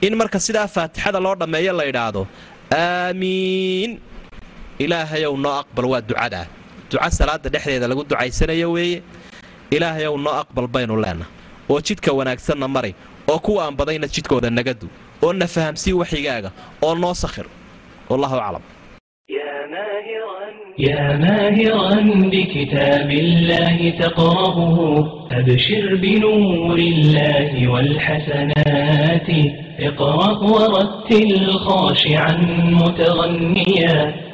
in 0.00 0.12
marka 0.20 0.38
sidaa 0.46 0.66
faatixada 0.76 1.20
loo 1.24 1.34
dhammeeyo 1.40 1.72
la 1.78 1.84
idhaahdo 1.90 2.22
aamiin 2.72 3.90
ilaahayow 4.84 5.34
noo 5.44 5.54
aqbal 5.62 5.84
waa 5.92 6.00
ducadaa 6.08 6.46
duca 6.93 7.11
salaada 7.11 7.49
dhexdeeda 7.53 7.87
lagu 7.91 8.03
ducaysanayo 8.09 8.71
weeye 8.75 9.01
ilaahayow 9.75 10.15
noo 10.25 10.35
aqbal 10.41 10.67
baynu 10.75 10.95
leenah 11.03 11.27
oo 11.69 11.79
jidka 11.87 12.11
wanaagsanna 12.19 12.67
mari 12.75 12.91
oo 13.31 13.39
kuwa 13.45 13.61
aan 13.65 13.75
badayna 13.79 14.07
jidkooda 14.07 14.49
nagadu 14.49 14.87
oo 15.23 15.33
na 15.33 15.47
fahamsii 15.47 15.93
waxyigaaga 16.01 16.49
oo 16.81 16.95
noo 16.95 17.13
sakhir 17.23 17.45
wallahu 18.09 18.35
aclam 18.47 18.61
يا 20.79 21.17
ماهرا 21.17 21.95
بكتاب 22.33 23.09
الله 23.11 23.77
تقرأه 23.99 24.57
أبشر 25.31 25.85
بنور 26.03 26.77
الله 26.91 27.51
والحسنات 27.71 29.29
اقرأ 29.79 30.29
ورتل 30.53 31.31
خاشعا 31.67 32.33
متغنيا 32.81 33.95